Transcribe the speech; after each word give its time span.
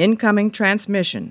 Incoming 0.00 0.50
transmission. 0.50 1.30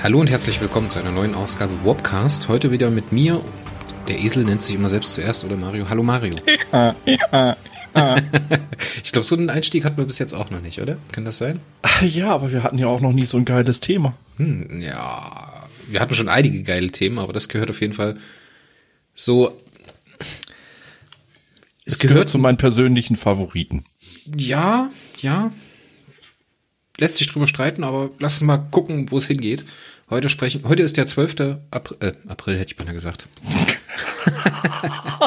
Hallo 0.00 0.20
und 0.20 0.30
herzlich 0.30 0.60
willkommen 0.60 0.88
zu 0.88 1.00
einer 1.00 1.10
neuen 1.10 1.34
Ausgabe 1.34 1.72
Warpcast. 1.84 2.46
Heute 2.46 2.70
wieder 2.70 2.90
mit 2.90 3.10
mir. 3.10 3.40
Der 4.06 4.20
Esel 4.20 4.44
nennt 4.44 4.62
sich 4.62 4.76
immer 4.76 4.88
selbst 4.88 5.14
zuerst, 5.14 5.44
oder 5.44 5.56
Mario? 5.56 5.88
Hallo 5.88 6.04
Mario. 6.04 6.36
ich 9.02 9.10
glaube, 9.10 9.26
so 9.26 9.34
einen 9.34 9.50
Einstieg 9.50 9.84
hatten 9.84 9.96
wir 9.96 10.04
bis 10.04 10.20
jetzt 10.20 10.32
auch 10.32 10.48
noch 10.50 10.62
nicht, 10.62 10.80
oder? 10.80 10.98
Kann 11.10 11.24
das 11.24 11.38
sein? 11.38 11.58
Ja, 12.02 12.28
aber 12.28 12.52
wir 12.52 12.62
hatten 12.62 12.78
ja 12.78 12.86
auch 12.86 13.00
noch 13.00 13.12
nie 13.12 13.26
so 13.26 13.36
ein 13.36 13.44
geiles 13.44 13.80
Thema. 13.80 14.14
Hm, 14.36 14.80
ja, 14.80 15.64
wir 15.88 15.98
hatten 15.98 16.14
schon 16.14 16.28
einige 16.28 16.62
geile 16.62 16.92
Themen, 16.92 17.18
aber 17.18 17.32
das 17.32 17.48
gehört 17.48 17.70
auf 17.70 17.80
jeden 17.80 17.94
Fall 17.94 18.16
so. 19.16 19.58
Es, 21.84 21.94
es 21.94 21.98
gehört, 21.98 22.14
gehört 22.14 22.28
zu 22.28 22.38
meinen 22.38 22.56
persönlichen 22.56 23.16
Favoriten. 23.16 23.84
Ja, 24.36 24.90
ja. 25.18 25.52
Lässt 26.98 27.16
sich 27.16 27.26
drüber 27.26 27.46
streiten, 27.46 27.84
aber 27.84 28.10
lass 28.18 28.34
uns 28.34 28.42
mal 28.42 28.58
gucken, 28.58 29.10
wo 29.10 29.18
es 29.18 29.26
hingeht. 29.26 29.64
Heute 30.10 30.28
sprechen, 30.28 30.62
heute 30.68 30.82
ist 30.82 30.96
der 30.96 31.06
12. 31.06 31.58
April, 31.70 31.96
äh, 32.00 32.12
April 32.28 32.58
hätte 32.58 32.72
ich 32.72 32.76
beinahe 32.76 32.92
gesagt. 32.94 33.28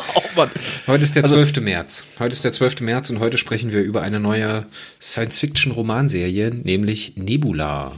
oh 0.03 0.21
Mann. 0.35 0.51
Heute 0.85 1.03
ist 1.03 1.15
der 1.15 1.23
12. 1.23 1.49
Also, 1.49 1.61
März. 1.61 2.05
Heute 2.19 2.33
ist 2.33 2.43
der 2.43 2.51
12. 2.51 2.81
März 2.81 3.09
und 3.09 3.19
heute 3.19 3.37
sprechen 3.37 3.71
wir 3.71 3.81
über 3.81 4.03
eine 4.03 4.19
neue 4.19 4.67
Science-Fiction-Romanserie, 5.01 6.51
nämlich 6.51 7.17
Nebula. 7.17 7.93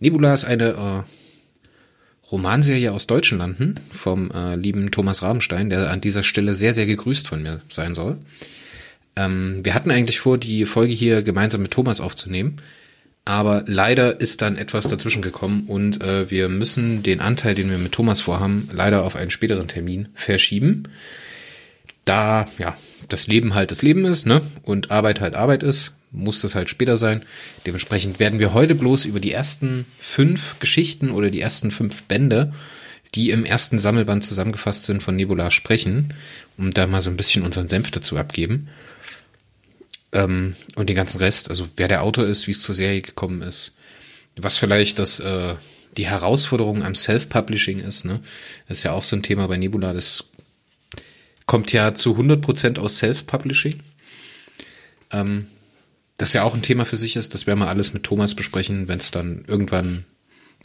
Nebula 0.00 0.34
ist 0.34 0.44
eine 0.44 1.04
äh, 1.06 1.23
Romanserie 2.30 2.92
aus 2.92 3.06
deutschen 3.06 3.38
Landen 3.38 3.74
vom 3.90 4.30
äh, 4.30 4.56
lieben 4.56 4.90
Thomas 4.90 5.22
Rabenstein, 5.22 5.70
der 5.70 5.90
an 5.90 6.00
dieser 6.00 6.22
Stelle 6.22 6.54
sehr, 6.54 6.74
sehr 6.74 6.86
gegrüßt 6.86 7.28
von 7.28 7.42
mir 7.42 7.60
sein 7.68 7.94
soll. 7.94 8.18
Ähm, 9.16 9.60
wir 9.62 9.74
hatten 9.74 9.90
eigentlich 9.90 10.20
vor, 10.20 10.38
die 10.38 10.64
Folge 10.66 10.92
hier 10.92 11.22
gemeinsam 11.22 11.62
mit 11.62 11.70
Thomas 11.70 12.00
aufzunehmen. 12.00 12.56
Aber 13.26 13.64
leider 13.66 14.20
ist 14.20 14.42
dann 14.42 14.58
etwas 14.58 14.86
dazwischen 14.86 15.22
gekommen 15.22 15.64
und 15.66 16.02
äh, 16.02 16.30
wir 16.30 16.50
müssen 16.50 17.02
den 17.02 17.20
Anteil, 17.20 17.54
den 17.54 17.70
wir 17.70 17.78
mit 17.78 17.92
Thomas 17.92 18.20
vorhaben, 18.20 18.68
leider 18.70 19.02
auf 19.02 19.16
einen 19.16 19.30
späteren 19.30 19.66
Termin 19.66 20.08
verschieben. 20.14 20.84
Da, 22.04 22.48
ja, 22.58 22.76
das 23.08 23.26
Leben 23.26 23.54
halt 23.54 23.70
das 23.70 23.80
Leben 23.80 24.04
ist, 24.04 24.26
ne? 24.26 24.42
Und 24.62 24.90
Arbeit 24.90 25.20
halt 25.22 25.34
Arbeit 25.34 25.62
ist, 25.62 25.94
muss 26.14 26.40
das 26.40 26.54
halt 26.54 26.70
später 26.70 26.96
sein. 26.96 27.24
Dementsprechend 27.66 28.20
werden 28.20 28.38
wir 28.38 28.54
heute 28.54 28.74
bloß 28.74 29.04
über 29.04 29.20
die 29.20 29.32
ersten 29.32 29.84
fünf 29.98 30.58
Geschichten 30.60 31.10
oder 31.10 31.30
die 31.30 31.40
ersten 31.40 31.70
fünf 31.70 32.04
Bände, 32.04 32.54
die 33.14 33.30
im 33.30 33.44
ersten 33.44 33.78
Sammelband 33.78 34.24
zusammengefasst 34.24 34.84
sind 34.84 35.02
von 35.02 35.16
Nebula 35.16 35.50
sprechen, 35.50 36.14
um 36.56 36.70
da 36.70 36.86
mal 36.86 37.00
so 37.00 37.10
ein 37.10 37.16
bisschen 37.16 37.44
unseren 37.44 37.68
Senf 37.68 37.90
dazu 37.90 38.16
abgeben. 38.16 38.68
Ähm, 40.12 40.56
und 40.76 40.88
den 40.88 40.96
ganzen 40.96 41.18
Rest, 41.18 41.50
also 41.50 41.68
wer 41.76 41.88
der 41.88 42.02
Autor 42.02 42.26
ist, 42.26 42.46
wie 42.46 42.52
es 42.52 42.62
zur 42.62 42.74
Serie 42.74 43.02
gekommen 43.02 43.42
ist, 43.42 43.76
was 44.36 44.56
vielleicht 44.56 44.98
das 44.98 45.20
äh, 45.20 45.54
die 45.96 46.06
Herausforderung 46.06 46.82
am 46.82 46.94
Self-Publishing 46.94 47.80
ist, 47.80 48.04
ne? 48.04 48.20
Das 48.68 48.78
ist 48.78 48.84
ja 48.84 48.92
auch 48.92 49.04
so 49.04 49.14
ein 49.14 49.22
Thema 49.22 49.46
bei 49.46 49.56
Nebula, 49.56 49.92
das 49.92 50.24
kommt 51.46 51.72
ja 51.72 51.94
zu 51.94 52.16
100% 52.16 52.78
aus 52.78 52.98
Self-Publishing. 52.98 53.80
Ähm, 55.12 55.46
das 56.16 56.32
ja 56.32 56.42
auch 56.44 56.54
ein 56.54 56.62
Thema 56.62 56.84
für 56.84 56.96
sich 56.96 57.16
ist, 57.16 57.34
das 57.34 57.46
werden 57.46 57.58
wir 57.58 57.68
alles 57.68 57.92
mit 57.92 58.04
Thomas 58.04 58.34
besprechen, 58.34 58.88
wenn 58.88 58.98
es 58.98 59.10
dann 59.10 59.44
irgendwann 59.46 60.04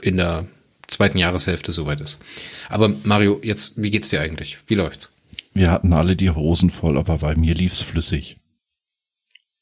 in 0.02 0.18
der 0.18 0.46
zweiten 0.88 1.18
Jahreshälfte 1.18 1.72
soweit 1.72 2.02
ist. 2.02 2.20
Aber 2.68 2.94
Mario, 3.04 3.40
jetzt, 3.44 3.82
wie 3.82 3.92
geht's 3.92 4.10
dir 4.10 4.22
eigentlich? 4.22 4.60
Wie 4.68 4.76
läuft's? 4.76 5.10
Wir 5.54 5.72
hatten 5.72 5.94
alle 5.94 6.16
die 6.16 6.30
Hosen 6.30 6.70
voll, 6.70 6.98
aber 6.98 7.18
bei 7.18 7.36
mir 7.36 7.56
lief's 7.56 7.82
flüssig 7.82 8.38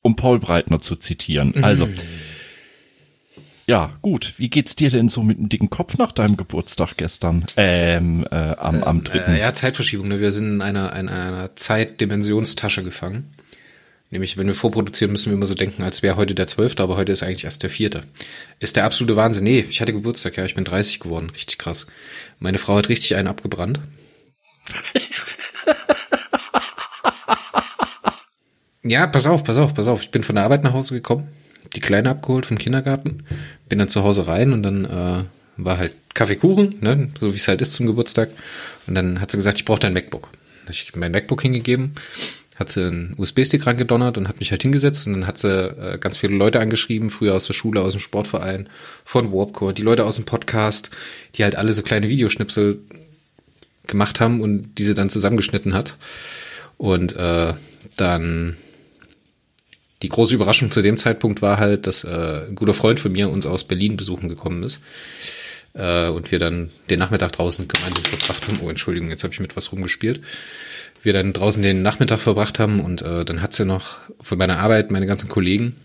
um 0.08 0.16
Paul 0.16 0.40
Breitner 0.40 0.80
zu 0.80 0.96
zitieren. 0.96 1.54
Mhm. 1.56 1.64
Also, 1.64 1.90
ja, 3.68 3.92
gut. 4.02 4.36
Wie 4.38 4.50
geht's 4.50 4.76
dir 4.76 4.90
denn 4.90 5.10
so 5.10 5.22
mit 5.22 5.38
dem 5.38 5.50
dicken 5.50 5.70
Kopf 5.70 5.98
nach 5.98 6.14
deinem 6.14 6.38
Geburtstag 6.38 6.96
gestern? 6.96 7.46
Ähm, 7.58 8.26
äh, 8.32 8.36
am, 8.36 8.84
am 8.84 9.04
dritten. 9.04 9.34
Äh, 9.34 9.42
ja, 9.42 9.54
Zeitverschiebung. 9.54 10.08
Ne? 10.08 10.22
Wir 10.22 10.32
sind 10.32 10.54
in 10.56 10.62
einer, 10.62 10.96
in 10.96 11.10
einer 11.10 11.56
Zeitdimensionstasche 11.58 12.84
gefangen. 12.84 13.34
Nämlich, 14.10 14.38
wenn 14.38 14.48
wir 14.48 14.56
vorproduzieren, 14.56 15.12
müssen 15.12 15.32
wir 15.32 15.36
immer 15.36 15.46
so 15.46 15.56
denken, 15.56 15.84
als 15.84 16.02
wäre 16.02 16.16
heute 16.16 16.34
der 16.34 16.48
zwölfte, 16.48 16.82
aber 16.82 16.96
heute 16.96 17.12
ist 17.12 17.24
eigentlich 17.24 17.44
erst 17.44 17.64
der 17.64 17.70
vierte. 17.70 18.04
Ist 18.60 18.78
der 18.78 18.86
absolute 18.86 19.18
Wahnsinn. 19.18 19.44
Nee, 19.44 19.66
ich 19.70 19.82
hatte 19.82 19.92
Geburtstag, 19.92 20.38
ja, 20.38 20.46
ich 20.46 20.56
bin 20.56 20.64
30 20.64 21.00
geworden. 21.00 21.30
Richtig 21.32 21.58
krass. 21.58 21.88
Meine 22.40 22.58
Frau 22.58 22.78
hat 22.78 22.88
richtig 22.90 23.16
einen 23.16 23.28
abgebrannt. 23.28 23.80
Ja, 28.90 29.06
pass 29.08 29.28
auf, 29.28 29.44
pass 29.44 29.58
auf, 29.58 29.74
pass 29.74 29.88
auf. 29.88 30.02
Ich 30.02 30.12
bin 30.12 30.24
von 30.24 30.36
der 30.36 30.46
Arbeit 30.46 30.64
nach 30.64 30.74
Hause 30.74 30.94
gekommen, 30.94 31.28
die 31.76 31.82
Kleine 31.82 32.10
abgeholt 32.10 32.46
vom 32.46 32.58
Kindergarten, 32.58 33.26
bin 33.68 33.80
dann 33.80 33.90
zu 33.90 34.04
Hause 34.04 34.28
rein 34.28 34.54
und 34.54 34.64
dann 34.64 34.86
äh, 34.86 35.24
war 35.58 35.78
halt 35.78 35.96
Kaffeekuchen, 36.14 36.76
ne, 36.82 37.10
so 37.20 37.34
wie 37.34 37.38
es 37.38 37.48
halt 37.48 37.62
ist 37.62 37.74
zum 37.74 37.86
Geburtstag. 37.86 38.30
Und 38.88 38.96
dann 38.96 39.20
hat 39.20 39.32
sie 39.32 39.38
gesagt, 39.38 39.58
ich 39.58 39.66
brauche 39.66 39.80
dein 39.80 39.94
MacBook. 39.94 40.32
Da 40.66 40.72
ich 40.72 40.96
mein 40.96 41.12
MacBook 41.12 41.42
hingegeben, 41.42 41.94
hat 42.58 42.70
sie 42.70 42.86
einen 42.86 43.14
USB-Stick 43.18 43.66
rangedonnert 43.66 44.18
und 44.18 44.28
hat 44.28 44.40
mich 44.40 44.52
halt 44.52 44.64
hingesetzt 44.64 45.06
und 45.06 45.14
dann 45.14 45.28
hat 45.28 45.38
sie 45.38 45.50
äh, 45.50 45.98
ganz 46.00 46.18
viele 46.18 46.36
Leute 46.36 46.60
angeschrieben, 46.60 47.10
früher 47.10 47.36
aus 47.36 47.46
der 47.46 47.54
Schule, 47.54 47.82
aus 47.82 47.94
dem 47.94 48.00
Sportverein, 48.00 48.68
von 49.06 49.32
Warpcore, 49.32 49.74
die 49.74 49.84
Leute 49.84 50.06
aus 50.06 50.16
dem 50.16 50.26
Podcast, 50.26 50.90
die 51.36 51.44
halt 51.44 51.56
alle 51.56 51.74
so 51.74 51.84
kleine 51.84 52.10
Videoschnipsel 52.10 52.80
gemacht 53.86 54.20
haben 54.20 54.42
und 54.42 54.78
diese 54.80 54.96
dann 54.96 55.10
zusammengeschnitten 55.10 55.74
hat. 55.74 55.98
Und 56.78 57.16
äh, 57.16 57.54
dann 57.96 58.58
die 60.02 60.10
große 60.10 60.36
Überraschung 60.36 60.72
zu 60.72 60.82
dem 60.82 60.98
Zeitpunkt 60.98 61.42
war 61.42 61.58
halt, 61.58 61.88
dass 61.88 62.04
äh, 62.04 62.48
ein 62.48 62.56
guter 62.56 62.74
Freund 62.74 63.00
von 63.00 63.12
mir 63.12 63.30
uns 63.30 63.46
aus 63.46 63.64
Berlin 63.64 63.98
besuchen 63.98 64.30
gekommen 64.30 64.64
ist. 64.64 64.82
Äh, 65.74 66.08
und 66.08 66.32
wir 66.32 66.40
dann 66.40 66.70
den 66.90 67.00
Nachmittag 67.00 67.32
draußen 67.32 67.68
gemeinsam 67.68 68.04
verbracht 68.04 68.48
haben. 68.48 68.60
Oh, 68.62 68.70
Entschuldigung, 68.70 69.10
jetzt 69.10 69.24
habe 69.24 69.34
ich 69.34 69.40
mit 69.40 69.56
was 69.56 69.72
rumgespielt. 69.72 70.22
Wir 71.04 71.14
dann 71.14 71.34
draußen 71.34 71.62
den 71.62 71.82
Nachmittag 71.82 72.20
verbracht 72.20 72.60
haben 72.60 72.80
und 72.80 73.02
äh, 73.02 73.24
dann 73.24 73.42
hat 73.42 73.54
sie 73.54 73.66
noch 73.66 73.98
von 74.20 74.38
meiner 74.38 74.60
Arbeit 74.60 74.92
meine 74.92 75.06
ganzen 75.06 75.30
Kollegen 75.30 75.76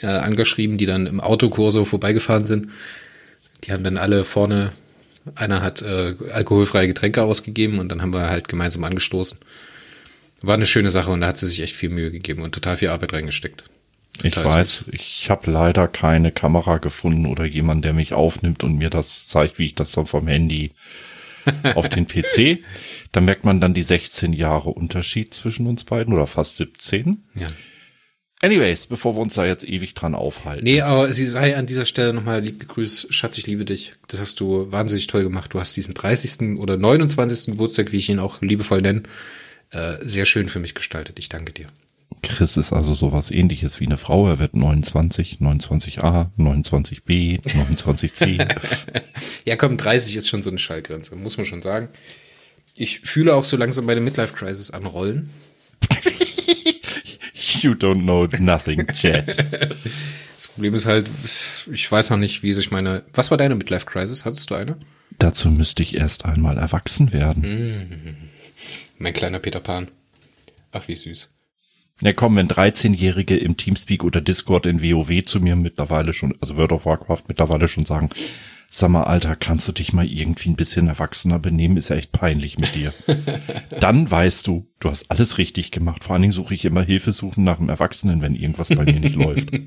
äh, 0.00 0.06
angeschrieben, 0.06 0.78
die 0.78 0.86
dann 0.86 1.06
im 1.06 1.20
Autokurso 1.20 1.84
vorbeigefahren 1.84 2.46
sind. 2.46 2.70
Die 3.64 3.72
haben 3.72 3.84
dann 3.84 3.96
alle 3.96 4.24
vorne, 4.24 4.72
einer 5.34 5.62
hat 5.62 5.82
äh, 5.82 6.14
alkoholfreie 6.32 6.86
Getränke 6.86 7.22
ausgegeben 7.22 7.78
und 7.78 7.88
dann 7.88 8.02
haben 8.02 8.14
wir 8.14 8.30
halt 8.30 8.48
gemeinsam 8.48 8.84
angestoßen. 8.84 9.38
War 10.42 10.54
eine 10.54 10.66
schöne 10.66 10.90
Sache 10.90 11.10
und 11.10 11.20
da 11.20 11.26
hat 11.28 11.36
sie 11.36 11.46
sich 11.46 11.60
echt 11.60 11.76
viel 11.76 11.90
Mühe 11.90 12.10
gegeben 12.10 12.42
und 12.42 12.54
total 12.54 12.76
viel 12.78 12.88
Arbeit 12.88 13.12
reingesteckt. 13.12 13.64
Total 14.22 14.28
ich 14.28 14.50
weiß, 14.50 14.78
süß. 14.78 14.88
ich 14.92 15.30
habe 15.30 15.50
leider 15.50 15.88
keine 15.88 16.32
Kamera 16.32 16.78
gefunden 16.78 17.26
oder 17.26 17.44
jemand, 17.44 17.84
der 17.84 17.92
mich 17.92 18.14
aufnimmt 18.14 18.64
und 18.64 18.76
mir 18.76 18.90
das 18.90 19.28
zeigt, 19.28 19.58
wie 19.58 19.66
ich 19.66 19.74
das 19.74 19.92
dann 19.92 20.06
vom 20.06 20.26
Handy 20.26 20.72
auf 21.74 21.88
den 21.88 22.06
PC. 22.06 22.58
Da 23.12 23.20
merkt 23.20 23.44
man 23.44 23.60
dann 23.60 23.74
die 23.74 23.82
16 23.82 24.32
Jahre 24.32 24.70
Unterschied 24.70 25.34
zwischen 25.34 25.66
uns 25.66 25.84
beiden 25.84 26.14
oder 26.14 26.26
fast 26.26 26.56
17. 26.56 27.24
Ja. 27.34 27.48
Anyways, 28.42 28.86
bevor 28.86 29.16
wir 29.16 29.20
uns 29.20 29.34
da 29.34 29.44
jetzt 29.44 29.68
ewig 29.68 29.92
dran 29.92 30.14
aufhalten. 30.14 30.64
Nee, 30.64 30.80
aber 30.80 31.12
sie 31.12 31.26
sei 31.26 31.56
an 31.56 31.66
dieser 31.66 31.84
Stelle 31.84 32.14
nochmal 32.14 32.40
lieb 32.40 32.58
gegrüßt. 32.58 33.12
Schatz, 33.12 33.36
ich 33.36 33.46
liebe 33.46 33.66
dich. 33.66 33.92
Das 34.08 34.18
hast 34.18 34.40
du 34.40 34.72
wahnsinnig 34.72 35.08
toll 35.08 35.24
gemacht. 35.24 35.52
Du 35.52 35.60
hast 35.60 35.76
diesen 35.76 35.92
30. 35.92 36.58
oder 36.58 36.78
29. 36.78 37.52
Geburtstag, 37.52 37.92
wie 37.92 37.98
ich 37.98 38.08
ihn 38.08 38.18
auch 38.18 38.40
liebevoll 38.40 38.80
nenne, 38.80 39.02
äh, 39.72 39.96
sehr 40.00 40.24
schön 40.24 40.48
für 40.48 40.58
mich 40.58 40.74
gestaltet. 40.74 41.18
Ich 41.18 41.28
danke 41.28 41.52
dir. 41.52 41.66
Chris 42.22 42.56
ist 42.56 42.72
also 42.72 42.94
sowas 42.94 43.30
ähnliches 43.30 43.80
wie 43.80 43.86
eine 43.86 43.96
Frau. 43.96 44.28
Er 44.28 44.38
wird 44.38 44.54
29, 44.54 45.38
29a, 45.40 46.28
29b, 46.38 47.42
29c. 47.42 48.56
ja, 49.44 49.56
komm, 49.56 49.76
30 49.76 50.16
ist 50.16 50.28
schon 50.28 50.42
so 50.42 50.50
eine 50.50 50.58
Schallgrenze, 50.58 51.16
muss 51.16 51.36
man 51.36 51.46
schon 51.46 51.60
sagen. 51.60 51.88
Ich 52.74 53.00
fühle 53.00 53.34
auch 53.34 53.44
so 53.44 53.56
langsam 53.56 53.86
meine 53.86 54.00
Midlife-Crisis 54.00 54.70
anrollen. 54.70 55.30
you 57.34 57.72
don't 57.72 58.02
know 58.02 58.26
nothing, 58.38 58.86
Chad. 58.88 59.36
Das 60.36 60.48
Problem 60.48 60.74
ist 60.74 60.86
halt, 60.86 61.06
ich 61.70 61.90
weiß 61.90 62.10
noch 62.10 62.16
nicht, 62.16 62.42
wie 62.42 62.52
sich 62.52 62.70
meine. 62.70 63.02
Was 63.12 63.30
war 63.30 63.38
deine 63.38 63.54
Midlife-Crisis? 63.54 64.24
Hattest 64.24 64.50
du 64.50 64.54
eine? 64.54 64.78
Dazu 65.18 65.50
müsste 65.50 65.82
ich 65.82 65.96
erst 65.96 66.24
einmal 66.24 66.56
erwachsen 66.56 67.12
werden. 67.12 67.42
Mhm. 67.42 68.16
Mein 68.98 69.12
kleiner 69.12 69.38
Peter 69.38 69.60
Pan. 69.60 69.88
Ach, 70.72 70.88
wie 70.88 70.96
süß. 70.96 71.30
Ja, 72.02 72.14
komm, 72.14 72.36
wenn 72.36 72.48
13-Jährige 72.48 73.36
im 73.36 73.56
Teamspeak 73.56 74.04
oder 74.04 74.20
Discord 74.20 74.66
in 74.66 74.82
WoW 74.82 75.22
zu 75.24 75.40
mir 75.40 75.54
mittlerweile 75.54 76.12
schon, 76.12 76.34
also 76.40 76.56
World 76.56 76.72
of 76.72 76.86
Warcraft 76.86 77.24
mittlerweile 77.28 77.68
schon 77.68 77.84
sagen, 77.84 78.08
sag 78.70 78.90
mal, 78.90 79.02
Alter, 79.02 79.36
kannst 79.36 79.68
du 79.68 79.72
dich 79.72 79.92
mal 79.92 80.06
irgendwie 80.06 80.48
ein 80.48 80.56
bisschen 80.56 80.88
erwachsener 80.88 81.38
benehmen? 81.38 81.76
Ist 81.76 81.90
ja 81.90 81.96
echt 81.96 82.12
peinlich 82.12 82.58
mit 82.58 82.74
dir. 82.74 82.94
Dann 83.80 84.10
weißt 84.10 84.46
du, 84.46 84.66
du 84.78 84.88
hast 84.88 85.10
alles 85.10 85.36
richtig 85.36 85.72
gemacht. 85.72 86.04
Vor 86.04 86.14
allen 86.14 86.22
Dingen 86.22 86.32
suche 86.32 86.54
ich 86.54 86.64
immer 86.64 86.82
Hilfe 86.82 87.12
suchen 87.12 87.44
nach 87.44 87.58
einem 87.58 87.68
Erwachsenen, 87.68 88.22
wenn 88.22 88.34
irgendwas 88.34 88.68
bei 88.68 88.84
mir 88.84 89.00
nicht 89.00 89.16
läuft. 89.16 89.48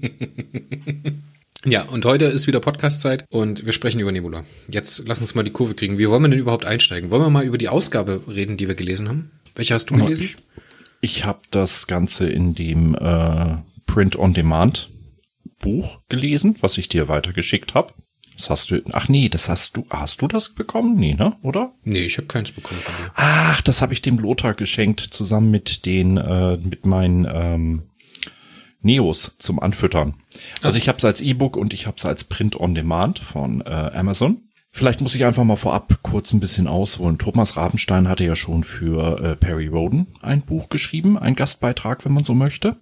Ja, 1.65 1.83
und 1.83 2.03
heute 2.03 2.25
ist 2.25 2.45
wieder 2.45 2.59
Podcast-Zeit 2.59 3.23
und 3.29 3.65
wir 3.65 3.71
sprechen 3.71 4.01
über 4.01 4.11
Nebula. 4.11 4.43
Jetzt 4.69 5.03
lass 5.07 5.21
uns 5.21 5.33
mal 5.33 5.43
die 5.43 5.51
Kurve 5.51 5.75
kriegen. 5.75 5.97
Wie 5.97 6.09
wollen 6.09 6.21
wir 6.21 6.27
denn 6.27 6.39
überhaupt 6.39 6.65
einsteigen? 6.65 7.09
Wollen 7.09 7.21
wir 7.21 7.29
mal 7.29 7.45
über 7.45 7.57
die 7.57 7.69
Ausgabe 7.69 8.21
reden, 8.27 8.57
die 8.57 8.67
wir 8.67 8.75
gelesen 8.75 9.07
haben? 9.07 9.31
Welche 9.55 9.73
hast 9.73 9.89
du 9.89 9.95
gelesen? 9.95 10.25
Ich 10.25 10.35
habe 11.25 11.41
das 11.51 11.87
Ganze 11.87 12.27
in 12.27 12.55
dem 12.55 12.95
äh, 12.95 13.57
Print-on-Demand 13.85 14.89
Buch 15.59 16.01
gelesen, 16.09 16.55
was 16.61 16.77
ich 16.77 16.89
dir 16.89 17.07
weitergeschickt 17.07 17.73
habe. 17.73 17.93
Das 18.35 18.49
hast 18.49 18.71
du. 18.71 18.81
Ach 18.93 19.09
nee, 19.09 19.29
das 19.29 19.49
hast 19.49 19.77
du. 19.77 19.85
Hast 19.89 20.21
du 20.21 20.27
das 20.27 20.49
bekommen? 20.49 20.95
Nee, 20.95 21.13
ne? 21.13 21.37
Oder? 21.43 21.73
Nee, 21.83 21.99
ich 21.99 22.17
habe 22.17 22.27
keins 22.27 22.51
bekommen 22.51 22.81
von 22.81 22.93
dir. 22.95 23.11
Ach, 23.15 23.61
das 23.61 23.81
habe 23.81 23.93
ich 23.93 24.01
dem 24.01 24.17
Lothar 24.17 24.53
geschenkt, 24.53 25.01
zusammen 25.01 25.51
mit 25.51 25.85
den, 25.85 26.17
äh, 26.17 26.57
mit 26.57 26.85
meinen 26.85 27.27
ähm, 27.31 27.83
Neos 28.81 29.35
zum 29.37 29.59
Anfüttern. 29.59 30.15
Also 30.61 30.77
ich 30.77 30.87
habe 30.87 30.97
es 30.97 31.05
als 31.05 31.21
E-Book 31.21 31.57
und 31.57 31.73
ich 31.73 31.85
habe 31.85 31.97
es 31.97 32.05
als 32.05 32.23
Print 32.23 32.59
on 32.59 32.75
Demand 32.75 33.19
von 33.19 33.61
äh, 33.61 33.69
Amazon. 33.69 34.42
Vielleicht 34.75 35.01
muss 35.01 35.13
ich 35.13 35.23
einfach 35.23 35.43
mal 35.43 35.55
vorab 35.55 35.99
kurz 36.01 36.33
ein 36.33 36.39
bisschen 36.39 36.67
ausholen. 36.67 37.19
Thomas 37.19 37.57
Rabenstein 37.57 38.07
hatte 38.07 38.23
ja 38.25 38.35
schon 38.35 38.63
für 38.63 39.19
äh, 39.23 39.35
Perry 39.35 39.67
Roden 39.67 40.07
ein 40.19 40.41
Buch 40.41 40.69
geschrieben, 40.69 41.15
ein 41.15 41.35
Gastbeitrag, 41.35 42.03
wenn 42.05 42.13
man 42.13 42.23
so 42.23 42.33
möchte. 42.33 42.77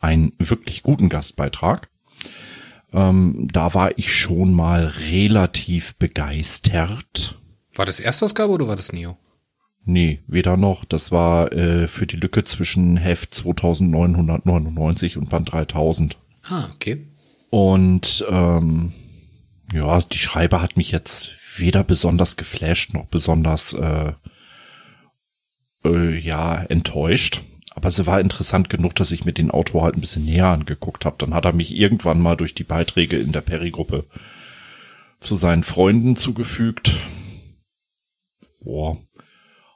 Einen 0.00 0.32
wirklich 0.40 0.82
guten 0.82 1.08
Gastbeitrag. 1.08 1.90
Ähm, 2.92 3.46
da 3.52 3.72
war 3.72 3.96
ich 3.96 4.12
schon 4.12 4.52
mal 4.52 4.86
relativ 5.12 5.94
begeistert. 5.94 7.38
War 7.76 7.86
das 7.86 8.00
Erstausgabe 8.00 8.52
oder 8.52 8.66
war 8.66 8.76
das 8.76 8.92
Neo? 8.92 9.16
Nee, 9.84 10.24
weder 10.26 10.56
noch. 10.56 10.84
Das 10.84 11.12
war 11.12 11.52
äh, 11.52 11.86
für 11.86 12.08
die 12.08 12.16
Lücke 12.16 12.42
zwischen 12.42 12.96
Heft 12.96 13.32
2999 13.32 15.16
und 15.16 15.30
Band 15.30 15.52
3000. 15.52 16.18
Ah, 16.48 16.68
okay. 16.74 17.06
Und 17.50 18.26
ähm, 18.28 18.92
ja, 19.72 20.00
die 20.00 20.18
Schreiber 20.18 20.62
hat 20.62 20.76
mich 20.76 20.90
jetzt 20.90 21.58
weder 21.58 21.84
besonders 21.84 22.36
geflasht 22.36 22.94
noch 22.94 23.06
besonders 23.06 23.72
äh, 23.72 24.12
äh, 25.84 26.18
ja 26.18 26.62
enttäuscht. 26.64 27.40
Aber 27.74 27.90
sie 27.92 28.06
war 28.06 28.20
interessant 28.20 28.70
genug, 28.70 28.96
dass 28.96 29.12
ich 29.12 29.24
mir 29.24 29.32
den 29.32 29.52
Autor 29.52 29.84
halt 29.84 29.96
ein 29.96 30.00
bisschen 30.00 30.24
näher 30.24 30.48
angeguckt 30.48 31.04
habe. 31.04 31.16
Dann 31.18 31.32
hat 31.32 31.44
er 31.44 31.52
mich 31.52 31.76
irgendwann 31.76 32.20
mal 32.20 32.36
durch 32.36 32.54
die 32.54 32.64
Beiträge 32.64 33.18
in 33.18 33.30
der 33.30 33.40
Perry-Gruppe 33.40 34.04
zu 35.20 35.36
seinen 35.36 35.62
Freunden 35.62 36.16
zugefügt. 36.16 36.96
Boah. 38.60 38.98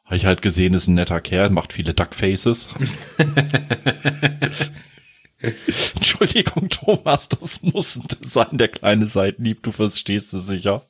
Habe 0.05 0.17
ich 0.17 0.27
halt 0.27 0.43
gesehen, 0.43 0.75
ist 0.75 0.89
ein 0.89 0.95
netter 0.95 1.21
Kerl, 1.21 1.51
macht 1.51 1.73
viele 1.73 1.95
Duckfaces. 1.95 2.71
Entschuldigung, 5.97 6.69
Thomas, 6.69 7.29
das 7.29 7.63
muss 7.63 8.01
sein, 8.21 8.59
der 8.59 8.69
kleine 8.69 9.07
Seitenlieb, 9.07 9.63
du 9.63 9.73
verstehst 9.73 10.33
es 10.35 10.47
sicher. 10.47 10.83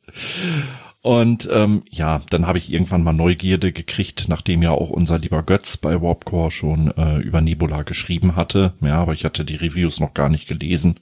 Und 1.03 1.49
ähm, 1.53 1.83
ja, 1.91 2.23
dann 2.31 2.47
habe 2.47 2.59
ich 2.59 2.73
irgendwann 2.73 3.03
mal 3.03 3.13
Neugierde 3.13 3.73
gekriegt, 3.73 4.27
nachdem 4.29 4.63
ja 4.63 4.71
auch 4.71 4.91
unser 4.91 5.19
lieber 5.19 5.43
Götz 5.43 5.77
bei 5.77 6.01
Warpcore 6.01 6.53
schon 6.53 6.97
äh, 6.97 7.19
über 7.19 7.41
Nebula 7.41 7.83
geschrieben 7.83 8.37
hatte. 8.37 8.75
Ja, 8.81 9.01
aber 9.01 9.13
ich 9.13 9.25
hatte 9.25 9.45
die 9.45 9.57
Reviews 9.57 9.99
noch 9.99 10.15
gar 10.15 10.29
nicht 10.29 10.47
gelesen. 10.47 11.01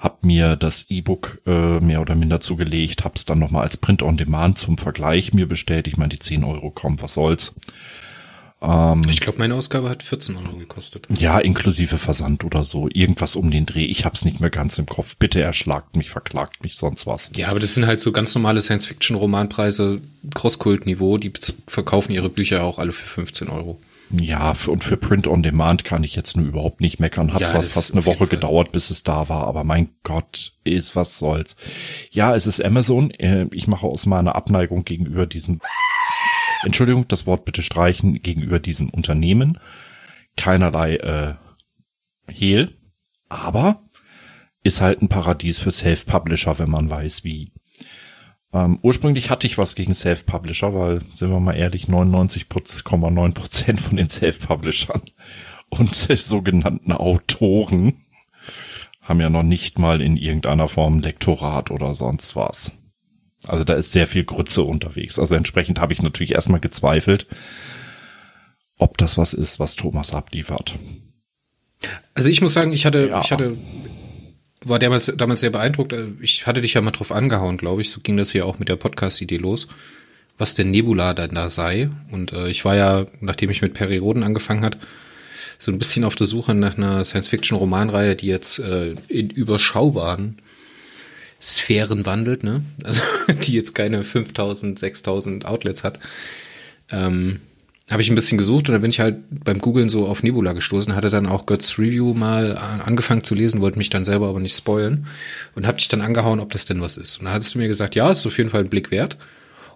Hab 0.00 0.24
mir 0.24 0.56
das 0.56 0.86
E-Book 0.88 1.42
äh, 1.46 1.78
mehr 1.80 2.00
oder 2.00 2.14
minder 2.14 2.40
zugelegt, 2.40 3.04
hab's 3.04 3.26
dann 3.26 3.38
nochmal 3.38 3.62
als 3.62 3.76
Print 3.76 4.02
on 4.02 4.16
Demand 4.16 4.56
zum 4.56 4.78
Vergleich 4.78 5.34
mir 5.34 5.46
bestellt. 5.46 5.86
Ich 5.86 5.98
meine, 5.98 6.08
die 6.08 6.18
10 6.18 6.42
Euro 6.42 6.70
kommen, 6.70 7.00
was 7.02 7.14
soll's. 7.14 7.54
Ähm, 8.62 9.02
ich 9.08 9.20
glaube, 9.20 9.38
meine 9.38 9.54
Ausgabe 9.54 9.90
hat 9.90 10.02
14 10.02 10.36
Euro 10.36 10.56
gekostet. 10.56 11.06
Ja, 11.18 11.38
inklusive 11.38 11.98
Versand 11.98 12.44
oder 12.44 12.64
so. 12.64 12.88
Irgendwas 12.92 13.36
um 13.36 13.50
den 13.50 13.66
Dreh. 13.66 13.84
Ich 13.84 14.04
hab's 14.04 14.24
nicht 14.24 14.40
mehr 14.40 14.50
ganz 14.50 14.78
im 14.78 14.86
Kopf. 14.86 15.16
Bitte 15.16 15.42
erschlagt 15.42 15.96
mich, 15.96 16.10
verklagt 16.10 16.62
mich, 16.62 16.76
sonst 16.76 17.06
was. 17.06 17.30
Ja, 17.36 17.48
aber 17.48 17.60
das 17.60 17.74
sind 17.74 17.86
halt 17.86 18.00
so 18.00 18.12
ganz 18.12 18.34
normale 18.34 18.60
Science-Fiction-Romanpreise, 18.60 20.00
Crosskult-Niveau. 20.34 21.18
Die 21.18 21.32
verkaufen 21.66 22.12
ihre 22.12 22.30
Bücher 22.30 22.62
auch 22.62 22.78
alle 22.78 22.92
für 22.92 23.06
15 23.06 23.48
Euro. 23.48 23.80
Ja, 24.20 24.54
und 24.66 24.84
für 24.84 24.98
Print 24.98 25.26
on 25.26 25.42
Demand 25.42 25.84
kann 25.84 26.04
ich 26.04 26.14
jetzt 26.14 26.36
nur 26.36 26.46
überhaupt 26.46 26.82
nicht 26.82 27.00
meckern. 27.00 27.32
Hat 27.32 27.40
ja, 27.40 27.46
zwar 27.46 27.62
fast 27.62 27.92
eine 27.92 28.04
Woche 28.04 28.26
gedauert, 28.26 28.70
bis 28.70 28.90
es 28.90 29.04
da 29.04 29.30
war, 29.30 29.46
aber 29.46 29.64
mein 29.64 29.88
Gott, 30.02 30.52
ist 30.64 30.94
was 30.96 31.18
soll's. 31.18 31.56
Ja, 32.10 32.36
es 32.36 32.46
ist 32.46 32.62
Amazon. 32.62 33.10
Äh, 33.12 33.46
ich 33.52 33.68
mache 33.68 33.86
aus 33.86 34.04
meiner 34.04 34.34
Abneigung 34.34 34.84
gegenüber 34.84 35.24
diesem 35.26 35.60
Entschuldigung, 36.64 37.08
das 37.08 37.26
Wort 37.26 37.44
bitte 37.44 37.62
streichen, 37.62 38.22
gegenüber 38.22 38.58
diesen 38.58 38.90
Unternehmen 38.90 39.58
keinerlei 40.36 40.96
äh, 40.96 41.34
Hehl, 42.32 42.78
aber 43.28 43.82
ist 44.62 44.80
halt 44.80 45.02
ein 45.02 45.08
Paradies 45.08 45.58
für 45.58 45.70
Self-Publisher, 45.70 46.58
wenn 46.58 46.70
man 46.70 46.88
weiß 46.88 47.24
wie. 47.24 47.52
Ähm, 48.52 48.78
ursprünglich 48.82 49.30
hatte 49.30 49.46
ich 49.46 49.58
was 49.58 49.74
gegen 49.74 49.94
Self-Publisher, 49.94 50.74
weil, 50.74 51.02
sind 51.14 51.30
wir 51.30 51.40
mal 51.40 51.54
ehrlich, 51.54 51.86
99,9 51.86 53.34
Prozent 53.34 53.80
von 53.80 53.96
den 53.96 54.08
Self-Publishern 54.08 55.02
und 55.70 55.94
sogenannten 56.16 56.92
Autoren 56.92 58.04
haben 59.00 59.20
ja 59.20 59.30
noch 59.30 59.42
nicht 59.42 59.78
mal 59.78 60.00
in 60.00 60.16
irgendeiner 60.16 60.68
Form 60.68 61.00
Lektorat 61.00 61.70
oder 61.70 61.92
sonst 61.94 62.36
was. 62.36 62.72
Also 63.46 63.64
da 63.64 63.74
ist 63.74 63.92
sehr 63.92 64.06
viel 64.06 64.24
Grütze 64.24 64.62
unterwegs. 64.62 65.18
Also 65.18 65.34
entsprechend 65.34 65.80
habe 65.80 65.92
ich 65.92 66.02
natürlich 66.02 66.32
erstmal 66.32 66.60
gezweifelt, 66.60 67.26
ob 68.78 68.98
das 68.98 69.18
was 69.18 69.34
ist, 69.34 69.58
was 69.58 69.76
Thomas 69.76 70.12
abliefert. 70.12 70.76
Also 72.14 72.28
ich 72.28 72.40
muss 72.40 72.54
sagen, 72.54 72.72
ich 72.72 72.86
hatte, 72.86 73.08
ja. 73.08 73.20
ich 73.20 73.32
hatte, 73.32 73.56
war 74.64 74.78
damals, 74.78 75.12
damals 75.16 75.40
sehr 75.40 75.50
beeindruckt. 75.50 75.94
Ich 76.20 76.46
hatte 76.46 76.60
dich 76.60 76.74
ja 76.74 76.80
mal 76.80 76.92
drauf 76.92 77.10
angehauen, 77.10 77.56
glaube 77.56 77.82
ich. 77.82 77.90
So 77.90 78.00
ging 78.00 78.16
das 78.16 78.30
hier 78.30 78.46
auch 78.46 78.58
mit 78.58 78.68
der 78.68 78.76
Podcast-Idee 78.76 79.38
los, 79.38 79.66
was 80.38 80.54
denn 80.54 80.70
Nebula 80.70 81.14
dann 81.14 81.34
da 81.34 81.50
sei. 81.50 81.90
Und 82.12 82.32
äh, 82.32 82.48
ich 82.48 82.64
war 82.64 82.76
ja, 82.76 83.06
nachdem 83.20 83.50
ich 83.50 83.62
mit 83.62 83.74
Perry 83.74 83.98
Roden 83.98 84.22
angefangen 84.22 84.64
hat, 84.64 84.78
so 85.58 85.72
ein 85.72 85.78
bisschen 85.78 86.04
auf 86.04 86.14
der 86.14 86.26
Suche 86.26 86.54
nach 86.54 86.76
einer 86.76 87.04
Science-Fiction-Romanreihe, 87.04 88.16
die 88.16 88.26
jetzt 88.26 88.58
äh, 88.60 88.94
in 89.08 89.30
überschaubaren 89.30 90.38
Sphären 91.42 92.06
wandelt, 92.06 92.44
ne? 92.44 92.62
Also 92.84 93.02
die 93.42 93.52
jetzt 93.52 93.74
keine 93.74 94.04
5000, 94.04 94.78
6000 94.78 95.46
Outlets 95.46 95.84
hat. 95.84 95.98
Ähm, 96.90 97.40
habe 97.90 98.00
ich 98.00 98.08
ein 98.08 98.14
bisschen 98.14 98.38
gesucht 98.38 98.68
und 98.68 98.72
dann 98.72 98.80
bin 98.80 98.90
ich 98.90 99.00
halt 99.00 99.16
beim 99.44 99.58
Googlen 99.58 99.88
so 99.88 100.06
auf 100.06 100.22
Nebula 100.22 100.52
gestoßen, 100.52 100.94
hatte 100.94 101.10
dann 101.10 101.26
auch 101.26 101.46
Götz 101.46 101.78
Review 101.78 102.14
mal 102.14 102.56
angefangen 102.56 103.24
zu 103.24 103.34
lesen, 103.34 103.60
wollte 103.60 103.76
mich 103.76 103.90
dann 103.90 104.04
selber 104.04 104.28
aber 104.28 104.40
nicht 104.40 104.56
spoilen 104.56 105.06
und 105.54 105.66
habe 105.66 105.78
dich 105.78 105.88
dann 105.88 106.00
angehauen, 106.00 106.40
ob 106.40 106.52
das 106.52 106.64
denn 106.64 106.80
was 106.80 106.96
ist. 106.96 107.18
Und 107.18 107.26
dann 107.26 107.34
hattest 107.34 107.54
du 107.54 107.58
mir 107.58 107.68
gesagt, 107.68 107.94
ja, 107.94 108.10
ist 108.10 108.26
auf 108.26 108.38
jeden 108.38 108.50
Fall 108.50 108.60
ein 108.60 108.70
Blick 108.70 108.90
wert 108.90 109.18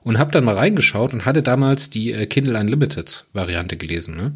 und 0.03 0.19
habe 0.19 0.31
dann 0.31 0.45
mal 0.45 0.55
reingeschaut 0.55 1.13
und 1.13 1.27
hatte 1.27 1.43
damals 1.43 1.91
die 1.91 2.13
äh, 2.13 2.27
Kindle 2.27 2.59
Unlimited 2.59 3.27
Variante 3.33 3.77
gelesen, 3.77 4.17
ne? 4.17 4.33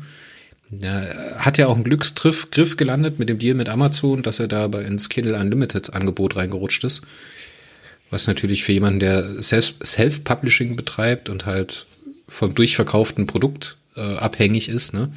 Ja, 0.71 1.37
hat 1.37 1.59
ja 1.59 1.67
auch 1.67 1.75
einen 1.75 1.85
Glückstriff 1.85 2.51
Griff 2.51 2.77
gelandet 2.77 3.19
mit 3.19 3.29
dem 3.29 3.39
Deal 3.39 3.55
mit 3.55 3.69
Amazon, 3.69 4.23
dass 4.23 4.39
er 4.39 4.47
da 4.47 4.69
bei 4.69 4.83
ins 4.83 5.09
Kindle 5.09 5.37
Unlimited 5.37 5.95
Angebot 5.95 6.37
reingerutscht 6.37 6.85
ist. 6.85 7.03
Was 8.11 8.27
natürlich 8.27 8.63
für 8.65 8.73
jemanden, 8.73 9.01
der 9.01 9.43
Self-Publishing 9.43 10.77
betreibt 10.77 11.29
und 11.29 11.47
halt 11.47 11.87
vom 12.29 12.55
durchverkauften 12.55 13.27
Produkt 13.27 13.79
äh, 13.97 14.01
abhängig 14.01 14.69
ist, 14.69 14.95
ne? 14.95 15.13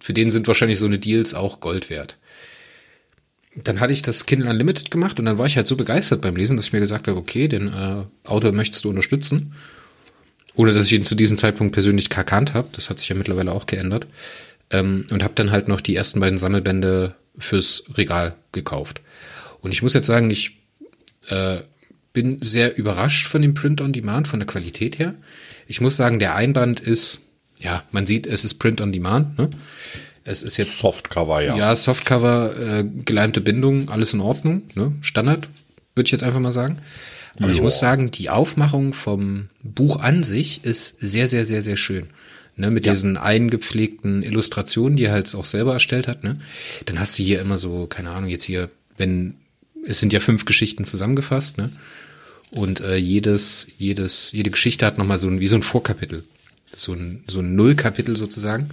Für 0.00 0.12
den 0.12 0.30
sind 0.30 0.48
wahrscheinlich 0.48 0.78
so 0.78 0.86
eine 0.86 0.98
Deals 0.98 1.32
auch 1.32 1.60
Gold 1.60 1.88
wert. 1.88 2.18
Dann 3.56 3.80
hatte 3.80 3.92
ich 3.92 4.02
das 4.02 4.26
Kindle 4.26 4.50
Unlimited 4.50 4.90
gemacht 4.90 5.18
und 5.18 5.24
dann 5.24 5.38
war 5.38 5.46
ich 5.46 5.56
halt 5.56 5.66
so 5.66 5.76
begeistert 5.76 6.20
beim 6.20 6.36
Lesen, 6.36 6.56
dass 6.56 6.66
ich 6.66 6.72
mir 6.72 6.80
gesagt 6.80 7.06
habe, 7.08 7.18
okay, 7.18 7.48
den 7.48 7.68
äh, 7.68 8.02
Autor 8.24 8.52
möchtest 8.52 8.84
du 8.84 8.90
unterstützen 8.90 9.54
ohne 10.54 10.72
dass 10.72 10.86
ich 10.86 10.92
ihn 10.92 11.04
zu 11.04 11.14
diesem 11.14 11.38
Zeitpunkt 11.38 11.72
persönlich 11.72 12.10
gekannt 12.10 12.54
habe. 12.54 12.68
Das 12.72 12.90
hat 12.90 12.98
sich 12.98 13.08
ja 13.08 13.16
mittlerweile 13.16 13.52
auch 13.52 13.66
geändert. 13.66 14.06
Ähm, 14.70 15.06
und 15.10 15.22
habe 15.22 15.34
dann 15.34 15.50
halt 15.50 15.68
noch 15.68 15.80
die 15.80 15.94
ersten 15.94 16.20
beiden 16.20 16.38
Sammelbände 16.38 17.14
fürs 17.38 17.84
Regal 17.96 18.34
gekauft. 18.52 19.00
Und 19.60 19.72
ich 19.72 19.82
muss 19.82 19.94
jetzt 19.94 20.06
sagen, 20.06 20.30
ich 20.30 20.58
äh, 21.28 21.58
bin 22.12 22.38
sehr 22.40 22.76
überrascht 22.76 23.26
von 23.26 23.42
dem 23.42 23.54
Print 23.54 23.80
on 23.80 23.92
Demand, 23.92 24.28
von 24.28 24.38
der 24.38 24.46
Qualität 24.46 24.98
her. 24.98 25.14
Ich 25.66 25.80
muss 25.80 25.96
sagen, 25.96 26.18
der 26.18 26.34
Einband 26.34 26.80
ist, 26.80 27.22
ja, 27.58 27.82
man 27.90 28.06
sieht, 28.06 28.26
es 28.26 28.44
ist 28.44 28.54
Print 28.54 28.80
on 28.80 28.92
Demand. 28.92 29.38
Ne? 29.38 29.50
Es 30.24 30.42
ist 30.42 30.56
jetzt 30.56 30.78
Softcover, 30.78 31.42
ja. 31.42 31.56
Ja, 31.56 31.76
Softcover, 31.76 32.54
äh, 32.56 32.84
geleimte 32.84 33.40
Bindung, 33.40 33.90
alles 33.90 34.14
in 34.14 34.20
Ordnung, 34.20 34.62
ne? 34.74 34.92
Standard, 35.02 35.48
würde 35.94 36.06
ich 36.06 36.12
jetzt 36.12 36.22
einfach 36.22 36.40
mal 36.40 36.52
sagen. 36.52 36.78
Aber 37.38 37.48
jo. 37.48 37.54
ich 37.54 37.62
muss 37.62 37.78
sagen, 37.78 38.10
die 38.10 38.30
Aufmachung 38.30 38.92
vom 38.92 39.48
Buch 39.62 40.00
an 40.00 40.22
sich 40.22 40.64
ist 40.64 40.96
sehr, 41.00 41.28
sehr, 41.28 41.44
sehr, 41.44 41.62
sehr 41.62 41.76
schön. 41.76 42.06
Ne, 42.56 42.70
mit 42.70 42.86
ja. 42.86 42.92
diesen 42.92 43.16
eingepflegten 43.16 44.22
Illustrationen, 44.22 44.96
die 44.96 45.06
er 45.06 45.12
halt 45.12 45.34
auch 45.34 45.44
selber 45.44 45.72
erstellt 45.72 46.06
hat, 46.06 46.22
ne? 46.22 46.38
Dann 46.86 47.00
hast 47.00 47.18
du 47.18 47.24
hier 47.24 47.40
immer 47.40 47.58
so, 47.58 47.88
keine 47.88 48.10
Ahnung, 48.10 48.30
jetzt 48.30 48.44
hier, 48.44 48.70
wenn, 48.96 49.34
es 49.84 49.98
sind 49.98 50.12
ja 50.12 50.20
fünf 50.20 50.44
Geschichten 50.44 50.84
zusammengefasst, 50.84 51.58
ne? 51.58 51.70
Und 52.52 52.78
äh, 52.80 52.94
jedes, 52.94 53.66
jedes, 53.76 54.30
jede 54.30 54.50
Geschichte 54.50 54.86
hat 54.86 54.98
nochmal 54.98 55.18
so 55.18 55.26
ein, 55.26 55.40
wie 55.40 55.48
so 55.48 55.56
ein 55.56 55.64
Vorkapitel. 55.64 56.22
So 56.76 56.92
ein, 56.92 57.24
so 57.26 57.40
ein 57.40 57.56
Nullkapitel 57.56 58.16
sozusagen. 58.16 58.70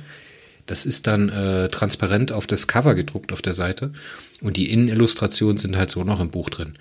Das 0.67 0.85
ist 0.85 1.07
dann 1.07 1.29
äh, 1.29 1.67
transparent 1.69 2.31
auf 2.31 2.45
das 2.45 2.67
Cover 2.67 2.93
gedruckt 2.93 3.33
auf 3.33 3.41
der 3.41 3.53
Seite. 3.53 3.93
Und 4.41 4.57
die 4.57 4.71
Innenillustrationen 4.71 5.57
sind 5.57 5.75
halt 5.75 5.89
so 5.89 6.03
noch 6.03 6.19
im 6.19 6.29
Buch 6.29 6.51
drin 6.51 6.73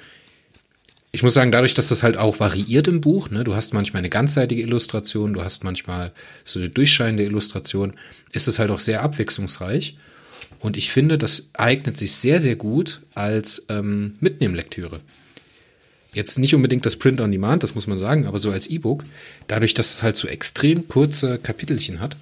ich 1.13 1.23
muss 1.23 1.35
sagen, 1.35 1.51
dadurch, 1.51 1.75
dass 1.75 1.89
das 1.89 2.03
halt 2.03 2.17
auch 2.17 2.39
variiert 2.39 2.87
im 2.87 3.01
Buch, 3.01 3.31
ne, 3.31 3.43
du 3.43 3.55
hast 3.55 3.75
manchmal 3.75 4.01
eine 4.01 4.11
ganzseitige 4.11 4.63
Illustration, 4.63 5.33
du 5.33 5.43
hast 5.43 5.65
manchmal 5.65 6.13
so 6.45 6.61
eine 6.61 6.69
durchscheinende 6.69 7.25
Illustration, 7.25 7.95
ist 8.33 8.47
es 8.47 8.59
halt 8.59 8.71
auch 8.71 8.79
sehr 8.79 9.03
abwechslungsreich. 9.03 9.97
Und 10.61 10.77
ich 10.77 10.91
finde, 10.91 11.19
das 11.19 11.51
eignet 11.55 11.97
sich 11.97 12.15
sehr, 12.15 12.41
sehr 12.41 12.55
gut 12.55 13.03
als 13.15 13.67
ähm, 13.69 14.15
Mitnehmlektüre. 14.21 15.01
Jetzt 16.13 16.39
nicht 16.39 16.55
unbedingt 16.55 16.87
das 16.87 16.97
Print 16.97 17.21
on 17.21 17.33
Demand, 17.33 17.63
das 17.63 17.75
muss 17.75 17.87
man 17.87 17.99
sagen, 17.99 18.27
aber 18.27 18.39
so 18.39 18.51
als 18.51 18.67
E-Book, 18.67 19.05
dadurch, 19.49 19.75
dass 19.75 19.95
es 19.95 20.03
halt 20.03 20.17
so 20.17 20.29
extrem 20.29 20.87
kurze 20.89 21.39
Kapitelchen 21.39 22.01
hat, 22.01 22.17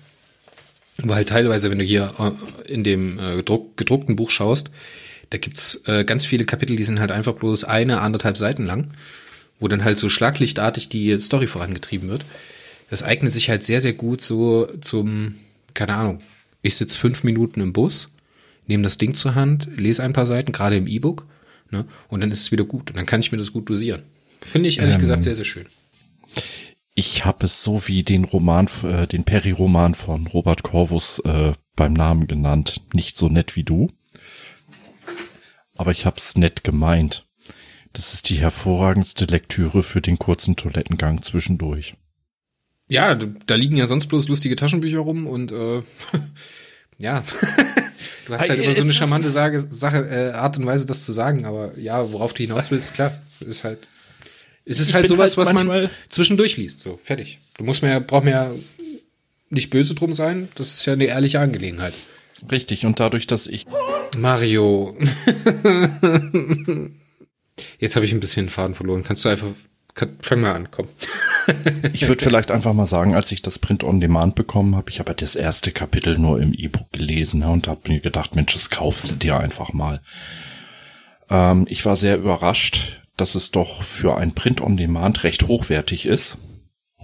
wo 1.02 1.14
halt 1.14 1.28
teilweise, 1.28 1.70
wenn 1.70 1.78
du 1.78 1.84
hier 1.84 2.14
äh, 2.18 2.72
in 2.72 2.84
dem 2.84 3.18
äh, 3.18 3.42
gedruckten 3.42 4.16
Buch 4.16 4.30
schaust, 4.30 4.70
da 5.30 5.38
gibt's 5.38 5.82
äh, 5.86 6.04
ganz 6.04 6.24
viele 6.24 6.44
Kapitel, 6.44 6.76
die 6.76 6.84
sind 6.84 7.00
halt 7.00 7.10
einfach 7.10 7.34
bloß 7.34 7.64
eine, 7.64 8.00
anderthalb 8.00 8.38
Seiten 8.38 8.64
lang, 8.64 8.88
wo 9.60 9.68
dann 9.68 9.84
halt 9.84 9.98
so 9.98 10.08
schlaglichtartig 10.08 10.88
die 10.88 11.20
Story 11.20 11.46
vorangetrieben 11.46 12.08
wird. 12.08 12.24
Das 12.90 13.02
eignet 13.02 13.32
sich 13.34 13.50
halt 13.50 13.62
sehr, 13.62 13.82
sehr 13.82 13.92
gut 13.92 14.22
so 14.22 14.66
zum, 14.80 15.34
keine 15.74 15.94
Ahnung, 15.94 16.20
ich 16.62 16.76
sitze 16.76 16.98
fünf 16.98 17.24
Minuten 17.24 17.60
im 17.60 17.72
Bus, 17.72 18.10
nehme 18.66 18.82
das 18.82 18.98
Ding 18.98 19.14
zur 19.14 19.34
Hand, 19.34 19.68
lese 19.76 20.02
ein 20.02 20.14
paar 20.14 20.26
Seiten, 20.26 20.52
gerade 20.52 20.76
im 20.76 20.86
E-Book, 20.86 21.26
ne, 21.70 21.84
und 22.08 22.20
dann 22.20 22.30
ist 22.30 22.40
es 22.40 22.52
wieder 22.52 22.64
gut. 22.64 22.90
Und 22.90 22.96
dann 22.96 23.06
kann 23.06 23.20
ich 23.20 23.30
mir 23.30 23.38
das 23.38 23.52
gut 23.52 23.68
dosieren. 23.68 24.02
Finde 24.40 24.68
ich 24.68 24.78
ehrlich 24.78 24.94
ähm, 24.94 25.00
gesagt 25.00 25.24
sehr, 25.24 25.34
sehr 25.34 25.44
schön. 25.44 25.66
Ich 26.94 27.24
habe 27.24 27.44
es 27.44 27.62
so 27.62 27.86
wie 27.86 28.02
den 28.02 28.24
Roman, 28.24 28.68
äh, 28.82 29.06
den 29.06 29.24
Perry-Roman 29.24 29.94
von 29.94 30.26
Robert 30.26 30.62
Corvus 30.62 31.20
äh, 31.20 31.52
beim 31.76 31.92
Namen 31.92 32.26
genannt. 32.26 32.80
Nicht 32.92 33.16
so 33.16 33.28
nett 33.28 33.54
wie 33.54 33.62
du 33.62 33.88
aber 35.78 35.92
ich 35.92 36.04
hab's 36.06 36.36
nett 36.36 36.64
gemeint. 36.64 37.26
Das 37.92 38.14
ist 38.14 38.28
die 38.28 38.36
hervorragendste 38.36 39.24
Lektüre 39.24 39.82
für 39.82 40.00
den 40.00 40.18
kurzen 40.18 40.56
Toilettengang 40.56 41.22
zwischendurch. 41.22 41.94
Ja, 42.88 43.14
da 43.14 43.54
liegen 43.54 43.76
ja 43.76 43.86
sonst 43.86 44.06
bloß 44.06 44.28
lustige 44.28 44.56
Taschenbücher 44.56 44.98
rum 44.98 45.26
und 45.26 45.52
äh, 45.52 45.82
ja, 46.98 47.22
du 48.26 48.34
hast 48.34 48.48
halt 48.48 48.60
immer 48.62 48.74
so 48.74 48.82
eine 48.82 48.92
charmante 48.92 49.28
Sage, 49.28 49.66
Sache, 49.70 50.08
äh, 50.08 50.32
Art 50.32 50.58
und 50.58 50.66
Weise, 50.66 50.86
das 50.86 51.04
zu 51.04 51.12
sagen, 51.12 51.44
aber 51.44 51.76
ja, 51.78 52.12
worauf 52.12 52.32
du 52.32 52.42
hinaus 52.42 52.70
willst, 52.70 52.94
klar, 52.94 53.20
ist 53.40 53.64
halt, 53.64 53.88
es 54.64 54.80
ist 54.80 54.94
halt 54.94 55.06
sowas, 55.06 55.36
halt 55.36 55.46
was 55.46 55.52
man 55.52 55.90
zwischendurch 56.08 56.56
liest, 56.56 56.80
so, 56.80 56.98
fertig. 57.02 57.38
Du 57.58 57.64
musst 57.64 57.82
mir, 57.82 58.00
brauch 58.00 58.22
mir 58.22 58.30
ja 58.30 58.50
nicht 59.50 59.70
böse 59.70 59.94
drum 59.94 60.12
sein, 60.12 60.48
das 60.54 60.74
ist 60.74 60.86
ja 60.86 60.94
eine 60.94 61.06
ehrliche 61.06 61.40
Angelegenheit. 61.40 61.94
Richtig, 62.50 62.86
und 62.86 63.00
dadurch, 63.00 63.26
dass 63.26 63.46
ich. 63.46 63.66
Mario. 64.16 64.96
Jetzt 67.78 67.96
habe 67.96 68.06
ich 68.06 68.12
ein 68.12 68.20
bisschen 68.20 68.46
den 68.46 68.50
Faden 68.50 68.74
verloren. 68.74 69.02
Kannst 69.02 69.24
du 69.24 69.28
einfach. 69.28 69.48
Kann, 69.94 70.16
fang 70.22 70.40
mal 70.42 70.52
an, 70.52 70.70
komm. 70.70 70.86
ich 71.92 72.06
würde 72.06 72.22
vielleicht 72.22 72.52
einfach 72.52 72.72
mal 72.72 72.86
sagen, 72.86 73.14
als 73.14 73.32
ich 73.32 73.42
das 73.42 73.58
Print 73.58 73.82
on 73.82 73.98
Demand 73.98 74.36
bekommen 74.36 74.76
habe, 74.76 74.90
ich 74.90 75.00
habe 75.00 75.12
das 75.12 75.34
erste 75.34 75.72
Kapitel 75.72 76.18
nur 76.18 76.40
im 76.40 76.54
E-Book 76.54 76.92
gelesen 76.92 77.40
ja, 77.40 77.48
und 77.48 77.66
habe 77.66 77.88
mir 77.88 77.98
gedacht, 77.98 78.36
Mensch, 78.36 78.52
das 78.52 78.70
kaufst 78.70 79.10
du 79.10 79.16
dir 79.16 79.40
einfach 79.40 79.72
mal. 79.72 80.00
Ähm, 81.30 81.66
ich 81.68 81.84
war 81.84 81.96
sehr 81.96 82.16
überrascht, 82.16 83.02
dass 83.16 83.34
es 83.34 83.50
doch 83.50 83.82
für 83.82 84.16
ein 84.16 84.34
Print 84.34 84.60
on 84.60 84.76
Demand 84.76 85.24
recht 85.24 85.48
hochwertig 85.48 86.06
ist. 86.06 86.38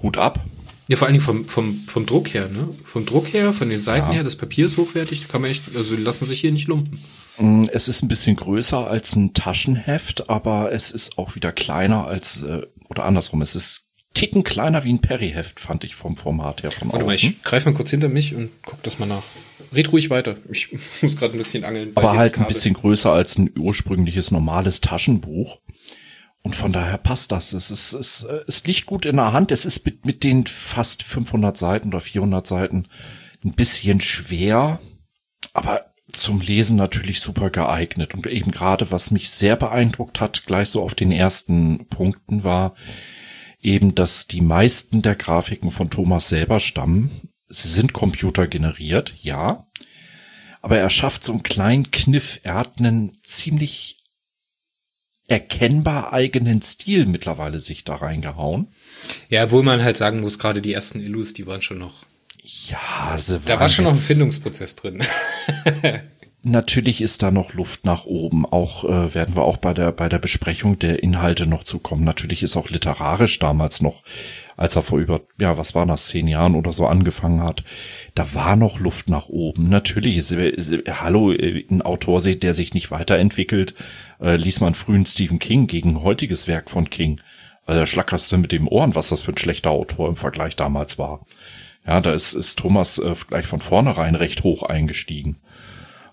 Hut 0.00 0.16
ab. 0.16 0.44
Ja, 0.88 0.96
vor 0.96 1.06
allen 1.06 1.14
Dingen 1.14 1.24
vom, 1.24 1.44
vom, 1.46 1.74
vom 1.86 2.04
Druck 2.04 2.34
her, 2.34 2.48
ne? 2.48 2.68
Vom 2.84 3.06
Druck 3.06 3.32
her, 3.32 3.52
von 3.52 3.70
den 3.70 3.80
Seiten 3.80 4.08
ja. 4.08 4.14
her, 4.14 4.22
das 4.22 4.36
Papier 4.36 4.66
ist 4.66 4.76
hochwertig, 4.76 5.22
da 5.22 5.28
kann 5.28 5.40
man 5.40 5.50
echt, 5.50 5.74
also 5.74 5.96
lassen 5.96 6.26
sich 6.26 6.40
hier 6.40 6.52
nicht 6.52 6.68
lumpen. 6.68 7.02
Mm, 7.38 7.64
es 7.72 7.88
ist 7.88 8.02
ein 8.02 8.08
bisschen 8.08 8.36
größer 8.36 8.86
als 8.86 9.16
ein 9.16 9.32
Taschenheft, 9.32 10.28
aber 10.28 10.72
es 10.72 10.90
ist 10.90 11.16
auch 11.16 11.34
wieder 11.34 11.52
kleiner 11.52 12.06
als, 12.06 12.42
äh, 12.42 12.62
oder 12.88 13.04
andersrum, 13.04 13.40
es 13.40 13.56
ist 13.56 13.84
ticken 14.14 14.44
kleiner 14.44 14.84
wie 14.84 14.92
ein 14.92 15.00
Perry-Heft, 15.00 15.60
fand 15.60 15.84
ich 15.84 15.94
vom 15.94 16.16
Format 16.16 16.62
her 16.62 16.70
von 16.70 16.88
Warte 16.88 17.04
außen. 17.04 17.06
mal, 17.06 17.14
ich 17.14 17.42
greife 17.42 17.68
mal 17.68 17.76
kurz 17.76 17.90
hinter 17.90 18.08
mich 18.08 18.34
und 18.34 18.50
guck 18.64 18.82
das 18.82 18.98
mal 18.98 19.06
nach. 19.06 19.22
Red 19.74 19.92
ruhig 19.92 20.08
weiter. 20.08 20.36
Ich 20.50 20.70
muss 21.02 21.16
gerade 21.16 21.34
ein 21.34 21.38
bisschen 21.38 21.64
angeln. 21.64 21.92
Aber 21.96 22.16
halt 22.16 22.38
ein 22.38 22.46
bisschen 22.46 22.74
größer 22.74 23.12
als 23.12 23.36
ein 23.38 23.50
ursprüngliches 23.58 24.30
normales 24.30 24.80
Taschenbuch. 24.80 25.58
Und 26.44 26.54
von 26.54 26.72
daher 26.72 26.98
passt 26.98 27.32
das. 27.32 27.54
Es 27.54 27.70
ist, 27.70 27.94
es, 27.94 28.22
es 28.46 28.66
liegt 28.66 28.84
gut 28.84 29.06
in 29.06 29.16
der 29.16 29.32
Hand. 29.32 29.50
Es 29.50 29.64
ist 29.64 29.84
mit, 29.86 30.04
mit 30.04 30.22
den 30.22 30.46
fast 30.46 31.02
500 31.02 31.56
Seiten 31.56 31.88
oder 31.88 32.00
400 32.00 32.46
Seiten 32.46 32.86
ein 33.42 33.52
bisschen 33.52 34.00
schwer, 34.02 34.78
aber 35.54 35.94
zum 36.12 36.42
Lesen 36.42 36.76
natürlich 36.76 37.20
super 37.20 37.48
geeignet. 37.48 38.14
Und 38.14 38.26
eben 38.26 38.50
gerade, 38.50 38.90
was 38.90 39.10
mich 39.10 39.30
sehr 39.30 39.56
beeindruckt 39.56 40.20
hat, 40.20 40.44
gleich 40.44 40.68
so 40.68 40.82
auf 40.82 40.94
den 40.94 41.12
ersten 41.12 41.88
Punkten 41.88 42.44
war, 42.44 42.74
eben, 43.60 43.94
dass 43.94 44.26
die 44.26 44.42
meisten 44.42 45.00
der 45.00 45.16
Grafiken 45.16 45.70
von 45.70 45.88
Thomas 45.88 46.28
selber 46.28 46.60
stammen. 46.60 47.10
Sie 47.48 47.68
sind 47.68 47.94
computergeneriert, 47.94 49.16
ja. 49.18 49.66
Aber 50.60 50.76
er 50.76 50.90
schafft 50.90 51.24
so 51.24 51.32
einen 51.32 51.42
kleinen 51.42 51.90
Kniff. 51.90 52.40
Er 52.42 52.54
hat 52.56 52.78
einen 52.78 53.12
ziemlich 53.22 54.03
erkennbar 55.26 56.12
eigenen 56.12 56.60
Stil 56.62 57.06
mittlerweile 57.06 57.58
sich 57.58 57.84
da 57.84 57.96
reingehauen. 57.96 58.68
Ja, 59.28 59.44
obwohl 59.44 59.62
man 59.62 59.82
halt 59.82 59.96
sagen 59.96 60.20
muss, 60.20 60.38
gerade 60.38 60.60
die 60.60 60.72
ersten 60.72 61.00
Illus, 61.00 61.32
die 61.32 61.46
waren 61.46 61.62
schon 61.62 61.78
noch. 61.78 62.04
Ja, 62.42 63.16
sie 63.16 63.40
Da 63.40 63.58
war 63.58 63.68
schon 63.68 63.84
noch 63.84 63.92
ein 63.92 63.98
Findungsprozess 63.98 64.76
drin. 64.76 65.02
Natürlich 66.46 67.00
ist 67.00 67.22
da 67.22 67.30
noch 67.30 67.54
Luft 67.54 67.86
nach 67.86 68.04
oben. 68.04 68.44
Auch 68.44 68.84
äh, 68.84 69.14
werden 69.14 69.34
wir 69.34 69.44
auch 69.44 69.56
bei 69.56 69.72
der 69.72 69.92
bei 69.92 70.10
der 70.10 70.18
Besprechung 70.18 70.78
der 70.78 71.02
Inhalte 71.02 71.46
noch 71.46 71.64
zukommen. 71.64 72.04
Natürlich 72.04 72.42
ist 72.42 72.58
auch 72.58 72.68
literarisch 72.68 73.38
damals 73.38 73.80
noch, 73.80 74.02
als 74.54 74.76
er 74.76 74.82
vor 74.82 74.98
über 74.98 75.22
ja 75.40 75.56
was 75.56 75.74
war 75.74 75.86
das 75.86 76.04
zehn 76.04 76.28
Jahren 76.28 76.54
oder 76.54 76.74
so 76.74 76.86
angefangen 76.86 77.42
hat, 77.42 77.64
da 78.14 78.34
war 78.34 78.56
noch 78.56 78.78
Luft 78.78 79.08
nach 79.08 79.30
oben. 79.30 79.70
Natürlich 79.70 80.18
ist, 80.18 80.32
ist 80.32 80.74
hallo 80.86 81.32
äh, 81.32 81.64
ein 81.70 81.80
Autor, 81.80 82.20
der 82.20 82.52
sich 82.52 82.74
nicht 82.74 82.90
weiterentwickelt, 82.90 83.74
äh, 84.20 84.36
liest 84.36 84.60
man 84.60 84.74
frühen 84.74 85.06
Stephen 85.06 85.38
King 85.38 85.66
gegen 85.66 86.02
heutiges 86.02 86.48
Werk 86.48 86.70
von 86.70 86.90
King. 86.90 87.20
Also 87.66 87.86
schlackerst 87.86 88.30
du 88.30 88.38
mit 88.38 88.52
dem 88.52 88.68
Ohren, 88.68 88.94
was 88.94 89.08
das 89.08 89.22
für 89.22 89.32
ein 89.32 89.38
schlechter 89.38 89.70
Autor 89.70 90.08
im 90.08 90.16
Vergleich 90.16 90.56
damals 90.56 90.98
war. 90.98 91.24
Ja, 91.86 92.00
da 92.00 92.12
ist, 92.12 92.34
ist 92.34 92.58
Thomas 92.58 92.98
äh, 92.98 93.14
gleich 93.28 93.46
von 93.46 93.60
vornherein 93.60 94.14
recht 94.14 94.42
hoch 94.42 94.62
eingestiegen. 94.62 95.40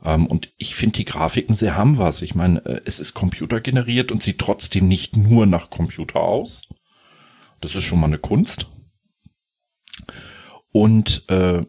Ähm, 0.04 0.26
und 0.28 0.52
ich 0.58 0.76
finde 0.76 0.98
die 0.98 1.06
Grafiken 1.06 1.56
sehr 1.56 1.76
haben 1.76 1.98
was. 1.98 2.22
Ich 2.22 2.36
meine, 2.36 2.66
äh, 2.66 2.82
es 2.86 3.00
ist 3.00 3.14
computergeneriert 3.14 4.12
und 4.12 4.24
sieht 4.24 4.40
trotzdem 4.40 4.88
nicht 4.88 5.16
nur 5.16 5.46
nach 5.46 5.70
Computer 5.70 6.22
aus. 6.22 6.64
Das 7.62 7.76
ist 7.76 7.84
schon 7.84 8.00
mal 8.00 8.08
eine 8.08 8.18
Kunst. 8.18 8.68
Und 10.72 11.26
äh, 11.30 11.62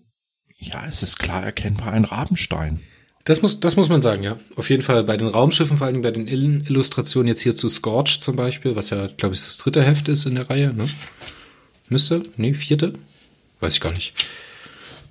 ja, 0.59 0.87
es 0.87 1.03
ist 1.03 1.19
klar 1.19 1.43
erkennbar 1.43 1.93
ein 1.93 2.05
Rabenstein. 2.05 2.81
Das 3.25 3.41
muss, 3.41 3.61
das 3.61 3.76
muss 3.76 3.88
man 3.88 4.02
sagen, 4.02 4.25
ja. 4.25 4.37
Auf 4.57 4.69
jeden 4.71 4.83
Fall 4.83 5.05
bei 5.05 5.17
den 5.17 5.29
Raumschiffen, 5.29 5.79
vor 5.79 5.87
allem 5.87 6.02
bei 6.02 6.11
den 6.11 6.26
Illustrationen 6.26 7.29
jetzt 7.29 7.41
hier 7.41 7.55
zu 7.55 7.69
Scorch 7.69 8.21
zum 8.21 8.35
Beispiel, 8.35 8.75
was 8.75 8.91
ja, 8.91 9.07
glaube 9.17 9.35
ich, 9.35 9.41
das 9.41 9.59
dritte 9.59 9.83
Heft 9.83 10.09
ist 10.09 10.26
in 10.26 10.35
der 10.35 10.50
Reihe, 10.50 10.75
ne? 10.75 10.88
Müsste? 11.88 12.23
Nee, 12.37 12.55
vierte? 12.55 12.95
Weiß 13.61 13.75
ich 13.75 13.81
gar 13.81 13.93
nicht. 13.93 14.14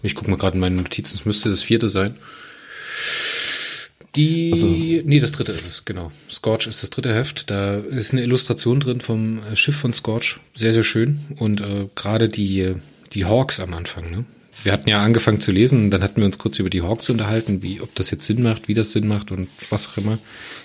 Ich 0.04 0.16
gucke 0.16 0.30
mal 0.30 0.38
gerade 0.38 0.56
in 0.56 0.60
meine 0.60 0.76
Notizen, 0.76 1.16
es 1.16 1.26
müsste 1.26 1.50
das 1.50 1.64
vierte 1.64 1.90
sein. 1.90 2.16
Die, 4.16 4.52
also, 4.52 4.68
nee, 4.68 5.20
das 5.22 5.32
dritte 5.32 5.54
ist 5.54 5.66
es, 5.66 5.86
genau. 5.86 6.12
Scorch 6.30 6.68
ist 6.68 6.84
das 6.84 6.90
dritte 6.90 7.14
Heft. 7.14 7.50
Da 7.50 7.78
ist 7.78 8.12
eine 8.12 8.24
Illustration 8.24 8.82
drin 8.82 9.00
vom 9.00 9.40
äh, 9.44 9.56
Schiff 9.56 9.78
von 9.78 9.94
Scorch. 9.94 10.40
Sehr, 10.54 10.74
sehr 10.74 10.84
schön. 10.84 11.22
Und 11.38 11.62
äh, 11.62 11.88
gerade 11.96 12.28
die, 12.28 12.76
die 13.14 13.24
Hawks 13.24 13.62
am 13.62 13.74
Anfang, 13.74 14.12
ne? 14.12 14.26
Wir 14.64 14.72
hatten 14.72 14.90
ja 14.90 15.00
angefangen 15.00 15.40
zu 15.40 15.52
lesen 15.52 15.86
und 15.86 15.92
dann 15.92 16.04
hatten 16.04 16.18
wir 16.18 16.26
uns 16.26 16.38
kurz 16.38 16.60
über 16.60 16.70
die 16.70 16.82
Hawks 16.82 17.10
unterhalten, 17.10 17.62
wie, 17.62 17.82
ob 17.82 17.94
das 17.96 18.12
jetzt 18.12 18.26
Sinn 18.26 18.44
macht, 18.44 18.68
wie 18.68 18.74
das 18.74 18.92
Sinn 18.92 19.08
macht 19.08 19.32
und 19.32 19.50
was 19.70 19.88
auch 19.88 19.98
immer. 19.98 20.20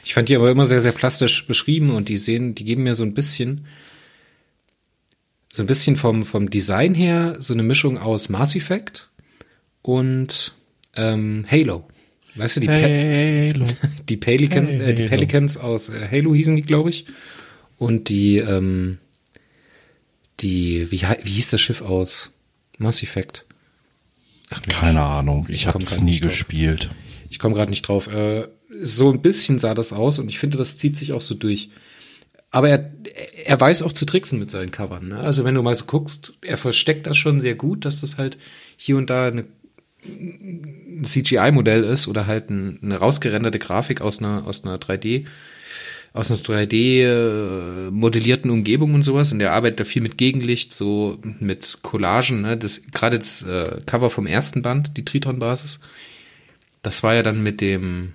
Ich 0.04 0.14
fand 0.14 0.28
die 0.28 0.36
aber 0.36 0.50
immer 0.50 0.66
sehr, 0.66 0.80
sehr 0.80 0.92
plastisch 0.92 1.46
beschrieben 1.46 1.90
und 1.90 2.08
die 2.08 2.16
sehen, 2.16 2.54
die 2.54 2.64
geben 2.64 2.82
mir 2.82 2.94
so 2.94 3.04
ein 3.04 3.14
bisschen, 3.14 3.66
so 5.52 5.62
ein 5.62 5.66
bisschen 5.66 5.96
vom, 5.96 6.24
vom 6.24 6.50
Design 6.50 6.94
her 6.94 7.36
so 7.40 7.54
eine 7.54 7.62
Mischung 7.62 7.98
aus 7.98 8.28
Mass 8.28 8.54
Effect 8.54 9.08
und 9.82 10.54
ähm, 10.94 11.46
Halo. 11.50 11.88
Weißt 12.34 12.56
du, 12.56 12.60
die, 12.60 12.68
Halo. 12.68 13.66
die, 14.08 14.16
Pelican, 14.18 14.66
Halo. 14.66 14.80
Äh, 14.80 14.94
die 14.94 15.04
Pelicans 15.04 15.56
aus 15.56 15.88
äh, 15.88 16.06
Halo 16.10 16.34
hießen 16.34 16.56
die, 16.56 16.62
glaube 16.62 16.90
ich. 16.90 17.06
Und 17.78 18.08
die, 18.08 18.38
ähm, 18.38 18.98
die, 20.40 20.90
wie, 20.90 21.00
wie 21.00 21.30
hieß 21.30 21.50
das 21.50 21.60
Schiff 21.60 21.80
aus 21.80 22.32
Mass 22.78 23.02
Effect? 23.02 23.46
Ach, 24.50 24.62
Keine 24.62 25.02
Ahnung, 25.02 25.46
ich, 25.48 25.54
ich 25.54 25.66
habe 25.66 25.78
es 25.78 26.00
nie 26.00 26.20
gespielt. 26.20 26.90
Ich 27.30 27.38
komme 27.38 27.54
gerade 27.54 27.70
nicht 27.70 27.82
drauf. 27.82 28.06
Äh, 28.08 28.48
so 28.82 29.10
ein 29.10 29.22
bisschen 29.22 29.58
sah 29.58 29.74
das 29.74 29.92
aus 29.92 30.18
und 30.18 30.28
ich 30.28 30.38
finde, 30.38 30.58
das 30.58 30.78
zieht 30.78 30.96
sich 30.96 31.12
auch 31.12 31.22
so 31.22 31.34
durch. 31.34 31.70
Aber 32.50 32.68
er, 32.68 32.90
er 33.44 33.60
weiß 33.60 33.82
auch 33.82 33.92
zu 33.92 34.06
tricksen 34.06 34.38
mit 34.38 34.50
seinen 34.50 34.70
Covern. 34.70 35.08
Ne? 35.08 35.18
Also 35.18 35.44
wenn 35.44 35.54
du 35.54 35.62
mal 35.62 35.74
so 35.74 35.84
guckst, 35.86 36.34
er 36.42 36.56
versteckt 36.56 37.06
das 37.06 37.16
schon 37.16 37.40
sehr 37.40 37.54
gut, 37.54 37.84
dass 37.84 38.00
das 38.00 38.18
halt 38.18 38.38
hier 38.76 38.96
und 38.96 39.10
da 39.10 39.26
eine 39.26 39.46
ein 40.08 41.02
CGI-Modell 41.04 41.84
ist 41.84 42.08
oder 42.08 42.26
halt 42.26 42.50
ein, 42.50 42.78
eine 42.82 42.98
rausgerenderte 42.98 43.58
Grafik 43.58 44.00
aus 44.00 44.18
einer, 44.18 44.46
aus 44.46 44.64
einer 44.64 44.78
3D 44.78 45.26
aus 46.12 46.30
einer 46.30 46.40
3D 46.40 47.02
äh, 47.02 47.90
modellierten 47.90 48.50
Umgebung 48.50 48.94
und 48.94 49.02
sowas 49.02 49.32
und 49.32 49.38
der 49.38 49.52
arbeitet 49.52 49.80
da 49.80 49.84
viel 49.84 50.02
mit 50.02 50.16
Gegenlicht, 50.16 50.72
so 50.72 51.18
mit 51.40 51.78
Collagen, 51.82 52.42
ne? 52.42 52.56
Das 52.56 52.82
gerade 52.92 53.18
das 53.18 53.42
äh, 53.42 53.80
Cover 53.86 54.10
vom 54.10 54.26
ersten 54.26 54.62
Band, 54.62 54.96
die 54.96 55.04
Triton 55.04 55.38
Basis. 55.38 55.80
Das 56.82 57.02
war 57.02 57.14
ja 57.14 57.22
dann 57.22 57.42
mit 57.42 57.60
dem 57.60 58.12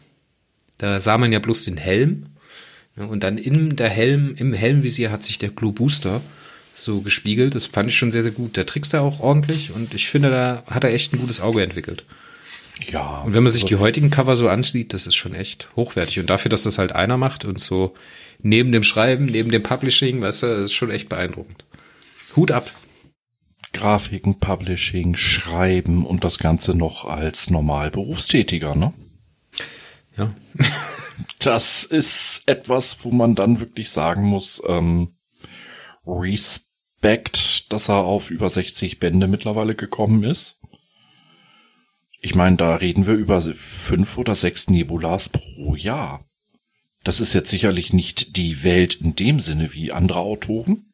da 0.77 0.99
sah 0.99 1.19
man 1.19 1.31
ja 1.31 1.37
bloß 1.37 1.65
den 1.65 1.77
Helm 1.77 2.25
ne? 2.95 3.05
und 3.05 3.23
dann 3.23 3.37
in 3.37 3.75
der 3.75 3.89
Helm 3.89 4.33
im 4.35 4.51
Helmvisier 4.51 5.11
hat 5.11 5.21
sich 5.21 5.37
der 5.37 5.49
Glow 5.49 5.71
Booster 5.71 6.21
so 6.73 7.01
gespiegelt. 7.01 7.53
Das 7.53 7.67
fand 7.67 7.89
ich 7.89 7.97
schon 7.97 8.11
sehr 8.11 8.23
sehr 8.23 8.31
gut. 8.31 8.57
Der 8.57 8.65
trickst 8.65 8.93
da 8.93 9.01
auch 9.01 9.19
ordentlich 9.19 9.71
und 9.71 9.93
ich 9.93 10.07
finde, 10.07 10.31
da 10.31 10.63
hat 10.65 10.83
er 10.83 10.93
echt 10.93 11.13
ein 11.13 11.19
gutes 11.19 11.39
Auge 11.39 11.61
entwickelt. 11.61 12.05
Ja. 12.89 13.21
Und 13.25 13.33
wenn 13.33 13.43
man 13.43 13.51
sich 13.51 13.65
die 13.65 13.75
heutigen 13.75 14.09
Cover 14.09 14.35
so 14.35 14.47
ansieht, 14.49 14.93
das 14.93 15.07
ist 15.07 15.15
schon 15.15 15.33
echt 15.35 15.69
hochwertig. 15.75 16.19
Und 16.19 16.29
dafür, 16.29 16.49
dass 16.49 16.63
das 16.63 16.77
halt 16.77 16.93
einer 16.93 17.17
macht 17.17 17.45
und 17.45 17.59
so 17.59 17.93
neben 18.39 18.71
dem 18.71 18.83
Schreiben, 18.83 19.25
neben 19.25 19.51
dem 19.51 19.63
Publishing, 19.63 20.21
weißt 20.21 20.43
du, 20.43 20.47
ist 20.47 20.73
schon 20.73 20.91
echt 20.91 21.09
beeindruckend. 21.09 21.65
Hut 22.35 22.51
ab. 22.51 22.71
Grafiken, 23.73 24.39
Publishing, 24.39 25.15
Schreiben 25.15 26.05
und 26.05 26.23
das 26.23 26.39
Ganze 26.39 26.75
noch 26.75 27.05
als 27.05 27.49
normal 27.49 27.89
Berufstätiger, 27.89 28.75
ne? 28.75 28.93
Ja. 30.17 30.35
das 31.39 31.83
ist 31.85 32.43
etwas, 32.47 33.05
wo 33.05 33.11
man 33.11 33.35
dann 33.35 33.59
wirklich 33.59 33.89
sagen 33.89 34.23
muss, 34.23 34.61
ähm, 34.67 35.15
Respekt, 36.05 37.71
dass 37.71 37.89
er 37.89 38.03
auf 38.03 38.29
über 38.29 38.49
60 38.49 38.99
Bände 38.99 39.27
mittlerweile 39.27 39.75
gekommen 39.75 40.23
ist. 40.23 40.60
Ich 42.23 42.35
meine, 42.35 42.55
da 42.55 42.75
reden 42.75 43.07
wir 43.07 43.15
über 43.15 43.41
fünf 43.41 44.17
oder 44.19 44.35
sechs 44.35 44.69
Nebulas 44.69 45.29
pro 45.29 45.75
Jahr. 45.75 46.23
Das 47.03 47.19
ist 47.19 47.33
jetzt 47.33 47.49
sicherlich 47.49 47.93
nicht 47.93 48.37
die 48.37 48.63
Welt 48.63 48.93
in 48.93 49.15
dem 49.15 49.39
Sinne 49.39 49.73
wie 49.73 49.91
andere 49.91 50.19
Autoren. 50.19 50.85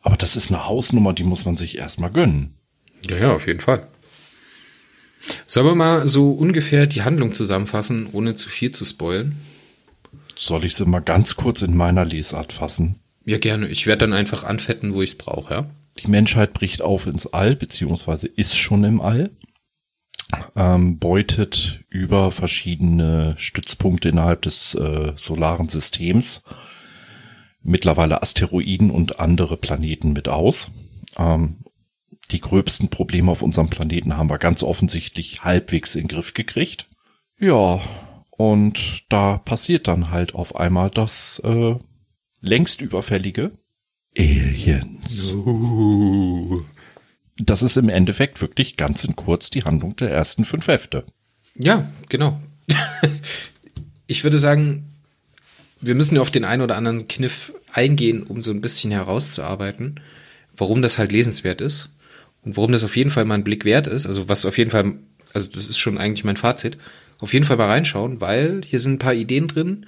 Aber 0.00 0.16
das 0.16 0.36
ist 0.36 0.50
eine 0.50 0.66
Hausnummer, 0.66 1.12
die 1.14 1.24
muss 1.24 1.44
man 1.44 1.56
sich 1.56 1.76
erstmal 1.76 2.12
gönnen. 2.12 2.54
Ja, 3.08 3.16
ja, 3.16 3.32
auf 3.34 3.48
jeden 3.48 3.60
Fall. 3.60 3.88
Sollen 5.48 5.66
wir 5.66 5.74
mal 5.74 6.06
so 6.06 6.30
ungefähr 6.30 6.86
die 6.86 7.02
Handlung 7.02 7.34
zusammenfassen, 7.34 8.08
ohne 8.12 8.36
zu 8.36 8.48
viel 8.48 8.70
zu 8.70 8.84
spoilen? 8.84 9.36
Soll 10.36 10.64
ich 10.64 10.76
sie 10.76 10.86
mal 10.86 11.00
ganz 11.00 11.34
kurz 11.34 11.62
in 11.62 11.76
meiner 11.76 12.04
Lesart 12.04 12.52
fassen? 12.52 13.00
Ja, 13.24 13.38
gerne. 13.38 13.66
Ich 13.66 13.88
werde 13.88 14.06
dann 14.06 14.12
einfach 14.12 14.44
anfetten, 14.44 14.94
wo 14.94 15.02
ich 15.02 15.10
es 15.10 15.18
brauche, 15.18 15.52
ja? 15.52 15.70
Die 15.98 16.08
Menschheit 16.08 16.52
bricht 16.52 16.82
auf 16.82 17.06
ins 17.06 17.26
All, 17.26 17.56
beziehungsweise 17.56 18.28
ist 18.28 18.56
schon 18.56 18.84
im 18.84 19.00
All 19.00 19.30
ähm, 20.56 20.98
beutet 20.98 21.84
über 21.88 22.30
verschiedene 22.30 23.34
Stützpunkte 23.36 24.08
innerhalb 24.08 24.42
des 24.42 24.74
äh, 24.74 25.12
solaren 25.16 25.68
Systems 25.68 26.44
mittlerweile 27.62 28.22
Asteroiden 28.22 28.90
und 28.90 29.20
andere 29.20 29.56
Planeten 29.56 30.12
mit 30.12 30.28
aus. 30.28 30.70
Ähm, 31.18 31.58
die 32.30 32.40
gröbsten 32.40 32.88
Probleme 32.88 33.30
auf 33.30 33.42
unserem 33.42 33.68
Planeten 33.68 34.16
haben 34.16 34.30
wir 34.30 34.38
ganz 34.38 34.62
offensichtlich 34.62 35.42
halbwegs 35.42 35.94
in 35.94 36.02
den 36.02 36.08
Griff 36.08 36.34
gekriegt. 36.34 36.88
Ja, 37.38 37.80
und 38.30 39.04
da 39.08 39.38
passiert 39.38 39.88
dann 39.88 40.10
halt 40.10 40.34
auf 40.34 40.56
einmal 40.56 40.90
das 40.90 41.40
äh, 41.44 41.74
längst 42.40 42.80
überfällige 42.80 43.52
Aliens. 44.16 45.34
Uh 45.34 46.62
das 47.44 47.62
ist 47.62 47.76
im 47.76 47.88
Endeffekt 47.88 48.40
wirklich 48.40 48.76
ganz 48.76 49.04
in 49.04 49.16
kurz 49.16 49.50
die 49.50 49.64
Handlung 49.64 49.96
der 49.96 50.10
ersten 50.10 50.44
fünf 50.44 50.68
Hefte. 50.68 51.04
Ja, 51.54 51.90
genau. 52.08 52.40
ich 54.06 54.24
würde 54.24 54.38
sagen, 54.38 54.90
wir 55.80 55.94
müssen 55.94 56.18
auf 56.18 56.30
den 56.30 56.44
einen 56.44 56.62
oder 56.62 56.76
anderen 56.76 57.08
Kniff 57.08 57.52
eingehen, 57.72 58.22
um 58.22 58.42
so 58.42 58.50
ein 58.50 58.60
bisschen 58.60 58.90
herauszuarbeiten, 58.90 60.00
warum 60.56 60.82
das 60.82 60.98
halt 60.98 61.12
lesenswert 61.12 61.60
ist 61.60 61.90
und 62.42 62.56
warum 62.56 62.72
das 62.72 62.84
auf 62.84 62.96
jeden 62.96 63.10
Fall 63.10 63.24
mal 63.24 63.34
ein 63.34 63.44
Blick 63.44 63.64
wert 63.64 63.86
ist. 63.86 64.06
Also 64.06 64.28
was 64.28 64.44
auf 64.44 64.58
jeden 64.58 64.70
Fall, 64.70 64.94
also 65.32 65.50
das 65.52 65.68
ist 65.68 65.78
schon 65.78 65.98
eigentlich 65.98 66.24
mein 66.24 66.36
Fazit. 66.36 66.78
Auf 67.18 67.32
jeden 67.32 67.44
Fall 67.44 67.56
mal 67.56 67.68
reinschauen, 67.68 68.20
weil 68.20 68.62
hier 68.64 68.80
sind 68.80 68.94
ein 68.94 68.98
paar 68.98 69.14
Ideen 69.14 69.48
drin, 69.48 69.86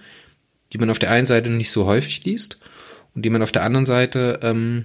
die 0.73 0.79
man 0.79 0.91
auf 0.91 0.99
der 0.99 1.11
einen 1.11 1.27
Seite 1.27 1.51
nicht 1.51 1.71
so 1.71 1.87
häufig 1.87 2.25
liest 2.25 2.59
und 3.15 3.25
die 3.25 3.31
man 3.31 3.43
auf 3.43 3.53
der 3.53 3.65
anderen 3.65 3.87
Seite 3.87 4.41
ähm, 4.43 4.85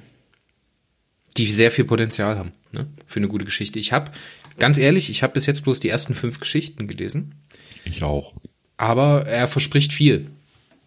die 1.36 1.48
sehr 1.48 1.72
viel 1.72 1.86
Potenzial 1.86 2.38
haben 2.38 2.52
ne, 2.72 2.88
für 3.06 3.20
eine 3.20 3.28
gute 3.28 3.46
Geschichte. 3.46 3.80
Ich 3.80 3.92
habe, 3.92 4.12
ganz 4.60 4.78
ehrlich, 4.78 5.10
ich 5.10 5.24
habe 5.24 5.34
bis 5.34 5.46
jetzt 5.46 5.64
bloß 5.64 5.80
die 5.80 5.90
ersten 5.90 6.16
fünf 6.16 6.40
Geschichten 6.40 6.88
gelesen. 6.88 7.36
Ich 7.86 8.04
auch. 8.04 8.34
Aber 8.78 9.26
er 9.28 9.48
verspricht 9.48 9.92
viel. 9.92 10.28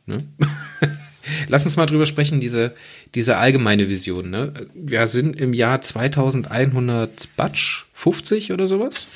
Ne? 0.07 0.25
Lass 1.49 1.65
uns 1.65 1.77
mal 1.77 1.87
drüber 1.87 2.07
sprechen, 2.07 2.41
diese, 2.41 2.75
diese 3.15 3.37
allgemeine 3.37 3.89
Vision. 3.89 4.31
Ne? 4.31 4.53
Wir 4.75 5.07
sind 5.07 5.39
im 5.39 5.55
Jahr 5.55 5.83
2100 5.83 7.29
Batsch, 7.37 7.87
50 7.93 8.53
oder 8.53 8.67
sowas? 8.67 9.07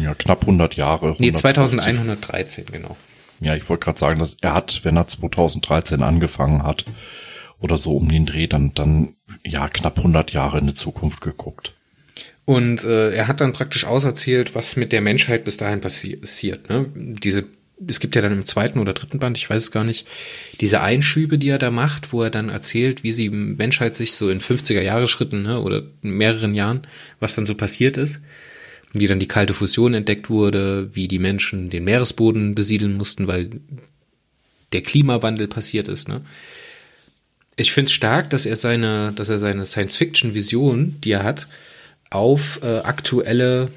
Ja, 0.00 0.14
knapp 0.14 0.42
100 0.42 0.76
Jahre. 0.76 1.12
150. 1.12 1.20
Nee, 1.20 1.32
2113, 1.32 2.66
genau. 2.66 2.96
Ja, 3.40 3.54
ich 3.54 3.68
wollte 3.68 3.84
gerade 3.84 3.98
sagen, 3.98 4.18
dass 4.18 4.36
er 4.40 4.54
hat, 4.54 4.80
wenn 4.84 4.96
er 4.96 5.08
2013 5.08 6.02
angefangen 6.02 6.62
hat, 6.62 6.84
oder 7.60 7.76
so 7.76 7.96
um 7.96 8.08
den 8.08 8.26
Dreh, 8.26 8.46
dann, 8.46 8.72
dann 8.74 9.14
ja 9.44 9.68
knapp 9.68 9.98
100 9.98 10.32
Jahre 10.32 10.58
in 10.58 10.66
die 10.66 10.74
Zukunft 10.74 11.20
geguckt. 11.20 11.74
Und 12.44 12.82
äh, 12.84 13.12
er 13.12 13.28
hat 13.28 13.42
dann 13.42 13.52
praktisch 13.52 13.84
auserzählt, 13.84 14.54
was 14.54 14.76
mit 14.76 14.92
der 14.92 15.02
Menschheit 15.02 15.44
bis 15.44 15.58
dahin 15.58 15.82
passiert. 15.82 16.70
Ne? 16.70 16.86
Diese, 16.94 17.44
es 17.86 18.00
gibt 18.00 18.16
ja 18.16 18.22
dann 18.22 18.32
im 18.32 18.46
zweiten 18.46 18.78
oder 18.78 18.94
dritten 18.94 19.18
Band, 19.18 19.36
ich 19.36 19.50
weiß 19.50 19.64
es 19.64 19.70
gar 19.70 19.84
nicht, 19.84 20.06
diese 20.62 20.80
Einschübe, 20.80 21.36
die 21.36 21.50
er 21.50 21.58
da 21.58 21.70
macht, 21.70 22.10
wo 22.10 22.22
er 22.22 22.30
dann 22.30 22.48
erzählt, 22.48 23.02
wie 23.02 23.12
die 23.12 23.28
Menschheit 23.28 23.94
sich 23.94 24.12
so 24.14 24.30
in 24.30 24.40
50er 24.40 24.80
Jahre 24.80 25.08
Schritten 25.08 25.42
ne, 25.42 25.60
oder 25.60 25.82
in 26.02 26.12
mehreren 26.12 26.54
Jahren, 26.54 26.86
was 27.20 27.34
dann 27.34 27.44
so 27.44 27.54
passiert 27.54 27.98
ist. 27.98 28.22
Wie 28.94 29.06
dann 29.06 29.20
die 29.20 29.28
kalte 29.28 29.52
Fusion 29.52 29.92
entdeckt 29.92 30.30
wurde, 30.30 30.88
wie 30.94 31.06
die 31.06 31.18
Menschen 31.18 31.68
den 31.68 31.84
Meeresboden 31.84 32.54
besiedeln 32.54 32.96
mussten, 32.96 33.26
weil 33.26 33.50
der 34.72 34.80
Klimawandel 34.80 35.48
passiert 35.48 35.88
ist. 35.88 36.08
Ne? 36.08 36.22
Ich 37.58 37.72
finde 37.72 37.88
es 37.88 37.92
stark, 37.92 38.30
dass 38.30 38.46
er 38.46 38.56
seine, 38.56 39.12
dass 39.14 39.28
er 39.28 39.38
seine 39.38 39.66
Science-Fiction-Vision, 39.66 41.00
die 41.02 41.10
er 41.10 41.24
hat, 41.24 41.48
auf 42.10 42.60
äh, 42.62 42.78
aktuelle 42.78 43.68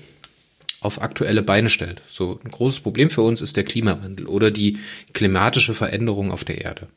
auf 0.80 1.00
aktuelle 1.00 1.44
Beine 1.44 1.70
stellt. 1.70 2.02
So 2.10 2.40
ein 2.44 2.50
großes 2.50 2.80
Problem 2.80 3.12
für 3.12 3.22
uns 3.22 3.42
ist 3.42 3.56
der 3.56 3.64
Klimawandel 3.64 4.26
oder 4.26 4.50
die 4.50 4.80
klimatische 5.14 5.76
Veränderung 5.76 6.32
auf 6.32 6.44
der 6.44 6.62
Erde. 6.62 6.88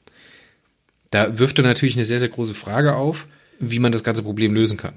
Da 1.10 1.38
wirft 1.38 1.58
er 1.58 1.64
natürlich 1.64 1.96
eine 1.96 2.06
sehr, 2.06 2.18
sehr 2.18 2.30
große 2.30 2.54
Frage 2.54 2.96
auf, 2.96 3.26
wie 3.60 3.80
man 3.80 3.92
das 3.92 4.02
ganze 4.02 4.22
Problem 4.22 4.54
lösen 4.54 4.78
kann. 4.78 4.94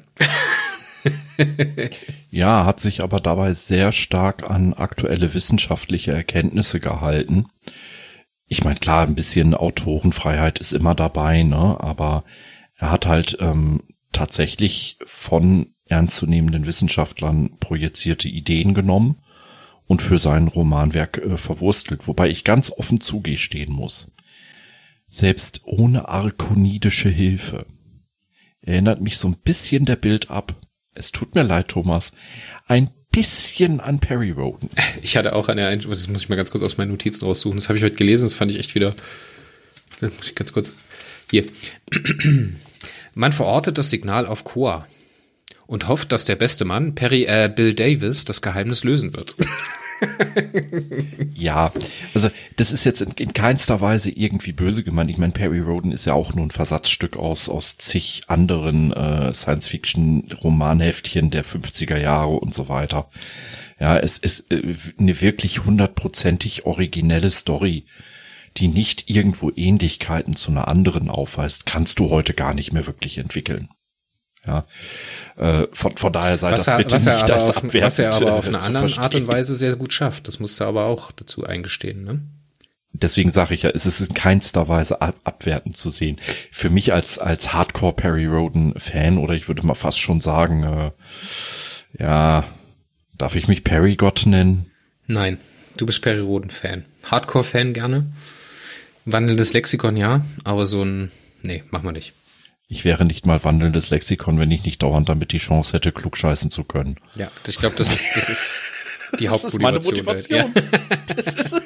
ja, 2.31 2.65
hat 2.65 2.79
sich 2.79 3.01
aber 3.01 3.19
dabei 3.19 3.53
sehr 3.53 3.91
stark 3.91 4.49
an 4.49 4.73
aktuelle 4.73 5.33
wissenschaftliche 5.33 6.13
Erkenntnisse 6.13 6.79
gehalten 6.79 7.47
ich 8.47 8.63
meine, 8.63 8.79
klar, 8.79 9.05
ein 9.05 9.15
bisschen 9.15 9.53
Autorenfreiheit 9.53 10.59
ist 10.59 10.71
immer 10.71 10.95
dabei, 10.95 11.43
ne? 11.43 11.77
Aber 11.79 12.23
er 12.75 12.91
hat 12.91 13.05
halt 13.05 13.37
ähm, 13.41 13.83
tatsächlich 14.13 14.97
von 15.05 15.73
ernstzunehmenden 15.85 16.65
Wissenschaftlern 16.65 17.57
projizierte 17.59 18.27
Ideen 18.29 18.73
genommen 18.73 19.17
und 19.85 20.01
für 20.01 20.17
sein 20.17 20.47
Romanwerk 20.47 21.17
äh, 21.17 21.37
verwurstelt, 21.37 22.07
wobei 22.07 22.29
ich 22.29 22.43
ganz 22.43 22.71
offen 22.71 23.01
zugestehen 23.01 23.73
muss. 23.73 24.13
Selbst 25.07 25.61
ohne 25.63 26.09
arkonidische 26.09 27.09
Hilfe 27.09 27.65
erinnert 28.61 29.01
mich 29.01 29.17
so 29.17 29.27
ein 29.27 29.37
bisschen 29.43 29.85
der 29.85 29.95
Bild 29.95 30.29
ab. 30.29 30.55
Es 30.93 31.11
tut 31.11 31.35
mir 31.35 31.43
leid, 31.43 31.69
Thomas. 31.69 32.11
Ein 32.65 32.89
bisschen 33.11 33.79
an 33.79 33.99
Perry 33.99 34.31
Roden. 34.31 34.69
Ich 35.01 35.15
hatte 35.15 35.35
auch 35.35 35.47
eine, 35.47 35.77
das 35.77 36.07
muss 36.07 36.21
ich 36.21 36.29
mal 36.29 36.35
ganz 36.35 36.51
kurz 36.51 36.63
aus 36.63 36.77
meinen 36.77 36.91
Notizen 36.91 37.25
raussuchen. 37.25 37.57
Das 37.57 37.69
habe 37.69 37.77
ich 37.77 37.83
heute 37.83 37.95
gelesen, 37.95 38.23
das 38.25 38.33
fand 38.33 38.51
ich 38.51 38.59
echt 38.59 38.75
wieder. 38.75 38.93
Muss 40.01 40.27
ich 40.27 40.35
ganz 40.35 40.51
kurz. 40.51 40.73
Hier. 41.31 41.45
Man 43.13 43.31
verortet 43.31 43.77
das 43.77 43.89
Signal 43.89 44.25
auf 44.25 44.43
Koa 44.43 44.85
und 45.65 45.87
hofft, 45.87 46.11
dass 46.11 46.25
der 46.25 46.35
beste 46.35 46.65
Mann, 46.65 46.95
Perry, 46.95 47.23
äh, 47.23 47.51
Bill 47.53 47.73
Davis, 47.73 48.25
das 48.25 48.41
Geheimnis 48.41 48.83
lösen 48.83 49.13
wird. 49.15 49.35
ja, 51.33 51.71
also 52.13 52.29
das 52.55 52.71
ist 52.71 52.85
jetzt 52.85 53.01
in, 53.01 53.11
in, 53.11 53.33
keinster 53.33 53.81
Weise 53.81 54.11
irgendwie 54.11 54.51
böse 54.51 54.83
gemeint. 54.83 55.09
Ich 55.09 55.17
meine, 55.17 55.33
Perry 55.33 55.59
Roden 55.59 55.91
ist 55.91 56.05
ja 56.05 56.13
auch 56.13 56.33
nur 56.33 56.45
ein 56.45 56.51
Versatzstück 56.51 57.17
aus, 57.17 57.49
aus 57.49 57.77
zig 57.77 58.23
anderen 58.27 58.93
äh, 58.93 59.33
Science-Fiction-Romanheftchen 59.33 61.31
der 61.31 61.43
50er 61.43 61.97
Jahre 61.97 62.35
und 62.37 62.53
so 62.53 62.69
weiter. 62.69 63.09
Ja, 63.79 63.97
es 63.97 64.17
ist 64.17 64.51
äh, 64.51 64.75
eine 64.99 65.21
wirklich 65.21 65.65
hundertprozentig 65.65 66.65
originelle 66.65 67.31
Story, 67.31 67.85
die 68.57 68.67
nicht 68.67 69.09
irgendwo 69.09 69.51
Ähnlichkeiten 69.55 70.35
zu 70.35 70.51
einer 70.51 70.67
anderen 70.67 71.09
aufweist, 71.09 71.65
kannst 71.65 71.99
du 71.99 72.09
heute 72.09 72.33
gar 72.33 72.53
nicht 72.53 72.73
mehr 72.73 72.87
wirklich 72.87 73.17
entwickeln. 73.17 73.69
Ja, 74.47 74.65
äh, 75.35 75.67
von, 75.73 75.97
von 75.97 76.13
daher 76.13 76.37
sei 76.37 76.51
was 76.51 76.63
das 76.63 76.73
er, 76.73 76.77
bitte 76.77 76.95
nicht 76.95 77.31
als 77.31 77.57
Abwehr. 77.57 77.83
Was 77.83 77.99
er 77.99 78.15
aber 78.15 78.33
auf 78.33 78.47
eine 78.47 78.59
andere 78.59 79.01
Art 79.01 79.13
und 79.13 79.27
Weise 79.27 79.55
sehr 79.55 79.75
gut 79.75 79.93
schafft. 79.93 80.27
Das 80.27 80.39
musst 80.39 80.59
du 80.59 80.63
aber 80.63 80.85
auch 80.85 81.11
dazu 81.11 81.45
eingestehen, 81.45 82.03
ne? 82.03 82.21
deswegen 83.01 83.29
sage 83.29 83.53
ich 83.53 83.63
ja, 83.63 83.69
es 83.69 83.85
ist 83.85 84.01
in 84.01 84.13
keinster 84.13 84.67
Weise 84.67 85.01
ab 85.01 85.15
abwertend 85.23 85.77
zu 85.77 85.89
sehen. 85.89 86.19
Für 86.51 86.69
mich 86.69 86.93
als, 86.93 87.19
als 87.19 87.53
Hardcore 87.53 87.93
Perry 87.93 88.25
Roden 88.25 88.73
Fan 88.77 89.17
oder 89.17 89.33
ich 89.33 89.47
würde 89.47 89.65
mal 89.65 89.73
fast 89.73 89.99
schon 89.99 90.21
sagen, 90.21 90.63
äh, 90.63 90.91
ja, 91.99 92.43
darf 93.17 93.35
ich 93.35 93.47
mich 93.47 93.63
Perry 93.63 93.95
Gott 93.95 94.25
nennen? 94.25 94.71
Nein, 95.05 95.39
du 95.77 95.85
bist 95.85 96.01
Perry 96.01 96.19
Roden 96.19 96.49
Fan. 96.49 96.85
Hardcore 97.05 97.43
Fan 97.43 97.73
gerne. 97.73 98.07
Wandelndes 99.05 99.53
Lexikon 99.53 99.95
ja, 99.95 100.25
aber 100.43 100.67
so 100.67 100.83
ein, 100.83 101.11
nee, 101.41 101.63
machen 101.71 101.85
wir 101.85 101.93
nicht. 101.93 102.13
Ich 102.67 102.83
wäre 102.83 103.05
nicht 103.05 103.25
mal 103.25 103.43
wandelndes 103.43 103.89
Lexikon, 103.89 104.39
wenn 104.39 104.51
ich 104.51 104.65
nicht 104.65 104.83
dauernd 104.83 105.07
damit 105.07 105.31
die 105.31 105.37
Chance 105.37 105.73
hätte, 105.73 105.91
klugscheißen 105.91 106.51
zu 106.51 106.63
können. 106.63 106.97
Ja, 107.15 107.31
ich 107.47 107.57
glaube, 107.57 107.75
das 107.77 107.93
ist, 107.93 108.09
das 108.13 108.29
ist 108.29 108.61
die 109.19 109.25
Das 109.25 109.43
ist 109.43 109.59
meine 109.61 109.79
Motivation. 109.79 110.39
Ja. 110.39 110.47
Das 111.15 111.33
ist, 111.33 111.61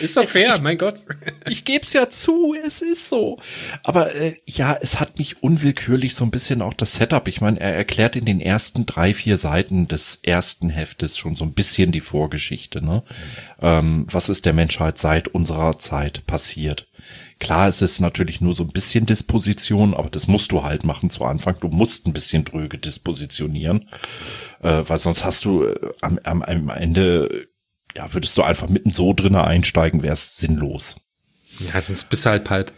Ist 0.00 0.16
doch 0.16 0.28
fair, 0.28 0.58
mein 0.60 0.78
Gott. 0.78 1.04
ich 1.48 1.64
geb's 1.64 1.92
ja 1.92 2.10
zu, 2.10 2.54
es 2.66 2.82
ist 2.82 3.08
so. 3.08 3.38
Aber 3.82 4.14
äh, 4.14 4.36
ja, 4.46 4.76
es 4.80 4.98
hat 4.98 5.18
mich 5.18 5.42
unwillkürlich 5.42 6.14
so 6.14 6.24
ein 6.24 6.30
bisschen 6.30 6.62
auch 6.62 6.74
das 6.74 6.94
Setup. 6.94 7.28
Ich 7.28 7.40
meine, 7.40 7.60
er 7.60 7.74
erklärt 7.74 8.16
in 8.16 8.24
den 8.24 8.40
ersten 8.40 8.86
drei, 8.86 9.14
vier 9.14 9.36
Seiten 9.36 9.86
des 9.86 10.18
ersten 10.22 10.70
Heftes 10.70 11.16
schon 11.16 11.36
so 11.36 11.44
ein 11.44 11.52
bisschen 11.52 11.92
die 11.92 12.00
Vorgeschichte. 12.00 12.84
Ne? 12.84 13.02
Ähm, 13.60 14.06
was 14.10 14.28
ist 14.28 14.46
der 14.46 14.52
Menschheit 14.52 14.98
seit 14.98 15.28
unserer 15.28 15.78
Zeit 15.78 16.26
passiert? 16.26 16.86
Klar, 17.44 17.68
es 17.68 17.82
ist 17.82 18.00
natürlich 18.00 18.40
nur 18.40 18.54
so 18.54 18.62
ein 18.62 18.72
bisschen 18.72 19.04
Disposition, 19.04 19.92
aber 19.92 20.08
das 20.08 20.28
musst 20.28 20.50
du 20.50 20.62
halt 20.62 20.84
machen 20.84 21.10
zu 21.10 21.26
Anfang. 21.26 21.60
Du 21.60 21.68
musst 21.68 22.06
ein 22.06 22.14
bisschen 22.14 22.46
dröge 22.46 22.78
dispositionieren, 22.78 23.90
äh, 24.62 24.82
weil 24.86 24.98
sonst 24.98 25.26
hast 25.26 25.44
du 25.44 25.64
äh, 25.64 25.74
am, 26.00 26.18
am, 26.24 26.42
am 26.42 26.70
Ende, 26.70 27.48
ja, 27.94 28.14
würdest 28.14 28.38
du 28.38 28.44
einfach 28.44 28.70
mitten 28.70 28.88
so 28.88 29.12
drinne 29.12 29.44
einsteigen, 29.44 30.02
wäre 30.02 30.14
es 30.14 30.38
sinnlos. 30.38 30.96
Ja, 31.58 31.78
sonst 31.82 32.04
bist 32.04 32.24
du 32.24 32.30
halt 32.30 32.44
Pulp, 32.44 32.72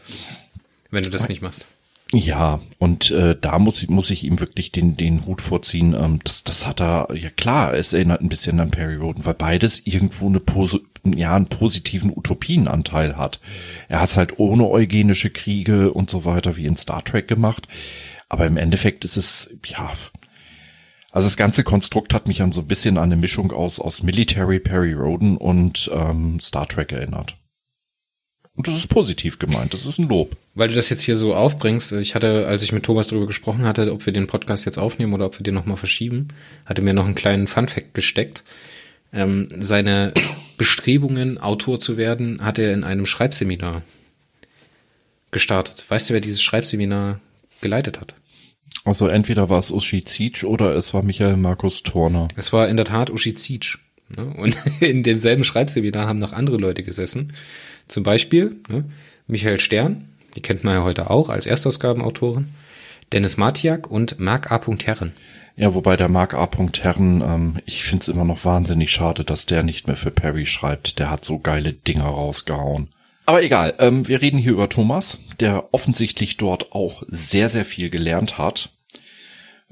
wenn 0.90 1.05
du 1.05 1.11
das 1.11 1.29
nicht 1.29 1.42
machst. 1.42 1.68
Ja, 2.12 2.60
und 2.78 3.10
äh, 3.10 3.36
da 3.38 3.58
muss 3.58 3.82
ich, 3.82 3.88
muss 3.90 4.10
ich 4.10 4.22
ihm 4.22 4.38
wirklich 4.38 4.70
den, 4.70 4.96
den 4.96 5.26
Hut 5.26 5.42
vorziehen. 5.42 5.92
Ähm, 5.92 6.20
das, 6.22 6.44
das 6.44 6.66
hat 6.66 6.80
er, 6.80 7.08
ja 7.14 7.30
klar, 7.30 7.74
es 7.74 7.92
erinnert 7.92 8.20
ein 8.20 8.28
bisschen 8.28 8.60
an 8.60 8.70
Perry 8.70 8.94
Roden, 8.94 9.24
weil 9.24 9.34
beides 9.34 9.86
irgendwo 9.86 10.28
eine 10.28 10.38
Pose, 10.38 10.82
ja, 11.04 11.34
einen 11.34 11.48
positiven 11.48 12.16
Utopienanteil 12.16 13.16
hat. 13.16 13.40
Er 13.88 14.00
hat 14.00 14.10
es 14.10 14.16
halt 14.16 14.38
ohne 14.38 14.68
eugenische 14.68 15.30
Kriege 15.30 15.92
und 15.92 16.08
so 16.08 16.24
weiter 16.24 16.56
wie 16.56 16.66
in 16.66 16.76
Star 16.76 17.04
Trek 17.04 17.26
gemacht. 17.26 17.66
Aber 18.28 18.46
im 18.46 18.56
Endeffekt 18.56 19.04
ist 19.04 19.16
es, 19.16 19.50
ja, 19.66 19.90
also 21.10 21.26
das 21.26 21.36
ganze 21.36 21.64
Konstrukt 21.64 22.14
hat 22.14 22.28
mich 22.28 22.42
an 22.42 22.52
so 22.52 22.60
ein 22.60 22.66
bisschen 22.68 22.98
an 22.98 23.04
eine 23.04 23.16
Mischung 23.16 23.50
aus, 23.52 23.80
aus 23.80 24.02
Military 24.02 24.60
Perry 24.60 24.92
Roden 24.92 25.36
und 25.36 25.90
ähm, 25.92 26.38
Star 26.40 26.68
Trek 26.68 26.92
erinnert. 26.92 27.36
Und 28.56 28.66
das 28.68 28.74
ist 28.74 28.88
positiv 28.88 29.38
gemeint, 29.38 29.74
das 29.74 29.84
ist 29.84 29.98
ein 29.98 30.08
Lob. 30.08 30.34
Weil 30.54 30.68
du 30.68 30.74
das 30.74 30.88
jetzt 30.88 31.02
hier 31.02 31.16
so 31.16 31.34
aufbringst, 31.34 31.92
ich 31.92 32.14
hatte, 32.14 32.46
als 32.46 32.62
ich 32.62 32.72
mit 32.72 32.84
Thomas 32.84 33.06
darüber 33.06 33.26
gesprochen 33.26 33.64
hatte, 33.64 33.92
ob 33.92 34.06
wir 34.06 34.14
den 34.14 34.26
Podcast 34.26 34.64
jetzt 34.64 34.78
aufnehmen 34.78 35.12
oder 35.12 35.26
ob 35.26 35.38
wir 35.38 35.44
den 35.44 35.54
nochmal 35.54 35.76
verschieben, 35.76 36.28
hatte 36.64 36.80
mir 36.80 36.94
noch 36.94 37.04
einen 37.04 37.14
kleinen 37.14 37.46
Funfact 37.46 37.92
gesteckt. 37.92 38.44
Ähm, 39.12 39.48
seine 39.58 40.14
Bestrebungen, 40.56 41.38
Autor 41.38 41.78
zu 41.78 41.98
werden, 41.98 42.42
hat 42.42 42.58
er 42.58 42.72
in 42.72 42.82
einem 42.82 43.04
Schreibseminar 43.04 43.82
gestartet. 45.30 45.84
Weißt 45.88 46.08
du, 46.08 46.14
wer 46.14 46.20
dieses 46.20 46.42
Schreibseminar 46.42 47.20
geleitet 47.60 48.00
hat? 48.00 48.14
Also 48.86 49.08
entweder 49.08 49.50
war 49.50 49.58
es 49.58 49.70
Uschi 49.70 50.04
Zietsch 50.04 50.44
oder 50.44 50.74
es 50.76 50.94
war 50.94 51.02
Michael 51.02 51.36
Markus 51.36 51.82
Turner. 51.82 52.28
Es 52.36 52.52
war 52.52 52.68
in 52.68 52.76
der 52.76 52.86
Tat 52.86 53.10
Uschi 53.10 53.34
Zietsch. 53.34 53.78
Ne? 54.16 54.24
Und 54.24 54.56
in 54.80 55.02
demselben 55.02 55.44
Schreibseminar 55.44 56.06
haben 56.06 56.20
noch 56.20 56.32
andere 56.32 56.56
Leute 56.56 56.82
gesessen. 56.82 57.32
Zum 57.87 58.03
Beispiel 58.03 58.57
ne? 58.68 58.85
Michael 59.27 59.61
Stern, 59.61 60.09
die 60.35 60.42
kennt 60.42 60.64
man 60.64 60.75
ja 60.75 60.83
heute 60.83 61.11
auch 61.11 61.29
als 61.29 61.46
Erstausgabenautorin, 61.46 62.49
Dennis 63.12 63.37
Matiak 63.37 63.90
und 63.90 64.18
Marc 64.18 64.51
A. 64.51 64.61
Herren. 64.85 65.12
Ja, 65.57 65.75
wobei 65.75 65.96
der 65.96 66.09
Mark 66.09 66.35
A. 66.35 66.49
Herren, 66.81 67.22
ähm, 67.22 67.57
ich 67.64 67.83
find's 67.85 68.09
immer 68.09 68.25
noch 68.25 68.44
wahnsinnig 68.44 68.90
schade, 68.90 69.25
dass 69.25 69.46
der 69.46 69.62
nicht 69.62 69.87
mehr 69.87 69.96
für 69.96 70.11
Perry 70.11 70.44
schreibt. 70.44 70.99
Der 70.99 71.11
hat 71.11 71.25
so 71.25 71.38
geile 71.38 71.72
Dinger 71.72 72.05
rausgehauen. 72.05 72.88
Aber 73.25 73.42
egal, 73.42 73.75
ähm, 73.79 74.07
wir 74.07 74.20
reden 74.20 74.38
hier 74.38 74.53
über 74.53 74.68
Thomas, 74.68 75.18
der 75.40 75.72
offensichtlich 75.72 76.37
dort 76.37 76.72
auch 76.72 77.03
sehr, 77.09 77.49
sehr 77.49 77.64
viel 77.64 77.90
gelernt 77.90 78.38
hat. 78.38 78.70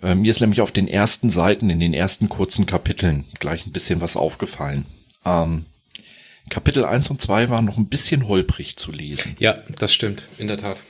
Äh, 0.03 0.15
mir 0.15 0.31
ist 0.31 0.41
nämlich 0.41 0.61
auf 0.61 0.73
den 0.73 0.89
ersten 0.89 1.31
Seiten, 1.31 1.71
in 1.71 1.81
den 1.81 1.95
ersten 1.95 2.29
kurzen 2.29 2.67
Kapiteln 2.67 3.25
gleich 3.39 3.67
ein 3.67 3.73
bisschen 3.73 4.01
was 4.01 4.17
aufgefallen. 4.17 4.87
Ähm, 5.25 5.67
Kapitel 6.51 6.85
1 6.85 7.11
und 7.11 7.21
2 7.23 7.49
waren 7.49 7.65
noch 7.65 7.79
ein 7.79 7.89
bisschen 7.89 8.29
holprig 8.29 8.77
zu 8.77 8.93
lesen. 8.93 9.35
Ja, 9.39 9.63
das 9.79 9.95
stimmt, 9.95 10.27
in 10.39 10.49
der 10.49 10.59
Tat. 10.59 10.81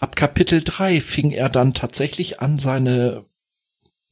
Ab 0.00 0.16
Kapitel 0.16 0.62
3 0.62 1.00
fing 1.00 1.30
er 1.30 1.48
dann 1.48 1.72
tatsächlich 1.72 2.40
an, 2.40 2.58
seine, 2.58 3.24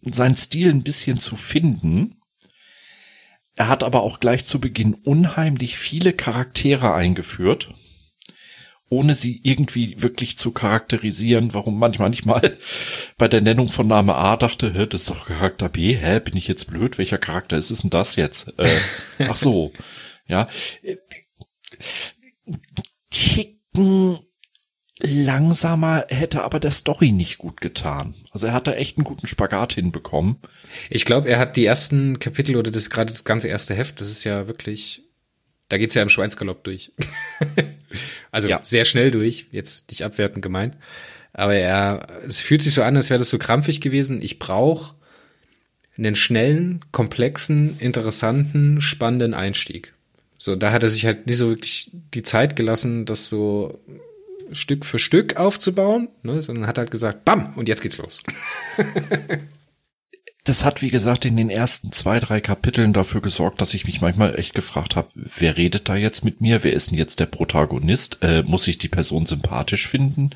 seinen 0.01 0.37
Stil 0.37 0.71
ein 0.71 0.83
bisschen 0.83 1.19
zu 1.19 1.37
finden. 1.37 2.21
Er 3.57 3.69
hat 3.69 3.83
aber 3.83 4.03
auch 4.03 4.21
gleich 4.21 4.47
zu 4.47 4.61
Beginn 4.61 4.95
unheimlich 4.95 5.77
viele 5.77 6.13
Charaktere 6.13 6.95
eingeführt, 6.95 7.75
ohne 8.89 9.15
sie 9.15 9.41
irgendwie 9.43 10.01
wirklich 10.01 10.39
zu 10.39 10.53
charakterisieren, 10.53 11.53
warum 11.53 11.79
manchmal 11.79 12.11
nicht 12.11 12.25
mal 12.25 12.57
bei 13.19 13.29
der 13.29 13.41
Nennung 13.41 13.69
von 13.69 13.89
Name 13.89 14.15
A 14.15 14.37
dachte, 14.37 14.73
hä, 14.73 14.87
das 14.87 15.03
ist 15.03 15.11
doch 15.11 15.27
Charakter 15.27 15.69
B, 15.69 15.97
hä, 15.97 16.21
bin 16.21 16.37
ich 16.37 16.49
jetzt 16.49 16.69
blöd, 16.69 16.97
welcher 16.97 17.19
Charakter 17.19 17.59
ist 17.59 17.71
es 17.71 17.81
denn 17.81 17.91
das 17.91 18.17
jetzt? 18.17 18.55
Äh, 18.59 18.79
ach 19.29 19.37
so, 19.37 19.73
ja. 20.27 20.49
Ticken 23.11 24.19
langsamer 25.03 26.07
hätte 26.09 26.45
aber 26.45 26.61
der 26.61 26.71
Story 26.71 27.13
nicht 27.13 27.39
gut 27.39 27.61
getan. 27.61 28.15
Also 28.31 28.47
er 28.47 28.53
hat 28.53 28.67
da 28.67 28.73
echt 28.75 28.97
einen 28.97 29.05
guten 29.05 29.27
Spagat 29.27 29.73
hinbekommen. 29.75 30.37
Ich 30.91 31.05
glaube, 31.05 31.29
er 31.29 31.39
hat 31.39 31.57
die 31.57 31.67
ersten 31.67 32.19
Kapitel 32.19 32.57
oder 32.57 32.71
das 32.71 32.89
gerade 32.91 33.11
das 33.11 33.25
ganze 33.25 33.49
erste 33.49 33.75
Heft, 33.75 34.01
das 34.01 34.09
ist 34.09 34.25
ja 34.25 34.47
wirklich, 34.47 35.03
da 35.69 35.79
geht's 35.79 35.95
ja 35.95 36.03
im 36.03 36.09
Schweinsgalopp 36.09 36.63
durch. 36.65 36.93
also 38.31 38.49
Ja. 38.49 38.61
sehr 38.63 38.85
schnell 38.85 39.11
durch, 39.11 39.47
jetzt 39.51 39.91
nicht 39.91 40.05
abwertend 40.05 40.43
gemeint. 40.43 40.77
Aber 41.33 41.55
er, 41.55 42.07
es 42.27 42.41
fühlt 42.41 42.63
sich 42.63 42.75
so 42.75 42.83
an, 42.83 42.95
als 42.97 43.11
wäre 43.11 43.19
das 43.19 43.31
so 43.31 43.39
krampfig 43.39 43.81
gewesen. 43.81 44.21
Ich 44.23 44.39
brauche 44.39 44.95
einen 45.97 46.15
schnellen, 46.15 46.85
komplexen, 46.93 47.79
interessanten, 47.81 48.81
spannenden 48.81 49.35
Einstieg. 49.35 49.95
So, 50.45 50.57
da 50.57 50.73
hat 50.73 50.83
er 50.83 50.89
sich 50.89 51.07
halt 51.07 51.29
nicht 51.29 51.37
so 51.37 51.51
wirklich 51.51 51.93
die 51.93 52.25
Zeit 52.25 52.57
gelassen, 52.57 53.07
das 53.07 53.29
so 53.29 53.79
Stück 54.51 54.85
für 54.85 54.99
Stück 54.99 55.37
aufzubauen, 55.37 56.09
ne, 56.25 56.43
sondern 56.43 56.67
hat 56.67 56.79
halt 56.79 56.91
gesagt, 56.91 57.25
bam, 57.25 57.53
und 57.55 57.69
jetzt 57.69 57.81
geht's 57.81 57.99
los. 57.99 58.25
Das 60.45 60.65
hat, 60.65 60.83
wie 60.83 60.91
gesagt, 60.91 61.25
in 61.25 61.37
den 61.37 61.51
ersten 61.51 61.93
zwei, 61.93 62.19
drei 62.19 62.41
Kapiteln 62.41 62.93
dafür 62.93 63.21
gesorgt, 63.21 63.61
dass 63.61 63.75
ich 63.75 63.87
mich 63.87 64.01
manchmal 64.01 64.37
echt 64.37 64.57
gefragt 64.57 64.97
habe, 64.97 65.09
wer 65.15 65.57
redet 65.57 65.89
da 65.89 65.95
jetzt 65.95 66.25
mit 66.25 66.41
mir? 66.41 66.65
Wer 66.65 66.73
ist 66.73 66.91
denn 66.91 66.99
jetzt 66.99 67.21
der 67.21 67.27
Protagonist? 67.27 68.19
Äh, 68.23 68.43
muss 68.43 68.67
ich 68.67 68.77
die 68.77 68.89
Person 68.89 69.25
sympathisch 69.25 69.87
finden? 69.87 70.31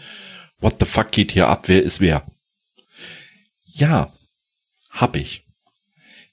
What 0.60 0.76
the 0.78 0.86
fuck 0.86 1.10
geht 1.10 1.32
hier 1.32 1.48
ab? 1.48 1.64
Wer 1.66 1.82
ist 1.82 2.00
wer? 2.00 2.24
Ja, 3.64 4.12
hab 4.90 5.16
ich. 5.16 5.42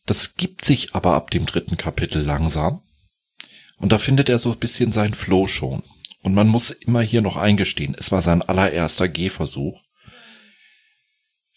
Das 0.05 0.35
gibt 0.35 0.63
sich 0.65 0.93
aber 0.93 1.15
ab 1.15 1.31
dem 1.31 1.47
dritten 1.47 1.75
Kapitel 1.75 2.21
langsam. 2.21 2.83
Und 3.83 3.91
da 3.91 3.97
findet 3.97 4.29
er 4.29 4.39
so 4.39 4.53
ein 4.53 4.59
bisschen 4.59 4.93
seinen 4.93 5.13
Flow 5.13 5.45
schon. 5.45 5.83
Und 6.21 6.33
man 6.33 6.47
muss 6.47 6.71
immer 6.71 7.01
hier 7.01 7.21
noch 7.21 7.35
eingestehen, 7.35 7.97
es 7.99 8.13
war 8.13 8.21
sein 8.21 8.41
allererster 8.41 9.09
Gehversuch. 9.09 9.81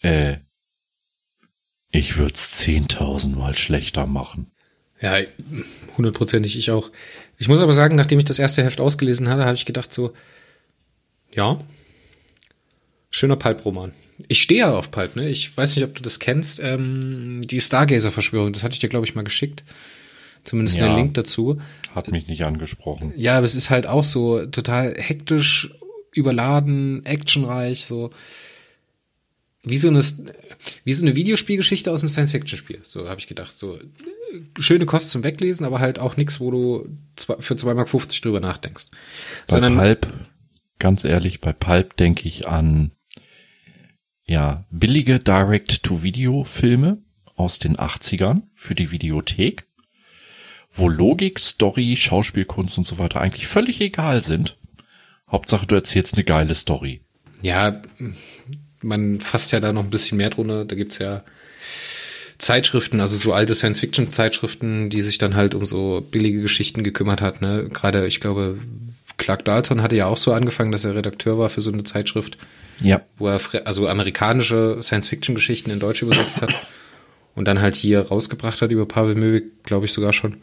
Äh, 0.01 0.39
ich 1.89 2.17
würde 2.17 2.33
es 2.33 2.51
zehntausendmal 2.51 3.55
schlechter 3.55 4.07
machen. 4.07 4.51
Ja, 4.99 5.19
hundertprozentig 5.95 6.57
ich 6.57 6.69
auch. 6.69 6.91
Ich 7.37 7.47
muss 7.47 7.61
aber 7.61 7.71
sagen, 7.71 7.95
nachdem 7.95 8.19
ich 8.19 8.25
das 8.25 8.39
erste 8.39 8.61
Heft 8.61 8.81
ausgelesen 8.81 9.29
hatte, 9.29 9.45
habe 9.45 9.55
ich 9.55 9.65
gedacht 9.65 9.93
so, 9.93 10.11
ja, 11.33 11.57
schöner 13.09 13.37
Pulp-Roman. 13.37 13.93
Ich 14.27 14.41
stehe 14.41 14.59
ja 14.59 14.75
auf 14.77 14.91
Pulp, 14.91 15.15
ne? 15.15 15.29
Ich 15.29 15.55
weiß 15.55 15.77
nicht, 15.77 15.85
ob 15.85 15.95
du 15.95 16.01
das 16.03 16.19
kennst. 16.19 16.59
Ähm, 16.59 17.39
die 17.45 17.61
Stargazer-Verschwörung, 17.61 18.51
das 18.51 18.63
hatte 18.63 18.73
ich 18.73 18.79
dir, 18.79 18.89
glaube 18.89 19.05
ich, 19.05 19.15
mal 19.15 19.23
geschickt. 19.23 19.63
Zumindest 20.43 20.77
Ja. 20.77 20.85
einen 20.85 20.95
Link 20.95 21.13
dazu. 21.13 21.59
Hat 21.97 22.11
mich 22.11 22.27
nicht 22.27 22.45
angesprochen. 22.45 23.11
Ja, 23.15 23.37
aber 23.37 23.45
es 23.45 23.55
ist 23.55 23.71
halt 23.71 23.87
auch 23.87 24.03
so 24.03 24.45
total 24.45 24.93
hektisch, 24.95 25.73
überladen, 26.13 27.03
actionreich, 27.05 27.85
so 27.85 28.11
wie 29.63 29.77
so 29.77 29.87
eine 29.87 30.01
wie 30.83 30.93
so 30.93 31.03
eine 31.03 31.15
Videospielgeschichte 31.15 31.91
aus 31.91 32.01
einem 32.01 32.09
Science-Fiction-Spiel. 32.09 32.81
So 32.83 33.09
habe 33.09 33.19
ich 33.19 33.25
gedacht, 33.25 33.57
so 33.57 33.79
schöne 34.59 34.85
Kost 34.85 35.09
zum 35.09 35.23
Weglesen, 35.23 35.65
aber 35.65 35.79
halt 35.79 35.97
auch 35.97 36.17
nix, 36.17 36.39
wo 36.39 36.51
du 36.51 36.87
zwei, 37.15 37.37
für 37.39 37.55
2,50 37.55 37.73
Mark 37.73 38.21
drüber 38.21 38.39
nachdenkst. 38.39 38.91
Bei 39.47 39.53
Sondern 39.53 39.77
Pulp, 39.77 40.07
ganz 40.77 41.03
ehrlich, 41.03 41.41
bei 41.41 41.51
Pulp 41.51 41.97
denke 41.97 42.27
ich 42.27 42.47
an 42.47 42.91
ja 44.25 44.65
billige 44.69 45.19
Direct-to-Video-Filme 45.19 46.99
aus 47.35 47.59
den 47.59 47.77
80ern 47.77 48.43
für 48.53 48.75
die 48.75 48.91
Videothek, 48.91 49.66
wo 50.77 50.89
Logik, 50.89 51.39
Story, 51.39 51.95
Schauspielkunst 51.95 52.77
und 52.77 52.85
so 52.85 52.99
weiter 52.99 53.21
eigentlich 53.21 53.47
völlig 53.47 53.81
egal 53.81 54.23
sind. 54.23 54.57
Hauptsache, 55.29 55.65
du 55.65 55.75
erzählst 55.75 56.15
eine 56.15 56.23
geile 56.23 56.55
Story. 56.55 57.01
Ja, 57.41 57.81
man 58.81 59.19
fasst 59.19 59.51
ja 59.51 59.59
da 59.59 59.73
noch 59.73 59.83
ein 59.83 59.89
bisschen 59.89 60.17
mehr 60.17 60.29
drunter. 60.29 60.65
Da 60.65 60.75
gibt's 60.75 60.99
ja 60.99 61.23
Zeitschriften, 62.37 62.99
also 63.01 63.15
so 63.17 63.33
alte 63.33 63.55
Science-Fiction-Zeitschriften, 63.55 64.89
die 64.89 65.01
sich 65.01 65.17
dann 65.17 65.35
halt 65.35 65.55
um 65.55 65.65
so 65.65 66.05
billige 66.09 66.41
Geschichten 66.41 66.83
gekümmert 66.83 67.21
hat. 67.21 67.41
Ne? 67.41 67.67
Gerade, 67.73 68.05
ich 68.05 68.19
glaube, 68.19 68.59
Clark 69.17 69.43
Dalton 69.45 69.81
hatte 69.81 69.95
ja 69.95 70.05
auch 70.05 70.17
so 70.17 70.33
angefangen, 70.33 70.71
dass 70.71 70.85
er 70.85 70.95
Redakteur 70.95 71.39
war 71.39 71.49
für 71.49 71.61
so 71.61 71.71
eine 71.71 71.83
Zeitschrift. 71.83 72.37
Ja. 72.81 73.01
Wo 73.17 73.27
er 73.27 73.41
also 73.65 73.87
amerikanische 73.87 74.77
Science-Fiction-Geschichten 74.81 75.71
in 75.71 75.79
Deutsch 75.79 76.03
übersetzt 76.03 76.41
hat. 76.41 76.53
Und 77.35 77.47
dann 77.47 77.61
halt 77.61 77.75
hier 77.75 78.01
rausgebracht 78.01 78.63
hat 78.63 78.71
über 78.71 78.87
Pavel 78.87 79.13
Möwig, 79.13 79.63
glaube 79.63 79.85
ich 79.85 79.93
sogar 79.93 80.11
schon. 80.11 80.37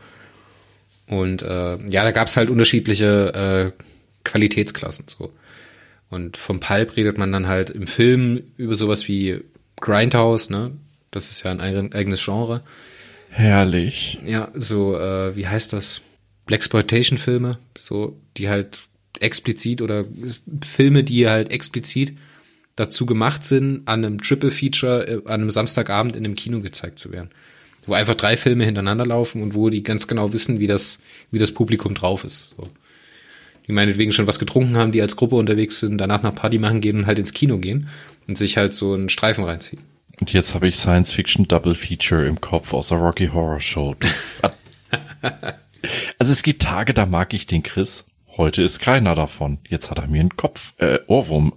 Und 1.09 1.43
äh, 1.43 1.77
ja, 1.89 2.03
da 2.03 2.11
gab's 2.11 2.37
halt 2.37 2.51
unterschiedliche 2.51 3.73
äh, 3.77 3.83
Qualitätsklassen 4.25 5.07
so. 5.09 5.33
Und 6.11 6.37
vom 6.37 6.61
Pulp 6.61 6.97
redet 6.97 7.19
man 7.19 7.33
dann 7.33 7.49
halt 7.49 7.71
im 7.71 7.87
Film 7.87 8.43
über 8.57 8.77
sowas 8.77 9.09
wie 9.09 9.41
Grindhouse, 9.81 10.51
ne? 10.51 10.73
Das 11.11 11.31
ist 11.31 11.43
ja 11.43 11.51
ein 11.51 11.61
eigenes 11.61 12.25
Genre. 12.25 12.63
Herrlich. 13.31 14.21
Ja, 14.25 14.51
so, 14.55 14.99
äh, 14.99 15.35
wie 15.37 15.47
heißt 15.47 15.73
das? 15.73 16.03
Blaxploitation-Filme, 16.47 17.59
so, 17.79 18.21
die 18.37 18.49
halt 18.49 18.79
explizit 19.21 19.81
oder 19.81 20.05
Filme, 20.65 21.05
die 21.05 21.29
halt 21.29 21.51
explizit 21.51 22.17
dazu 22.77 23.07
gemacht 23.07 23.45
sind, 23.45 23.87
an 23.87 24.05
einem 24.05 24.21
Triple 24.21 24.51
Feature 24.51 25.09
äh, 25.09 25.17
an 25.27 25.41
einem 25.41 25.51
Samstagabend 25.51 26.17
in 26.17 26.25
einem 26.25 26.35
Kino 26.35 26.61
gezeigt 26.61 26.99
zu 26.99 27.13
werden. 27.13 27.31
Wo 27.87 27.95
einfach 27.95 28.15
drei 28.15 28.37
Filme 28.37 28.65
hintereinander 28.65 29.07
laufen 29.07 29.43
und 29.43 29.55
wo 29.55 29.69
die 29.69 29.83
ganz 29.83 30.07
genau 30.07 30.33
wissen, 30.33 30.61
wie 30.61 30.67
das, 30.67 31.01
wie 31.31 31.39
das 31.39 31.53
Publikum 31.53 31.95
drauf 31.95 32.25
ist. 32.25 32.55
So. 32.57 32.69
Die 33.67 33.73
meinetwegen 33.73 34.13
schon 34.13 34.27
was 34.27 34.39
getrunken 34.39 34.77
haben, 34.77 34.93
die 34.93 35.03
als 35.03 35.17
Gruppe 35.17 35.37
unterwegs 35.37 35.81
sind, 35.81 35.99
danach 35.99 36.23
nach 36.23 36.35
Party 36.35 36.59
machen 36.59 36.81
gehen 36.81 36.99
und 36.99 37.07
halt 37.07 37.19
ins 37.19 37.33
Kino 37.33 37.59
gehen 37.59 37.89
und 38.27 38.37
sich 38.37 38.57
halt 38.57 38.75
so 38.75 38.95
einen 38.95 39.09
Streifen 39.09 39.45
reinziehen. 39.45 39.83
Und 40.21 40.33
jetzt 40.33 40.55
habe 40.55 40.69
ich 40.69 40.77
Science 40.77 41.13
Fiction 41.13 41.49
Double 41.49 41.75
Feature 41.75 42.27
im 42.27 42.41
Kopf 42.41 42.73
aus 42.73 42.89
der 42.89 42.99
Rocky 42.99 43.29
Horror 43.29 43.61
Show. 43.61 43.97
also 46.19 46.33
es 46.33 46.43
gibt 46.43 46.63
Tage, 46.63 46.95
da 46.95 47.07
mag 47.07 47.35
ich 47.35 47.47
den 47.47 47.63
Chris. 47.63 48.05
Heute 48.37 48.63
ist 48.63 48.81
keiner 48.81 49.15
davon. 49.15 49.59
Jetzt 49.69 49.91
hat 49.91 49.99
er 49.99 50.07
mir 50.07 50.21
einen 50.21 50.37
Kopf, 50.37 50.75
äh, 50.79 51.01
Ohrwurm. 51.07 51.55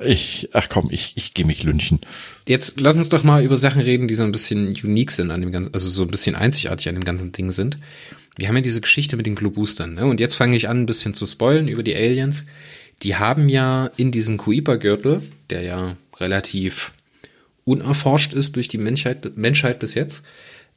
Ich, 0.00 0.50
ach 0.52 0.68
komm, 0.68 0.88
ich, 0.90 1.14
ich 1.16 1.34
gehe 1.34 1.44
mich 1.44 1.64
lünchen. 1.64 2.00
Jetzt 2.46 2.80
lass 2.80 2.96
uns 2.96 3.08
doch 3.08 3.24
mal 3.24 3.42
über 3.42 3.56
Sachen 3.56 3.82
reden, 3.82 4.06
die 4.06 4.14
so 4.14 4.22
ein 4.22 4.32
bisschen 4.32 4.68
unique 4.68 5.10
sind 5.10 5.30
an 5.30 5.40
dem 5.40 5.50
ganzen, 5.50 5.74
also 5.74 5.88
so 5.90 6.02
ein 6.02 6.08
bisschen 6.08 6.36
einzigartig 6.36 6.88
an 6.88 6.94
dem 6.94 7.04
ganzen 7.04 7.32
Ding 7.32 7.50
sind. 7.50 7.78
Wir 8.36 8.46
haben 8.46 8.56
ja 8.56 8.62
diese 8.62 8.80
Geschichte 8.80 9.16
mit 9.16 9.26
den 9.26 9.34
Globustern, 9.34 9.94
ne? 9.94 10.06
Und 10.06 10.20
jetzt 10.20 10.36
fange 10.36 10.56
ich 10.56 10.68
an, 10.68 10.82
ein 10.82 10.86
bisschen 10.86 11.14
zu 11.14 11.26
spoilen 11.26 11.66
über 11.66 11.82
die 11.82 11.96
Aliens. 11.96 12.46
Die 13.02 13.16
haben 13.16 13.48
ja 13.48 13.90
in 13.96 14.12
diesem 14.12 14.36
Kuiper-Gürtel, 14.36 15.22
der 15.50 15.62
ja 15.62 15.96
relativ 16.18 16.92
unerforscht 17.64 18.32
ist 18.32 18.54
durch 18.54 18.68
die 18.68 18.78
Menschheit, 18.78 19.36
Menschheit 19.36 19.80
bis 19.80 19.94
jetzt, 19.94 20.22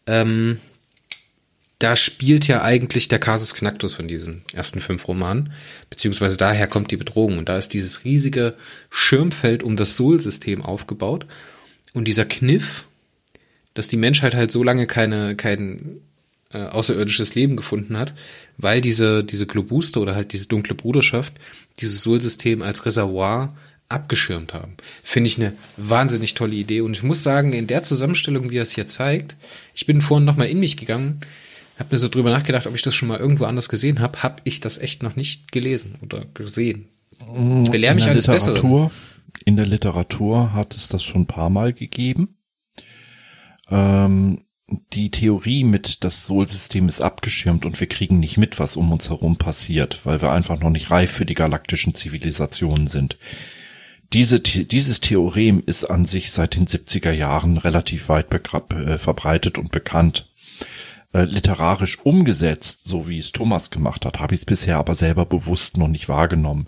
ähm, 0.08 0.60
da 1.82 1.96
spielt 1.96 2.48
ja 2.48 2.62
eigentlich 2.62 3.08
der 3.08 3.18
Casus 3.18 3.56
Knacktus 3.56 3.96
von 3.96 4.08
diesen 4.08 4.44
ersten 4.54 4.82
fünf 4.82 5.08
Romanen, 5.08 5.52
beziehungsweise 5.90 6.38
daher 6.38 6.68
kommt 6.68 6.92
die 6.92 6.98
Bedrohung. 6.98 7.40
Und 7.40 7.50
da 7.50 7.58
ist 7.58 7.74
dieses 7.74 8.06
riesige 8.06 8.56
Schirmfeld 8.92 9.64
um 9.64 9.76
das 9.76 9.98
Sol-System 9.98 10.62
aufgebaut. 10.62 11.26
Und 11.94 12.08
dieser 12.08 12.26
Kniff, 12.26 12.88
dass 13.74 13.88
die 13.88 13.98
Menschheit 13.98 14.36
halt 14.36 14.52
so 14.52 14.64
lange 14.64 14.86
keine, 14.86 15.36
kein 15.36 16.02
äh, 16.54 16.60
außerirdisches 16.60 17.34
Leben 17.34 17.56
gefunden 17.56 17.98
hat, 17.98 18.14
weil 18.58 18.80
diese, 18.80 19.24
diese 19.24 19.48
Globuste 19.48 20.00
oder 20.00 20.14
halt 20.14 20.34
diese 20.34 20.48
dunkle 20.48 20.76
Bruderschaft 20.76 21.34
dieses 21.80 22.04
Sol-System 22.04 22.62
als 22.62 22.86
Reservoir 22.86 23.56
abgeschirmt 23.90 24.54
haben. 24.54 24.76
Finde 25.04 25.30
ich 25.30 25.38
eine 25.38 25.54
wahnsinnig 25.78 26.36
tolle 26.36 26.56
Idee. 26.56 26.82
Und 26.82 26.94
ich 26.94 27.04
muss 27.04 27.24
sagen, 27.24 27.54
in 27.54 27.66
der 27.66 27.82
Zusammenstellung, 27.82 28.52
wie 28.52 28.58
er 28.58 28.64
es 28.64 28.76
hier 28.76 28.86
zeigt, 28.86 29.36
ich 29.74 29.88
bin 29.88 30.00
vorhin 30.00 30.26
nochmal 30.26 30.48
in 30.48 30.60
mich 30.60 30.78
gegangen, 30.78 31.22
habe 31.82 31.94
mir 31.96 31.98
so 32.00 32.08
drüber 32.08 32.30
nachgedacht, 32.30 32.68
ob 32.68 32.76
ich 32.76 32.84
das 32.84 32.96
schon 32.96 33.10
mal 33.10 33.20
irgendwo 33.20 33.46
anders 33.46 33.68
gesehen 33.68 34.00
habe, 34.00 34.24
habe 34.24 34.38
ich 34.46 34.62
das 34.62 34.78
echt 34.78 35.04
noch 35.04 35.16
nicht 35.16 35.52
gelesen 35.52 35.96
oder 36.02 36.26
gesehen. 36.34 36.88
Ich 37.64 37.72
belehre 37.72 37.96
mich 37.96 38.08
alles 38.08 38.28
Literatur, 38.28 38.92
In 39.46 39.56
der 39.56 39.66
Literatur 39.66 40.54
hat 40.54 40.76
es 40.76 40.88
das 40.88 41.04
schon 41.04 41.24
ein 41.24 41.28
paar 41.28 41.50
Mal 41.50 41.74
gegeben. 41.74 42.38
Ähm, 43.70 44.46
die 44.94 45.12
Theorie 45.12 45.64
mit, 45.64 46.04
das 46.04 46.26
Sol-System 46.26 46.88
ist 46.88 47.02
abgeschirmt 47.02 47.66
und 47.66 47.80
wir 47.80 47.88
kriegen 47.88 48.20
nicht 48.20 48.38
mit, 48.38 48.60
was 48.60 48.76
um 48.76 48.92
uns 48.92 49.10
herum 49.10 49.38
passiert, 49.38 50.06
weil 50.06 50.22
wir 50.22 50.32
einfach 50.32 50.60
noch 50.60 50.70
nicht 50.70 50.92
reif 50.92 51.12
für 51.12 51.26
die 51.26 51.34
galaktischen 51.34 51.96
Zivilisationen 51.96 52.88
sind. 52.88 53.18
Diese, 54.14 54.40
dieses 54.40 55.02
Theorem 55.02 55.64
ist 55.66 55.86
an 55.86 56.06
sich 56.06 56.32
seit 56.32 56.56
den 56.56 56.68
70er 56.68 57.12
Jahren 57.12 57.58
relativ 57.58 58.10
weit 58.10 58.28
äh, 58.34 58.98
verbreitet 58.98 59.58
und 59.58 59.72
bekannt. 59.72 60.31
Äh, 61.14 61.26
literarisch 61.26 62.00
umgesetzt, 62.06 62.86
so 62.86 63.06
wie 63.10 63.18
es 63.18 63.34
Thomas 63.34 63.70
gemacht 63.70 64.06
hat, 64.06 64.22
habe 64.22 64.34
ich 64.34 64.42
es 64.42 64.46
bisher 64.46 64.78
aber 64.78 64.96
selber 64.96 65.26
bewusst 65.26 65.76
noch 65.78 65.90
nicht 65.90 66.08
wahrgenommen. 66.08 66.68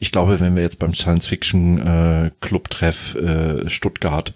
Ich 0.00 0.10
glaube, 0.10 0.40
wenn 0.40 0.56
wir 0.56 0.62
jetzt 0.64 0.80
beim 0.80 0.92
Science 0.92 1.28
Fiction 1.28 1.78
äh, 1.78 2.26
äh, 2.26 3.70
Stuttgart 3.70 4.34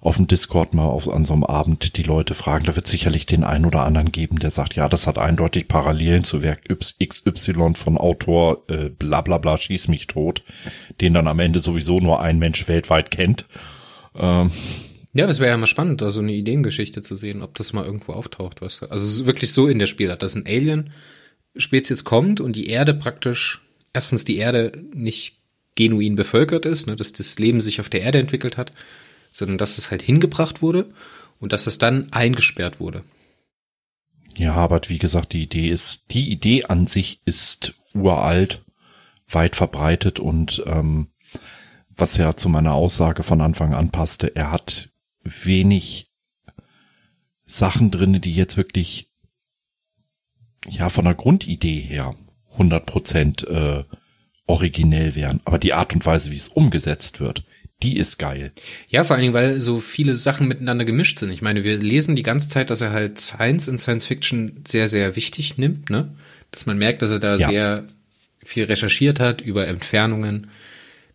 auf 0.00 0.16
dem 0.16 0.26
Discord 0.26 0.74
mal 0.74 0.86
auf, 0.86 1.08
an 1.08 1.24
so 1.24 1.32
einem 1.32 1.44
Abend 1.44 1.96
die 1.96 2.02
Leute 2.02 2.34
fragen, 2.34 2.64
da 2.64 2.74
wird 2.74 2.88
sicherlich 2.88 3.24
den 3.24 3.44
einen 3.44 3.66
oder 3.66 3.84
anderen 3.84 4.10
geben, 4.10 4.40
der 4.40 4.50
sagt, 4.50 4.74
ja, 4.74 4.88
das 4.88 5.06
hat 5.06 5.16
eindeutig 5.16 5.68
Parallelen 5.68 6.24
zu 6.24 6.42
Werk 6.42 6.62
XY 6.68 7.74
von 7.74 7.98
Autor 7.98 8.64
äh, 8.68 8.88
bla 8.88 9.20
bla 9.20 9.38
bla, 9.38 9.58
schieß 9.58 9.86
mich 9.86 10.08
tot, 10.08 10.42
den 11.00 11.14
dann 11.14 11.28
am 11.28 11.38
Ende 11.38 11.60
sowieso 11.60 12.00
nur 12.00 12.20
ein 12.20 12.40
Mensch 12.40 12.66
weltweit 12.66 13.12
kennt. 13.12 13.46
Ähm, 14.16 14.50
ja, 15.18 15.26
das 15.26 15.40
wäre 15.40 15.50
ja 15.50 15.56
mal 15.56 15.66
spannend, 15.66 16.00
da 16.00 16.10
so 16.10 16.20
eine 16.20 16.32
Ideengeschichte 16.32 17.02
zu 17.02 17.16
sehen, 17.16 17.42
ob 17.42 17.54
das 17.56 17.72
mal 17.72 17.84
irgendwo 17.84 18.12
auftaucht, 18.12 18.62
weißt 18.62 18.82
du. 18.82 18.86
Also 18.86 19.04
es 19.04 19.12
ist 19.12 19.26
wirklich 19.26 19.52
so 19.52 19.68
in 19.68 19.78
der 19.78 19.86
Spielart, 19.86 20.22
dass 20.22 20.34
ein 20.34 20.46
Alien-Spezies 20.46 22.04
kommt 22.04 22.40
und 22.40 22.56
die 22.56 22.68
Erde 22.68 22.94
praktisch, 22.94 23.62
erstens 23.92 24.24
die 24.24 24.36
Erde 24.36 24.72
nicht 24.94 25.36
genuin 25.74 26.16
bevölkert 26.16 26.66
ist, 26.66 26.86
ne, 26.86 26.96
dass 26.96 27.12
das 27.12 27.38
Leben 27.38 27.60
sich 27.60 27.80
auf 27.80 27.88
der 27.88 28.00
Erde 28.00 28.18
entwickelt 28.18 28.56
hat 28.56 28.72
sondern 29.30 29.58
dass 29.58 29.78
es 29.78 29.90
halt 29.90 30.02
hingebracht 30.02 30.62
wurde 30.62 30.90
und 31.40 31.52
dass 31.52 31.66
es 31.66 31.78
dann 31.78 32.08
eingesperrt 32.12 32.80
wurde. 32.80 33.02
Ja, 34.36 34.54
aber 34.54 34.80
wie 34.88 34.98
gesagt, 34.98 35.32
die 35.32 35.42
Idee 35.42 35.68
ist, 35.68 36.12
die 36.12 36.30
Idee 36.30 36.64
an 36.64 36.86
sich 36.86 37.20
ist 37.24 37.74
uralt, 37.94 38.62
weit 39.28 39.56
verbreitet 39.56 40.20
und 40.20 40.62
ähm, 40.66 41.08
was 41.96 42.16
ja 42.16 42.36
zu 42.36 42.48
meiner 42.48 42.74
Aussage 42.74 43.22
von 43.22 43.40
Anfang 43.40 43.74
an 43.74 43.90
passte, 43.90 44.34
er 44.36 44.52
hat 44.52 44.87
wenig 45.44 46.06
Sachen 47.44 47.90
drinne, 47.90 48.20
die 48.20 48.34
jetzt 48.34 48.56
wirklich 48.56 49.10
ja 50.68 50.88
von 50.88 51.04
der 51.04 51.14
Grundidee 51.14 51.80
her 51.80 52.14
100 52.52 52.86
Prozent 52.86 53.46
äh, 53.46 53.84
originell 54.46 55.14
wären. 55.14 55.40
Aber 55.44 55.58
die 55.58 55.72
Art 55.72 55.94
und 55.94 56.04
Weise, 56.04 56.30
wie 56.30 56.36
es 56.36 56.48
umgesetzt 56.48 57.20
wird, 57.20 57.44
die 57.82 57.96
ist 57.96 58.18
geil. 58.18 58.52
Ja, 58.88 59.04
vor 59.04 59.14
allen 59.14 59.22
Dingen, 59.22 59.34
weil 59.34 59.60
so 59.60 59.78
viele 59.78 60.14
Sachen 60.14 60.48
miteinander 60.48 60.84
gemischt 60.84 61.18
sind. 61.18 61.30
Ich 61.30 61.42
meine, 61.42 61.62
wir 61.62 61.76
lesen 61.76 62.16
die 62.16 62.24
ganze 62.24 62.48
Zeit, 62.48 62.70
dass 62.70 62.80
er 62.80 62.90
halt 62.90 63.20
Science 63.20 63.68
in 63.68 63.78
Science 63.78 64.04
Fiction 64.04 64.64
sehr, 64.66 64.88
sehr 64.88 65.14
wichtig 65.14 65.58
nimmt, 65.58 65.88
ne? 65.88 66.12
Dass 66.50 66.66
man 66.66 66.78
merkt, 66.78 67.02
dass 67.02 67.12
er 67.12 67.20
da 67.20 67.36
ja. 67.36 67.46
sehr 67.46 67.84
viel 68.42 68.64
recherchiert 68.64 69.20
hat 69.20 69.42
über 69.42 69.68
Entfernungen, 69.68 70.48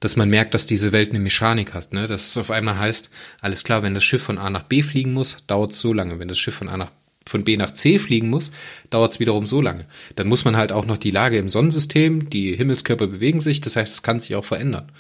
dass 0.03 0.17
man 0.17 0.27
merkt, 0.27 0.53
dass 0.53 0.65
diese 0.65 0.91
Welt 0.91 1.11
eine 1.11 1.19
Mechanik 1.19 1.73
hat, 1.73 1.93
ne? 1.93 2.07
Dass 2.07 2.27
es 2.27 2.37
auf 2.37 2.51
einmal 2.51 2.77
heißt, 2.77 3.09
alles 3.39 3.63
klar, 3.63 3.83
wenn 3.83 3.93
das 3.93 4.03
Schiff 4.03 4.21
von 4.21 4.37
A 4.37 4.49
nach 4.49 4.63
B 4.63 4.81
fliegen 4.81 5.13
muss, 5.13 5.37
dauert 5.47 5.71
es 5.71 5.79
so 5.79 5.93
lange. 5.93 6.19
Wenn 6.19 6.27
das 6.27 6.37
Schiff 6.37 6.55
von 6.55 6.67
A 6.67 6.75
nach 6.75 6.91
von 7.25 7.45
B 7.45 7.55
nach 7.55 7.71
C 7.71 7.99
fliegen 7.99 8.29
muss, 8.29 8.51
dauert 8.89 9.13
es 9.13 9.21
wiederum 9.21 9.45
so 9.45 9.61
lange. 9.61 9.85
Dann 10.17 10.27
muss 10.27 10.43
man 10.43 10.57
halt 10.57 10.73
auch 10.73 10.85
noch 10.85 10.97
die 10.97 11.09
Lage 11.09 11.37
im 11.37 11.47
Sonnensystem, 11.47 12.29
die 12.29 12.53
Himmelskörper 12.53 13.07
bewegen 13.07 13.39
sich, 13.39 13.61
das 13.61 13.77
heißt, 13.77 13.93
es 13.93 14.03
kann 14.03 14.19
sich 14.19 14.35
auch 14.35 14.43
verändern. 14.43 14.91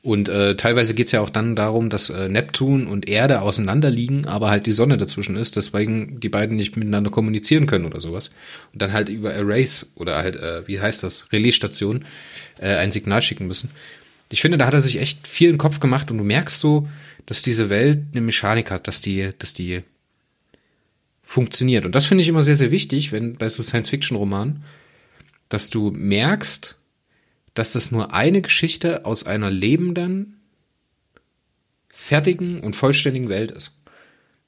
Und 0.00 0.28
äh, 0.28 0.54
teilweise 0.54 0.94
geht's 0.94 1.12
ja 1.12 1.20
auch 1.20 1.28
dann 1.28 1.56
darum, 1.56 1.90
dass 1.90 2.08
äh, 2.08 2.28
Neptun 2.28 2.86
und 2.86 3.08
Erde 3.08 3.42
auseinanderliegen, 3.42 4.26
aber 4.26 4.48
halt 4.48 4.66
die 4.66 4.72
Sonne 4.72 4.96
dazwischen 4.96 5.36
ist, 5.36 5.56
deswegen 5.56 6.20
die 6.20 6.28
beiden 6.28 6.56
nicht 6.56 6.76
miteinander 6.76 7.10
kommunizieren 7.10 7.66
können 7.66 7.84
oder 7.84 8.00
sowas. 8.00 8.30
Und 8.72 8.80
dann 8.80 8.92
halt 8.92 9.08
über 9.08 9.34
Arrays 9.34 9.92
oder 9.96 10.16
halt, 10.16 10.36
äh, 10.36 10.66
wie 10.66 10.80
heißt 10.80 11.02
das, 11.02 11.32
Relaisstation 11.32 12.04
äh, 12.60 12.76
ein 12.76 12.92
Signal 12.92 13.22
schicken 13.22 13.48
müssen. 13.48 13.70
Ich 14.30 14.42
finde, 14.42 14.58
da 14.58 14.66
hat 14.66 14.74
er 14.74 14.80
sich 14.80 14.98
echt 14.98 15.26
viel 15.26 15.48
in 15.48 15.54
den 15.54 15.58
Kopf 15.58 15.80
gemacht 15.80 16.10
und 16.10 16.18
du 16.18 16.24
merkst 16.24 16.60
so, 16.60 16.88
dass 17.26 17.42
diese 17.42 17.70
Welt 17.70 18.00
eine 18.12 18.20
Mechanik 18.20 18.70
hat, 18.70 18.88
dass 18.88 19.00
die, 19.00 19.30
dass 19.38 19.54
die 19.54 19.82
funktioniert. 21.22 21.84
Und 21.84 21.94
das 21.94 22.06
finde 22.06 22.22
ich 22.22 22.28
immer 22.28 22.42
sehr, 22.42 22.56
sehr 22.56 22.70
wichtig, 22.70 23.12
wenn 23.12 23.36
bei 23.36 23.48
so 23.48 23.62
Science-Fiction-Romanen, 23.62 24.64
dass 25.48 25.70
du 25.70 25.90
merkst, 25.90 26.76
dass 27.54 27.72
das 27.72 27.90
nur 27.90 28.14
eine 28.14 28.40
Geschichte 28.40 29.04
aus 29.04 29.24
einer 29.24 29.50
lebenden, 29.50 30.40
fertigen 31.88 32.60
und 32.60 32.76
vollständigen 32.76 33.28
Welt 33.28 33.50
ist. 33.50 33.72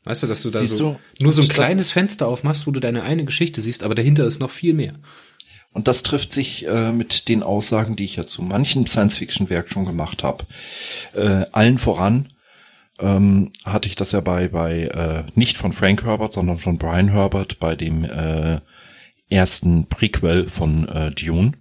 Weißt 0.04 0.22
du, 0.22 0.26
dass 0.26 0.42
du 0.42 0.50
da 0.50 0.64
so, 0.64 0.98
du, 1.18 1.22
nur 1.22 1.32
so 1.32 1.42
ein 1.42 1.48
kleines 1.48 1.90
Fenster 1.90 2.26
aufmachst, 2.26 2.66
wo 2.66 2.70
du 2.70 2.80
deine 2.80 3.02
eine 3.02 3.24
Geschichte 3.24 3.60
siehst, 3.60 3.82
aber 3.82 3.94
dahinter 3.94 4.26
ist 4.26 4.38
noch 4.38 4.50
viel 4.50 4.72
mehr. 4.72 4.94
Und 5.72 5.86
das 5.86 6.02
trifft 6.02 6.32
sich 6.32 6.66
äh, 6.66 6.90
mit 6.92 7.28
den 7.28 7.42
Aussagen, 7.42 7.94
die 7.94 8.04
ich 8.04 8.16
ja 8.16 8.26
zu 8.26 8.42
manchen 8.42 8.86
Science-Fiction-Werk 8.86 9.68
schon 9.68 9.84
gemacht 9.84 10.24
habe. 10.24 10.44
Äh, 11.14 11.46
allen 11.52 11.78
voran 11.78 12.28
ähm, 12.98 13.52
hatte 13.64 13.88
ich 13.88 13.96
das 13.96 14.12
ja 14.12 14.20
bei, 14.20 14.48
bei 14.48 14.86
äh, 14.86 15.24
nicht 15.34 15.56
von 15.56 15.72
Frank 15.72 16.04
Herbert, 16.04 16.32
sondern 16.32 16.58
von 16.58 16.76
Brian 16.76 17.08
Herbert 17.08 17.60
bei 17.60 17.76
dem 17.76 18.04
äh, 18.04 18.60
ersten 19.28 19.86
Prequel 19.86 20.48
von 20.48 20.88
äh, 20.88 21.10
Dune. 21.12 21.52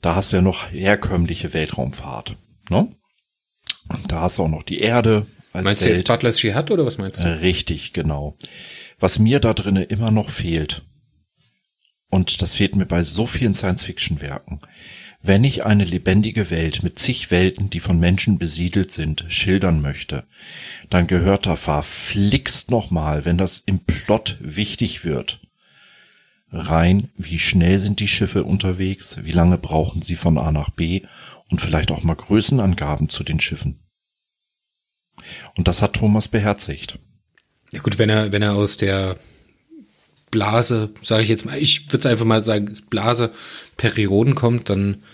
Da 0.00 0.14
hast 0.14 0.32
du 0.32 0.36
ja 0.36 0.42
noch 0.42 0.70
herkömmliche 0.70 1.54
Weltraumfahrt. 1.54 2.36
Ne? 2.68 2.88
Und 3.88 4.12
da 4.12 4.20
hast 4.20 4.38
du 4.38 4.44
auch 4.44 4.48
noch 4.48 4.62
die 4.62 4.80
Erde. 4.80 5.26
Als 5.52 5.64
meinst 5.64 5.82
Welt. 5.82 5.94
du 5.94 5.96
jetzt 5.96 6.06
Butler's 6.06 6.42
Jihad 6.42 6.70
oder 6.70 6.84
was 6.84 6.98
meinst 6.98 7.20
du? 7.20 7.24
Äh, 7.24 7.32
richtig, 7.32 7.92
genau. 7.92 8.36
Was 8.98 9.18
mir 9.18 9.40
da 9.40 9.54
drinnen 9.54 9.84
immer 9.84 10.10
noch 10.10 10.30
fehlt, 10.30 10.82
und 12.12 12.42
das 12.42 12.56
fehlt 12.56 12.76
mir 12.76 12.84
bei 12.84 13.02
so 13.02 13.26
vielen 13.26 13.54
Science-Fiction-Werken, 13.54 14.60
wenn 15.22 15.44
ich 15.44 15.64
eine 15.64 15.84
lebendige 15.84 16.50
Welt 16.50 16.82
mit 16.82 16.98
zig 16.98 17.30
Welten, 17.30 17.70
die 17.70 17.80
von 17.80 17.98
Menschen 17.98 18.38
besiedelt 18.38 18.92
sind, 18.92 19.24
schildern 19.28 19.80
möchte, 19.80 20.24
dann 20.90 21.06
gehört 21.06 21.46
da 21.46 21.56
verflixt 21.56 22.70
nochmal, 22.70 23.24
wenn 23.24 23.38
das 23.38 23.60
im 23.60 23.78
Plot 23.78 24.36
wichtig 24.40 25.06
wird, 25.06 25.40
rein, 26.50 27.08
wie 27.16 27.38
schnell 27.38 27.78
sind 27.78 27.98
die 27.98 28.08
Schiffe 28.08 28.44
unterwegs, 28.44 29.24
wie 29.24 29.30
lange 29.30 29.56
brauchen 29.56 30.02
sie 30.02 30.16
von 30.16 30.36
A 30.36 30.52
nach 30.52 30.68
B 30.68 31.00
und 31.48 31.62
vielleicht 31.62 31.90
auch 31.90 32.02
mal 32.02 32.14
Größenangaben 32.14 33.08
zu 33.08 33.24
den 33.24 33.40
Schiffen. 33.40 33.80
Und 35.56 35.66
das 35.66 35.80
hat 35.80 35.94
Thomas 35.94 36.28
beherzigt. 36.28 36.98
Ja 37.72 37.80
gut, 37.80 37.98
wenn 37.98 38.10
er, 38.10 38.32
wenn 38.32 38.42
er 38.42 38.52
aus 38.52 38.76
der 38.76 39.16
Blase, 40.32 40.90
sage 41.02 41.22
ich 41.22 41.28
jetzt 41.28 41.44
mal, 41.44 41.56
ich 41.58 41.86
würde 41.86 41.98
es 41.98 42.06
einfach 42.06 42.24
mal 42.24 42.42
sagen, 42.42 42.74
Blase 42.90 43.30
Perioden 43.76 44.34
kommt, 44.34 44.70
dann 44.70 45.04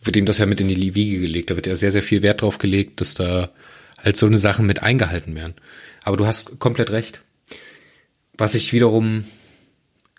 wird 0.00 0.16
ihm 0.16 0.26
das 0.26 0.38
ja 0.38 0.46
mit 0.46 0.60
in 0.60 0.68
die 0.68 0.94
Wiege 0.96 1.20
gelegt. 1.20 1.50
Da 1.50 1.56
wird 1.56 1.68
ja 1.68 1.76
sehr, 1.76 1.92
sehr 1.92 2.02
viel 2.02 2.22
Wert 2.22 2.42
drauf 2.42 2.58
gelegt, 2.58 3.00
dass 3.00 3.14
da 3.14 3.50
halt 3.98 4.16
so 4.16 4.26
eine 4.26 4.38
Sachen 4.38 4.66
mit 4.66 4.82
eingehalten 4.82 5.36
werden. 5.36 5.54
Aber 6.02 6.16
du 6.16 6.26
hast 6.26 6.58
komplett 6.58 6.90
recht. 6.90 7.22
Was 8.38 8.54
ich 8.54 8.72
wiederum 8.72 9.24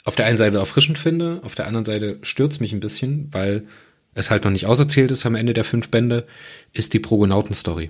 auf 0.06 0.16
der 0.16 0.28
einen 0.28 0.38
Seite 0.38 0.58
erfrischend 0.58 1.00
finde, 1.00 1.42
auf 1.44 1.56
der 1.56 1.68
anderen 1.68 1.86
Seite 1.86 2.20
stürzt 2.22 2.62
mich 2.62 2.74
ein 2.74 2.80
bisschen, 2.80 3.30
weil 3.32 3.68
es 4.14 4.30
halt 4.30 4.44
noch 4.44 4.52
nicht 4.52 4.68
auserzählt 4.68 5.12
ist 5.12 5.26
am 5.26 5.36
Ende 5.36 5.54
der 5.54 5.64
fünf 5.64 5.90
Bände, 5.90 6.26
ist 6.74 6.94
die 6.94 7.00
Progonauten-Story. 7.00 7.90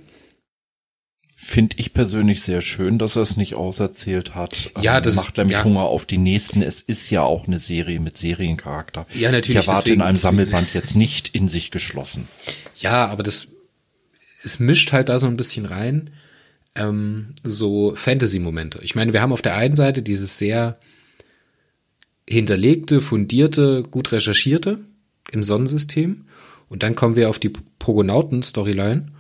Finde 1.40 1.76
ich 1.78 1.94
persönlich 1.94 2.42
sehr 2.42 2.62
schön, 2.62 2.98
dass 2.98 3.16
er 3.16 3.22
es 3.22 3.38
nicht 3.38 3.54
auserzählt 3.54 4.34
hat. 4.34 4.72
Ja, 4.82 5.00
das 5.00 5.18
macht 5.18 5.38
nämlich 5.38 5.60
ja. 5.60 5.64
Hunger 5.64 5.82
auf 5.84 6.08
die 6.08 6.18
nächsten. 6.18 6.64
Es 6.64 6.82
ist 6.82 7.12
ja 7.12 7.22
auch 7.22 7.46
eine 7.46 7.60
Serie 7.60 8.00
mit 8.00 8.18
Seriencharakter. 8.18 9.06
Ja, 9.14 9.32
natürlich. 9.32 9.62
Ich 9.62 9.68
erwarte 9.68 9.84
deswegen, 9.84 10.02
in 10.02 10.08
einem 10.08 10.18
Sammelband 10.18 10.74
jetzt 10.74 10.96
nicht 10.96 11.30
in 11.36 11.48
sich 11.48 11.70
geschlossen. 11.70 12.28
Ja, 12.78 13.06
aber 13.06 13.22
das, 13.22 13.50
es 14.44 14.60
mischt 14.60 14.92
halt 14.94 15.10
da 15.10 15.20
so 15.20 15.28
ein 15.28 15.38
bisschen 15.38 15.68
rein, 15.68 16.10
ähm, 16.74 17.36
so 17.44 17.94
Fantasy-Momente. 17.96 18.80
Ich 18.82 18.96
meine, 18.96 19.14
wir 19.14 19.22
haben 19.22 19.32
auf 19.32 19.44
der 19.44 19.56
einen 19.56 19.76
Seite 19.76 20.02
dieses 20.02 20.40
sehr 20.40 20.80
hinterlegte, 22.28 23.00
fundierte, 23.00 23.84
gut 23.84 24.12
recherchierte 24.12 24.80
im 25.32 25.44
Sonnensystem. 25.44 26.26
Und 26.68 26.82
dann 26.82 26.96
kommen 26.96 27.16
wir 27.16 27.30
auf 27.30 27.38
die 27.38 27.54
Progonauten-Storyline 27.78 29.12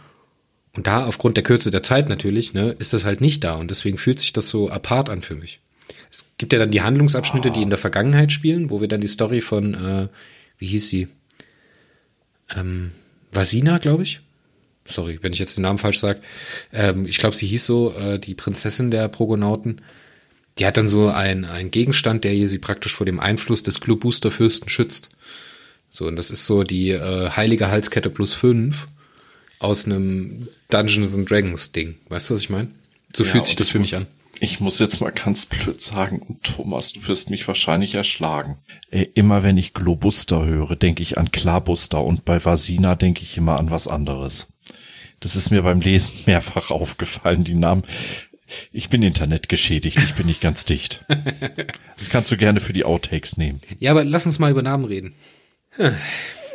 und 0.75 0.87
da, 0.87 1.05
aufgrund 1.05 1.37
der 1.37 1.43
Kürze 1.43 1.71
der 1.71 1.83
Zeit 1.83 2.07
natürlich, 2.07 2.53
ne, 2.53 2.75
ist 2.77 2.93
das 2.93 3.05
halt 3.05 3.21
nicht 3.21 3.43
da. 3.43 3.55
Und 3.55 3.71
deswegen 3.71 3.97
fühlt 3.97 4.19
sich 4.19 4.33
das 4.33 4.47
so 4.47 4.69
apart 4.69 5.09
an 5.09 5.21
für 5.21 5.35
mich. 5.35 5.59
Es 6.11 6.25
gibt 6.37 6.53
ja 6.53 6.59
dann 6.59 6.71
die 6.71 6.81
Handlungsabschnitte, 6.81 7.51
die 7.51 7.63
in 7.63 7.69
der 7.69 7.79
Vergangenheit 7.79 8.31
spielen, 8.31 8.69
wo 8.69 8.81
wir 8.81 8.87
dann 8.87 9.01
die 9.01 9.07
Story 9.07 9.41
von, 9.41 9.73
äh, 9.73 10.07
wie 10.57 10.67
hieß 10.67 10.89
sie? 10.89 11.07
Ähm, 12.55 12.91
Vasina, 13.31 13.77
glaube 13.79 14.03
ich. 14.03 14.21
Sorry, 14.85 15.19
wenn 15.21 15.33
ich 15.33 15.39
jetzt 15.39 15.57
den 15.57 15.63
Namen 15.63 15.79
falsch 15.79 15.99
sage. 15.99 16.21
Ähm, 16.71 17.05
ich 17.05 17.17
glaube, 17.17 17.35
sie 17.35 17.47
hieß 17.47 17.65
so, 17.65 17.93
äh, 17.95 18.19
die 18.19 18.35
Prinzessin 18.35 18.91
der 18.91 19.07
Progonauten. 19.09 19.81
Die 20.59 20.65
hat 20.65 20.77
dann 20.77 20.87
so 20.87 21.09
ein, 21.09 21.45
ein 21.45 21.71
Gegenstand, 21.71 22.23
der 22.23 22.33
ihr 22.33 22.47
sie 22.47 22.59
praktisch 22.59 22.95
vor 22.95 23.05
dem 23.05 23.19
Einfluss 23.19 23.63
des 23.63 23.79
Club 23.79 24.01
Booster 24.01 24.31
Fürsten 24.31 24.69
schützt. 24.69 25.09
So, 25.89 26.05
und 26.05 26.15
das 26.15 26.31
ist 26.31 26.45
so 26.45 26.63
die 26.63 26.91
äh, 26.91 27.29
heilige 27.31 27.69
Halskette 27.69 28.09
plus 28.09 28.33
fünf 28.33 28.87
aus 29.59 29.85
einem 29.85 30.47
Dungeons 30.69 31.15
and 31.15 31.29
Dragons 31.29 31.71
Ding. 31.71 31.95
Weißt 32.09 32.29
du, 32.29 32.33
was 32.33 32.41
ich 32.41 32.49
meine? 32.49 32.69
So 33.13 33.23
ja, 33.23 33.31
fühlt 33.31 33.45
sich 33.45 33.55
das 33.55 33.69
für 33.69 33.79
muss, 33.79 33.91
mich 33.91 33.99
an. 33.99 34.07
Ich 34.39 34.59
muss 34.59 34.79
jetzt 34.79 35.01
mal 35.01 35.11
ganz 35.11 35.47
blöd 35.47 35.81
sagen, 35.81 36.39
Thomas, 36.43 36.93
du 36.93 37.07
wirst 37.07 37.29
mich 37.29 37.47
wahrscheinlich 37.47 37.95
erschlagen. 37.95 38.57
Äh, 38.91 39.07
immer 39.15 39.43
wenn 39.43 39.57
ich 39.57 39.73
Globuster 39.73 40.45
höre, 40.45 40.75
denke 40.75 41.01
ich 41.01 41.17
an 41.17 41.31
Klarbuster 41.31 42.03
und 42.03 42.25
bei 42.25 42.43
Vasina 42.43 42.95
denke 42.95 43.23
ich 43.23 43.37
immer 43.37 43.57
an 43.57 43.71
was 43.71 43.87
anderes. 43.87 44.47
Das 45.19 45.35
ist 45.35 45.49
mir 45.49 45.63
beim 45.63 45.81
Lesen 45.81 46.13
mehrfach 46.25 46.69
aufgefallen, 46.69 47.43
die 47.43 47.55
Namen. 47.55 47.83
Ich 48.71 48.89
bin 48.89 49.01
Internet 49.01 49.49
geschädigt, 49.49 49.97
ich 49.97 50.13
bin 50.13 50.27
nicht 50.27 50.41
ganz 50.41 50.65
dicht. 50.65 51.05
Das 51.97 52.11
kannst 52.11 52.31
du 52.31 52.37
gerne 52.37 52.59
für 52.59 52.73
die 52.73 52.85
Outtakes 52.85 53.37
nehmen. 53.37 53.59
Ja, 53.79 53.89
aber 53.89 54.05
lass 54.05 54.27
uns 54.27 54.37
mal 54.37 54.51
über 54.51 54.61
Namen 54.61 54.85
reden. 54.85 55.15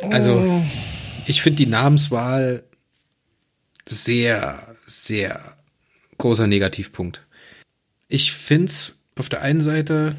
Also, 0.09 0.35
oh. 0.35 0.63
ich 1.27 1.41
finde 1.41 1.57
die 1.57 1.69
Namenswahl 1.69 2.63
sehr, 3.85 4.75
sehr 4.85 5.57
großer 6.17 6.47
Negativpunkt. 6.47 7.25
Ich 8.07 8.31
find's 8.33 8.99
auf 9.15 9.29
der 9.29 9.41
einen 9.41 9.61
Seite, 9.61 10.15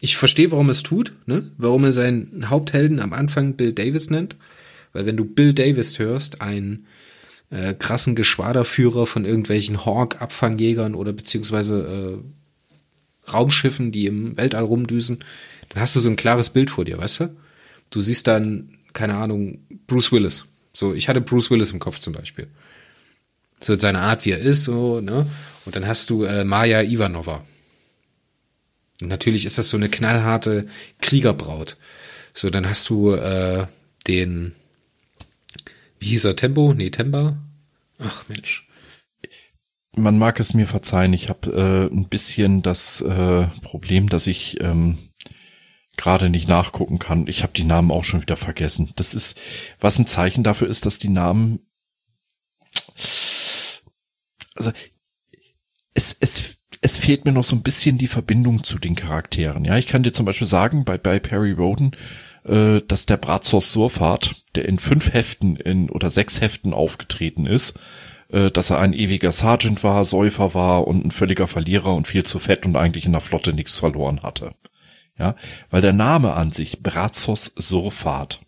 ich 0.00 0.16
verstehe, 0.16 0.50
warum 0.50 0.70
es 0.70 0.82
tut, 0.82 1.14
ne? 1.26 1.50
warum 1.56 1.84
er 1.84 1.92
seinen 1.92 2.50
Haupthelden 2.50 3.00
am 3.00 3.12
Anfang 3.12 3.54
Bill 3.54 3.72
Davis 3.72 4.10
nennt. 4.10 4.36
Weil 4.92 5.06
wenn 5.06 5.16
du 5.16 5.24
Bill 5.24 5.54
Davis 5.54 5.98
hörst, 5.98 6.40
einen 6.40 6.86
äh, 7.50 7.74
krassen 7.74 8.14
Geschwaderführer 8.14 9.06
von 9.06 9.24
irgendwelchen 9.24 9.84
Hawk-Abfangjägern 9.84 10.94
oder 10.94 11.12
beziehungsweise 11.12 12.22
äh, 13.28 13.30
Raumschiffen, 13.30 13.92
die 13.92 14.06
im 14.06 14.36
Weltall 14.36 14.64
rumdüsen, 14.64 15.24
dann 15.68 15.82
hast 15.82 15.96
du 15.96 16.00
so 16.00 16.08
ein 16.08 16.16
klares 16.16 16.50
Bild 16.50 16.70
vor 16.70 16.84
dir, 16.84 16.98
weißt 16.98 17.20
du? 17.20 17.36
Du 17.90 18.00
siehst 18.00 18.26
dann, 18.26 18.78
keine 18.92 19.16
Ahnung, 19.16 19.58
Bruce 19.86 20.12
Willis. 20.12 20.46
So, 20.72 20.94
ich 20.94 21.08
hatte 21.08 21.20
Bruce 21.20 21.50
Willis 21.50 21.70
im 21.70 21.78
Kopf 21.78 21.98
zum 21.98 22.12
Beispiel. 22.12 22.48
So 23.60 23.78
seine 23.78 24.00
Art, 24.00 24.24
wie 24.24 24.32
er 24.32 24.38
ist, 24.38 24.64
so, 24.64 25.00
ne? 25.00 25.26
Und 25.64 25.76
dann 25.76 25.86
hast 25.86 26.10
du 26.10 26.24
äh, 26.24 26.44
Maja 26.44 26.82
Ivanova. 26.82 27.44
Und 29.00 29.08
natürlich 29.08 29.44
ist 29.44 29.58
das 29.58 29.68
so 29.68 29.76
eine 29.76 29.88
knallharte 29.88 30.66
Kriegerbraut. 31.00 31.76
So, 32.32 32.50
dann 32.50 32.68
hast 32.68 32.88
du 32.88 33.12
äh, 33.12 33.66
den, 34.06 34.54
wie 35.98 36.08
hieß 36.08 36.26
er, 36.26 36.36
Tempo? 36.36 36.74
Nee, 36.74 36.90
Temba? 36.90 37.38
Ach 37.98 38.28
Mensch. 38.28 38.68
Man 39.96 40.18
mag 40.18 40.38
es 40.38 40.52
mir 40.52 40.66
verzeihen, 40.66 41.14
ich 41.14 41.30
habe 41.30 41.50
äh, 41.52 41.94
ein 41.94 42.08
bisschen 42.08 42.62
das 42.62 43.00
äh, 43.00 43.46
Problem, 43.62 44.10
dass 44.10 44.26
ich 44.26 44.60
ähm, 44.60 44.98
gerade 45.96 46.28
nicht 46.28 46.48
nachgucken 46.48 46.98
kann. 46.98 47.26
Ich 47.26 47.42
habe 47.42 47.54
die 47.54 47.64
Namen 47.64 47.90
auch 47.90 48.04
schon 48.04 48.20
wieder 48.20 48.36
vergessen. 48.36 48.92
Das 48.96 49.14
ist, 49.14 49.38
was 49.80 49.98
ein 49.98 50.06
Zeichen 50.06 50.44
dafür 50.44 50.68
ist, 50.68 50.84
dass 50.84 50.98
die 50.98 51.08
Namen 51.08 51.60
also 54.56 54.72
es, 55.94 56.16
es, 56.20 56.58
es 56.80 56.98
fehlt 56.98 57.24
mir 57.24 57.32
noch 57.32 57.44
so 57.44 57.56
ein 57.56 57.62
bisschen 57.62 57.98
die 57.98 58.06
Verbindung 58.06 58.64
zu 58.64 58.78
den 58.78 58.94
Charakteren. 58.94 59.64
Ja, 59.64 59.78
ich 59.78 59.86
kann 59.86 60.02
dir 60.02 60.12
zum 60.12 60.26
Beispiel 60.26 60.46
sagen, 60.46 60.84
bei, 60.84 60.98
bei 60.98 61.18
Perry 61.18 61.52
Roden, 61.52 61.92
äh, 62.44 62.80
dass 62.86 63.06
der 63.06 63.16
Brazos 63.16 63.72
Surfahrt, 63.72 64.44
der 64.54 64.66
in 64.66 64.78
fünf 64.78 65.12
Heften 65.12 65.56
in, 65.56 65.90
oder 65.90 66.10
sechs 66.10 66.40
Heften 66.40 66.74
aufgetreten 66.74 67.46
ist, 67.46 67.78
äh, 68.28 68.50
dass 68.50 68.70
er 68.70 68.78
ein 68.78 68.92
ewiger 68.92 69.32
Sergeant 69.32 69.82
war, 69.84 70.04
Säufer 70.04 70.54
war 70.54 70.86
und 70.86 71.04
ein 71.04 71.10
völliger 71.10 71.46
Verlierer 71.46 71.94
und 71.94 72.06
viel 72.06 72.24
zu 72.24 72.38
fett 72.38 72.66
und 72.66 72.76
eigentlich 72.76 73.06
in 73.06 73.12
der 73.12 73.20
Flotte 73.20 73.52
nichts 73.52 73.78
verloren 73.78 74.22
hatte. 74.22 74.54
Ja, 75.18 75.34
weil 75.70 75.80
der 75.80 75.94
Name 75.94 76.34
an 76.34 76.52
sich, 76.52 76.82
Brazos 76.82 77.52
Surfahrt, 77.56 78.40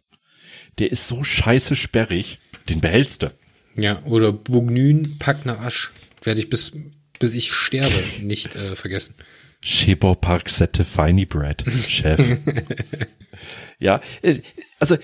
der 0.78 0.92
ist 0.92 1.08
so 1.08 1.24
scheiße 1.24 1.76
sperrig, 1.76 2.40
den 2.68 2.80
behältst 2.80 3.22
du. 3.22 3.30
Ja, 3.78 4.02
oder 4.04 4.32
Bugnün, 4.32 5.18
Packner 5.18 5.60
Asch. 5.60 5.92
Werde 6.22 6.40
ich 6.40 6.50
bis, 6.50 6.72
bis 7.20 7.34
ich 7.34 7.52
sterbe 7.52 7.94
nicht 8.20 8.56
äh, 8.56 8.74
vergessen. 8.74 9.14
Schebo 9.60 10.14
Park 10.14 10.50
Sette 10.50 10.84
Finey 10.84 11.26
Bread, 11.26 11.64
Chef. 11.86 12.20
ja, 13.78 14.00
äh, 14.22 14.40
also, 14.80 14.96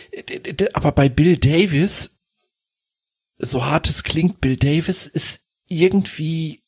aber 0.72 0.92
bei 0.92 1.08
Bill 1.08 1.36
Davis, 1.36 2.20
so 3.38 3.64
hart 3.64 3.88
es 3.88 4.02
klingt, 4.02 4.40
Bill 4.40 4.56
Davis 4.56 5.06
ist 5.06 5.42
irgendwie, 5.68 6.64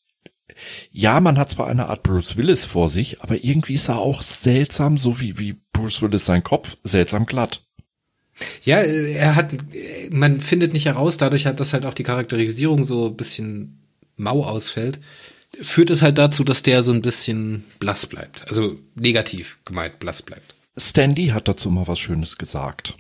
ja, 0.91 1.19
man 1.21 1.39
hat 1.39 1.51
zwar 1.51 1.67
eine 1.67 1.89
Art 1.89 2.05
Bruce 2.05 2.37
Willis 2.37 2.65
vor 2.65 2.89
sich, 2.89 3.21
aber 3.21 3.43
irgendwie 3.43 3.75
ist 3.75 3.89
er 3.89 3.99
auch 3.99 4.23
seltsam, 4.23 4.97
so 4.97 5.21
wie, 5.21 5.39
wie 5.39 5.61
Bruce 5.73 6.03
Willis 6.03 6.27
sein 6.27 6.45
Kopf, 6.45 6.77
seltsam 6.85 7.27
glatt. 7.27 7.66
Ja, 8.63 8.79
er 8.79 9.35
hat, 9.35 9.53
man 10.11 10.41
findet 10.41 10.73
nicht 10.73 10.87
heraus, 10.87 11.17
dadurch 11.17 11.47
hat 11.47 11.61
das 11.61 11.73
halt 11.73 11.87
auch 11.87 11.95
die 11.95 12.03
Charakterisierung 12.03 12.85
so 12.85 13.07
ein 13.07 13.17
bisschen 13.17 13.79
mau 14.17 14.45
ausfällt, 14.45 15.01
führt 15.61 15.91
es 15.91 16.03
halt 16.03 16.19
dazu, 16.19 16.45
dass 16.45 16.63
der 16.63 16.83
so 16.83 16.93
ein 16.93 17.03
bisschen 17.03 17.65
blass 17.79 18.07
bleibt. 18.07 18.47
Also 18.49 18.79
negativ 18.95 19.59
gemeint 19.65 19.99
blass 19.99 20.23
bleibt. 20.23 20.55
Stanley 20.79 21.29
hat 21.29 21.49
dazu 21.49 21.71
mal 21.71 21.87
was 21.87 21.99
Schönes 21.99 22.37
gesagt. 22.37 22.95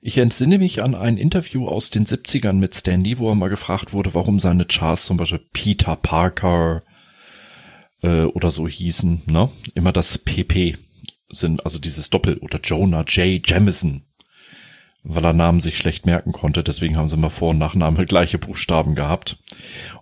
Ich 0.00 0.18
entsinne 0.18 0.58
mich 0.58 0.82
an 0.82 0.94
ein 0.94 1.16
Interview 1.16 1.68
aus 1.68 1.90
den 1.90 2.06
70ern 2.06 2.54
mit 2.54 2.74
Stanley, 2.74 3.18
wo 3.18 3.28
er 3.30 3.36
mal 3.36 3.48
gefragt 3.48 3.92
wurde, 3.92 4.14
warum 4.14 4.40
seine 4.40 4.64
Charts 4.64 5.04
zum 5.04 5.16
Beispiel 5.16 5.44
Peter 5.52 5.94
Parker 5.96 6.82
äh, 8.02 8.24
oder 8.24 8.50
so 8.50 8.66
hießen, 8.66 9.22
ne? 9.26 9.48
Immer 9.74 9.92
das 9.92 10.18
PP 10.18 10.76
sind, 11.28 11.64
also 11.64 11.78
dieses 11.78 12.10
Doppel 12.10 12.38
oder 12.38 12.60
Jonah 12.60 13.04
J. 13.04 13.40
Jamison, 13.44 14.02
weil 15.04 15.24
er 15.24 15.32
Namen 15.32 15.60
sich 15.60 15.76
schlecht 15.76 16.06
merken 16.06 16.32
konnte. 16.32 16.62
Deswegen 16.62 16.96
haben 16.96 17.08
sie 17.08 17.16
mal 17.16 17.28
Vor- 17.28 17.50
und 17.50 17.58
Nachname 17.58 18.06
gleiche 18.06 18.38
Buchstaben 18.38 18.94
gehabt. 18.94 19.38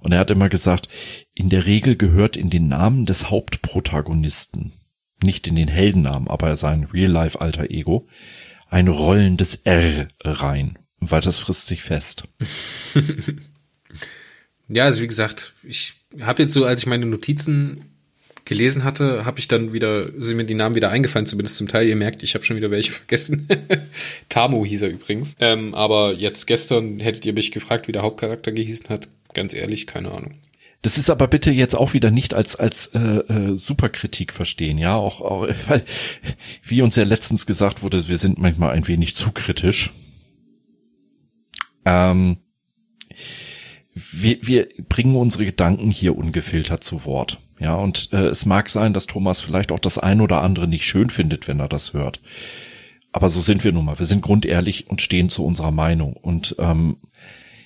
Und 0.00 0.12
er 0.12 0.18
hat 0.18 0.30
immer 0.30 0.48
gesagt, 0.48 0.88
in 1.34 1.48
der 1.48 1.66
Regel 1.66 1.96
gehört 1.96 2.36
in 2.36 2.50
den 2.50 2.68
Namen 2.68 3.06
des 3.06 3.30
Hauptprotagonisten, 3.30 4.72
nicht 5.22 5.46
in 5.46 5.56
den 5.56 5.68
Heldennamen, 5.68 6.28
aber 6.28 6.56
sein 6.56 6.84
Real-Life-Alter 6.84 7.70
Ego, 7.70 8.06
ein 8.68 8.88
rollendes 8.88 9.56
R 9.64 10.08
rein, 10.22 10.78
weil 10.98 11.20
das 11.20 11.38
frisst 11.38 11.66
sich 11.66 11.82
fest. 11.82 12.24
ja, 14.68 14.84
also 14.84 15.02
wie 15.02 15.08
gesagt, 15.08 15.54
ich 15.62 15.94
habe 16.20 16.42
jetzt 16.42 16.54
so, 16.54 16.64
als 16.64 16.80
ich 16.80 16.86
meine 16.86 17.06
Notizen 17.06 17.89
gelesen 18.50 18.82
hatte, 18.82 19.24
habe 19.24 19.38
ich 19.38 19.46
dann 19.46 19.72
wieder, 19.72 20.10
sind 20.20 20.36
mir 20.36 20.44
die 20.44 20.54
Namen 20.54 20.74
wieder 20.74 20.90
eingefallen, 20.90 21.24
zumindest 21.24 21.56
zum 21.56 21.68
Teil. 21.68 21.88
Ihr 21.88 21.94
merkt, 21.94 22.24
ich 22.24 22.34
habe 22.34 22.44
schon 22.44 22.56
wieder 22.56 22.72
welche 22.72 22.90
vergessen. 23.00 23.48
Tamo 24.28 24.66
hieß 24.66 24.82
er 24.82 24.90
übrigens. 24.90 25.36
Ähm, 25.38 25.72
aber 25.72 26.14
jetzt 26.14 26.48
gestern 26.48 26.98
hättet 26.98 27.24
ihr 27.26 27.32
mich 27.32 27.52
gefragt, 27.52 27.86
wie 27.86 27.92
der 27.92 28.02
Hauptcharakter 28.02 28.50
gehießen 28.50 28.88
hat. 28.88 29.08
Ganz 29.34 29.54
ehrlich, 29.54 29.86
keine 29.86 30.10
Ahnung. 30.10 30.34
Das 30.82 30.98
ist 30.98 31.10
aber 31.10 31.28
bitte 31.28 31.52
jetzt 31.52 31.76
auch 31.76 31.92
wieder 31.92 32.10
nicht 32.10 32.34
als 32.34 32.56
als 32.56 32.88
äh, 32.88 32.98
äh, 32.98 33.54
Superkritik 33.54 34.32
verstehen, 34.32 34.78
ja, 34.78 34.96
auch, 34.96 35.20
auch 35.20 35.48
weil 35.68 35.84
wie 36.64 36.82
uns 36.82 36.96
ja 36.96 37.04
letztens 37.04 37.46
gesagt 37.46 37.82
wurde, 37.82 38.08
wir 38.08 38.18
sind 38.18 38.38
manchmal 38.38 38.70
ein 38.70 38.88
wenig 38.88 39.14
zu 39.14 39.30
kritisch. 39.30 39.92
Ähm, 41.84 42.38
wir, 43.94 44.38
wir 44.42 44.68
bringen 44.88 45.14
unsere 45.14 45.44
Gedanken 45.44 45.92
hier 45.92 46.16
ungefiltert 46.16 46.82
zu 46.82 47.04
Wort. 47.04 47.38
Ja, 47.60 47.74
und 47.74 48.12
äh, 48.12 48.28
es 48.28 48.46
mag 48.46 48.70
sein, 48.70 48.94
dass 48.94 49.06
Thomas 49.06 49.42
vielleicht 49.42 49.70
auch 49.70 49.78
das 49.78 49.98
ein 49.98 50.22
oder 50.22 50.42
andere 50.42 50.66
nicht 50.66 50.86
schön 50.86 51.10
findet, 51.10 51.46
wenn 51.46 51.60
er 51.60 51.68
das 51.68 51.92
hört. 51.92 52.20
Aber 53.12 53.28
so 53.28 53.42
sind 53.42 53.64
wir 53.64 53.72
nun 53.72 53.84
mal. 53.84 53.98
Wir 53.98 54.06
sind 54.06 54.22
grundehrlich 54.22 54.88
und 54.88 55.02
stehen 55.02 55.28
zu 55.28 55.44
unserer 55.44 55.70
Meinung. 55.70 56.14
Und 56.14 56.56
ähm, 56.58 56.96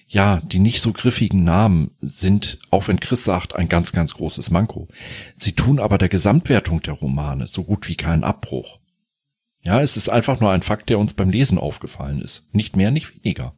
ja, 0.08 0.40
die 0.40 0.58
nicht 0.58 0.80
so 0.80 0.92
griffigen 0.92 1.44
Namen 1.44 1.92
sind, 2.00 2.58
auch 2.70 2.88
wenn 2.88 2.98
Chris 2.98 3.22
sagt, 3.22 3.54
ein 3.54 3.68
ganz, 3.68 3.92
ganz 3.92 4.14
großes 4.14 4.50
Manko. 4.50 4.88
Sie 5.36 5.52
tun 5.52 5.78
aber 5.78 5.96
der 5.96 6.08
Gesamtwertung 6.08 6.82
der 6.82 6.94
Romane 6.94 7.46
so 7.46 7.62
gut 7.62 7.88
wie 7.88 7.96
keinen 7.96 8.24
Abbruch. 8.24 8.80
Ja, 9.62 9.80
es 9.80 9.96
ist 9.96 10.08
einfach 10.08 10.40
nur 10.40 10.50
ein 10.50 10.62
Fakt, 10.62 10.90
der 10.90 10.98
uns 10.98 11.14
beim 11.14 11.30
Lesen 11.30 11.58
aufgefallen 11.58 12.20
ist. 12.20 12.52
Nicht 12.52 12.76
mehr, 12.76 12.90
nicht 12.90 13.14
weniger. 13.14 13.54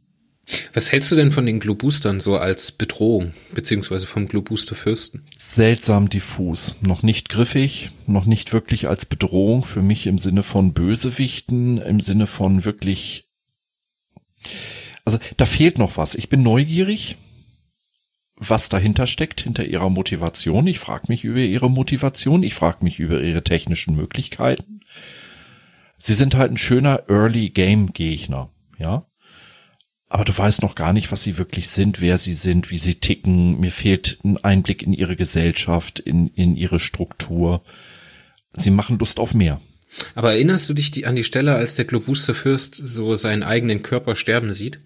Was 0.73 0.91
hältst 0.91 1.11
du 1.11 1.15
denn 1.15 1.31
von 1.31 1.45
den 1.45 1.59
Globustern 1.59 2.19
so 2.19 2.37
als 2.37 2.71
Bedrohung, 2.71 3.33
beziehungsweise 3.53 4.07
vom 4.07 4.27
Globuster 4.27 4.75
Fürsten? 4.75 5.25
Seltsam 5.35 6.09
diffus. 6.09 6.75
Noch 6.81 7.03
nicht 7.03 7.29
griffig, 7.29 7.91
noch 8.05 8.25
nicht 8.25 8.53
wirklich 8.53 8.87
als 8.87 9.05
Bedrohung 9.05 9.65
für 9.65 9.81
mich 9.81 10.07
im 10.07 10.17
Sinne 10.17 10.43
von 10.43 10.73
Bösewichten, 10.73 11.79
im 11.79 11.99
Sinne 11.99 12.27
von 12.27 12.63
wirklich 12.63 13.27
also 15.07 15.19
da 15.37 15.45
fehlt 15.45 15.77
noch 15.77 15.95
was. 15.95 16.15
Ich 16.15 16.27
bin 16.27 16.43
neugierig, 16.43 17.15
was 18.35 18.67
dahinter 18.67 19.07
steckt, 19.07 19.39
hinter 19.39 19.63
ihrer 19.63 19.89
Motivation. 19.89 20.67
Ich 20.67 20.79
frage 20.79 21.05
mich 21.07 21.23
über 21.23 21.39
ihre 21.39 21.69
Motivation, 21.69 22.43
ich 22.43 22.53
frage 22.53 22.83
mich 22.83 22.99
über 22.99 23.21
ihre 23.21 23.41
technischen 23.41 23.95
Möglichkeiten. 23.95 24.81
Sie 25.97 26.13
sind 26.13 26.35
halt 26.35 26.51
ein 26.51 26.57
schöner 26.57 27.03
Early 27.07 27.51
Game 27.51 27.93
Gegner, 27.93 28.49
ja. 28.77 29.05
Aber 30.09 30.23
du 30.23 30.37
weißt 30.37 30.61
noch 30.61 30.75
gar 30.75 30.93
nicht, 30.93 31.11
was 31.11 31.23
sie 31.23 31.37
wirklich 31.37 31.67
sind, 31.69 31.99
wer 31.99 32.17
sie 32.17 32.33
sind, 32.33 32.71
wie 32.71 32.77
sie 32.77 32.95
ticken. 32.95 33.59
Mir 33.59 33.71
fehlt 33.71 34.19
ein 34.23 34.37
Einblick 34.37 34.81
in 34.81 34.93
ihre 34.93 35.17
Gesellschaft, 35.17 35.99
in, 35.99 36.27
in 36.29 36.55
ihre 36.55 36.79
Struktur. 36.79 37.61
Sie 38.53 38.71
machen 38.71 38.99
Lust 38.99 39.19
auf 39.19 39.33
mehr. 39.33 39.59
Aber 40.15 40.33
erinnerst 40.33 40.69
du 40.69 40.73
dich 40.73 40.91
die, 40.91 41.05
an 41.05 41.15
die 41.15 41.23
Stelle, 41.23 41.55
als 41.55 41.75
der 41.75 41.85
Globuster 41.85 42.33
Fürst 42.33 42.75
so 42.75 43.15
seinen 43.15 43.43
eigenen 43.43 43.83
Körper 43.83 44.15
sterben 44.15 44.53
sieht? 44.53 44.79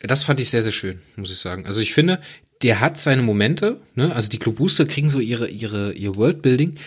Das 0.00 0.24
fand 0.24 0.40
ich 0.40 0.50
sehr, 0.50 0.62
sehr 0.62 0.72
schön, 0.72 1.00
muss 1.16 1.30
ich 1.30 1.38
sagen. 1.38 1.66
Also 1.66 1.80
ich 1.80 1.94
finde, 1.94 2.20
der 2.62 2.80
hat 2.80 2.98
seine 2.98 3.22
Momente, 3.22 3.80
ne? 3.94 4.14
Also 4.14 4.28
die 4.28 4.38
Globuster 4.38 4.86
kriegen 4.86 5.08
so 5.08 5.20
ihre, 5.20 5.48
ihre, 5.48 5.92
ihr 5.92 6.16
Worldbuilding, 6.16 6.78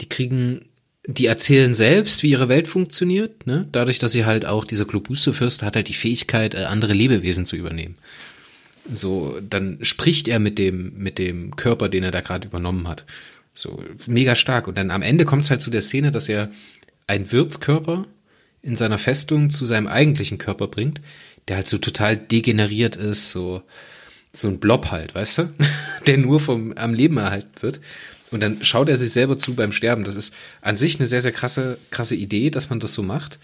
die 0.00 0.08
kriegen, 0.08 0.64
die 1.06 1.26
erzählen 1.26 1.74
selbst, 1.74 2.22
wie 2.22 2.30
ihre 2.30 2.48
Welt 2.48 2.66
funktioniert, 2.66 3.46
ne? 3.46 3.68
Dadurch, 3.72 3.98
dass 3.98 4.12
sie 4.12 4.24
halt 4.24 4.46
auch, 4.46 4.64
dieser 4.64 4.86
Globuster-Fürst 4.86 5.62
hat 5.62 5.76
halt 5.76 5.88
die 5.88 5.94
Fähigkeit, 5.94 6.54
äh, 6.54 6.64
andere 6.64 6.94
Lebewesen 6.94 7.44
zu 7.44 7.56
übernehmen. 7.56 7.96
So, 8.90 9.38
dann 9.40 9.78
spricht 9.82 10.28
er 10.28 10.38
mit 10.38 10.58
dem, 10.58 10.94
mit 10.96 11.18
dem 11.18 11.56
Körper, 11.56 11.88
den 11.88 12.04
er 12.04 12.10
da 12.10 12.20
gerade 12.20 12.48
übernommen 12.48 12.88
hat. 12.88 13.04
So, 13.54 13.82
mega 14.06 14.34
stark. 14.34 14.66
Und 14.66 14.78
dann 14.78 14.90
am 14.90 15.02
Ende 15.02 15.24
kommt 15.24 15.44
es 15.44 15.50
halt 15.50 15.60
zu 15.60 15.70
der 15.70 15.82
Szene, 15.82 16.10
dass 16.10 16.28
er 16.28 16.50
einen 17.06 17.30
Wirtskörper 17.30 18.06
in 18.62 18.76
seiner 18.76 18.98
Festung 18.98 19.50
zu 19.50 19.64
seinem 19.64 19.86
eigentlichen 19.86 20.38
Körper 20.38 20.68
bringt, 20.68 21.00
der 21.48 21.56
halt 21.56 21.66
so 21.66 21.78
total 21.78 22.16
degeneriert 22.16 22.96
ist, 22.96 23.30
so, 23.30 23.62
so 24.32 24.48
ein 24.48 24.58
Blob 24.58 24.90
halt, 24.90 25.14
weißt 25.14 25.38
du? 25.38 25.54
der 26.06 26.16
nur 26.16 26.40
vom, 26.40 26.72
am 26.76 26.94
Leben 26.94 27.18
erhalten 27.18 27.52
wird. 27.60 27.80
Und 28.34 28.40
dann 28.42 28.64
schaut 28.64 28.88
er 28.88 28.96
sich 28.96 29.12
selber 29.12 29.38
zu 29.38 29.54
beim 29.54 29.70
Sterben. 29.70 30.02
Das 30.02 30.16
ist 30.16 30.34
an 30.60 30.76
sich 30.76 30.98
eine 30.98 31.06
sehr, 31.06 31.22
sehr 31.22 31.30
krasse, 31.30 31.78
krasse 31.92 32.16
Idee, 32.16 32.50
dass 32.50 32.68
man 32.68 32.80
das 32.80 32.92
so 32.92 33.04
macht. 33.04 33.38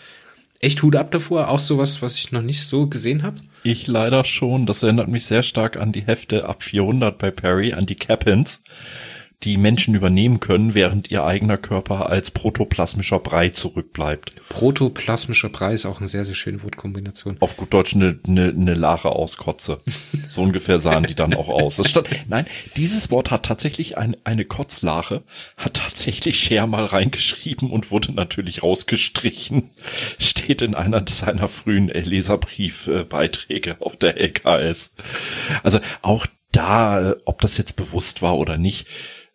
Echt 0.58 0.82
Hut 0.82 0.96
ab 0.96 1.12
davor, 1.12 1.48
auch 1.48 1.60
sowas, 1.60 2.02
was 2.02 2.18
ich 2.18 2.32
noch 2.32 2.42
nicht 2.42 2.66
so 2.66 2.88
gesehen 2.88 3.22
habe. 3.22 3.36
Ich 3.62 3.86
leider 3.86 4.24
schon. 4.24 4.66
Das 4.66 4.82
erinnert 4.82 5.06
mich 5.06 5.26
sehr 5.26 5.44
stark 5.44 5.78
an 5.78 5.92
die 5.92 6.02
Hefte 6.02 6.48
ab 6.48 6.64
400 6.64 7.16
bei 7.16 7.30
Perry, 7.30 7.72
an 7.72 7.86
die 7.86 7.94
Capins 7.94 8.64
die 9.42 9.56
Menschen 9.56 9.94
übernehmen 9.94 10.38
können, 10.38 10.74
während 10.74 11.10
ihr 11.10 11.24
eigener 11.24 11.56
Körper 11.56 12.10
als 12.10 12.30
protoplasmischer 12.30 13.20
Brei 13.20 13.48
zurückbleibt. 13.48 14.36
Protoplasmischer 14.50 15.48
Brei 15.48 15.72
ist 15.72 15.86
auch 15.86 15.98
eine 15.98 16.08
sehr, 16.08 16.26
sehr 16.26 16.34
schöne 16.34 16.62
Wortkombination. 16.62 17.38
Auf 17.40 17.56
gut 17.56 17.72
Deutsch 17.72 17.94
eine, 17.94 18.18
eine, 18.26 18.50
eine 18.50 18.74
Lache 18.74 19.08
aus 19.08 19.36
Kotze. 19.36 19.80
So 20.28 20.42
ungefähr 20.42 20.78
sahen 20.78 21.04
die 21.04 21.16
dann 21.16 21.34
auch 21.34 21.48
aus. 21.48 21.76
Das 21.76 21.90
stand, 21.90 22.08
nein, 22.28 22.46
dieses 22.76 23.10
Wort 23.10 23.32
hat 23.32 23.44
tatsächlich 23.44 23.98
ein, 23.98 24.16
eine 24.22 24.44
Kotzlache, 24.44 25.24
hat 25.56 25.74
tatsächlich 25.74 26.38
Scher 26.38 26.68
mal 26.68 26.84
reingeschrieben 26.84 27.68
und 27.70 27.90
wurde 27.90 28.12
natürlich 28.12 28.62
rausgestrichen. 28.62 29.70
Steht 30.20 30.62
in 30.62 30.76
einer 30.76 31.04
seiner 31.08 31.48
frühen 31.48 31.88
Leserbriefbeiträge 31.88 33.76
auf 33.80 33.96
der 33.96 34.18
LKS. 34.18 34.94
Also 35.64 35.80
auch 36.02 36.26
da, 36.52 37.14
ob 37.24 37.40
das 37.40 37.58
jetzt 37.58 37.74
bewusst 37.74 38.22
war 38.22 38.36
oder 38.36 38.56
nicht, 38.56 38.86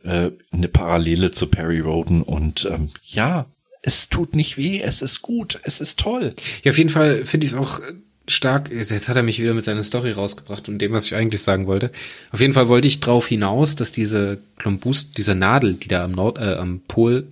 äh, 0.05 0.31
eine 0.51 0.67
Parallele 0.67 1.31
zu 1.31 1.47
Perry 1.47 1.79
Roden 1.79 2.21
und 2.21 2.67
ähm, 2.71 2.91
ja, 3.03 3.45
es 3.81 4.09
tut 4.09 4.35
nicht 4.35 4.57
weh, 4.57 4.81
es 4.81 5.01
ist 5.01 5.21
gut, 5.21 5.59
es 5.63 5.81
ist 5.81 5.99
toll. 5.99 6.33
Ja, 6.63 6.71
auf 6.71 6.77
jeden 6.77 6.89
Fall 6.89 7.25
finde 7.25 7.45
ich 7.45 7.53
es 7.53 7.57
auch 7.57 7.81
stark. 8.27 8.71
Jetzt 8.71 9.07
hat 9.07 9.15
er 9.15 9.23
mich 9.23 9.39
wieder 9.39 9.53
mit 9.53 9.63
seiner 9.63 9.83
Story 9.83 10.11
rausgebracht 10.11 10.67
und 10.67 10.79
dem, 10.79 10.91
was 10.91 11.05
ich 11.05 11.15
eigentlich 11.15 11.41
sagen 11.41 11.67
wollte. 11.67 11.91
Auf 12.31 12.41
jeden 12.41 12.53
Fall 12.53 12.67
wollte 12.67 12.87
ich 12.87 12.99
drauf 12.99 13.27
hinaus, 13.27 13.75
dass 13.75 13.91
diese 13.91 14.39
Glomboost, 14.57 15.17
diese 15.17 15.35
Nadel, 15.35 15.75
die 15.75 15.87
da 15.87 16.03
am 16.03 16.11
Nord, 16.11 16.39
äh, 16.39 16.55
am 16.55 16.81
Pol 16.87 17.27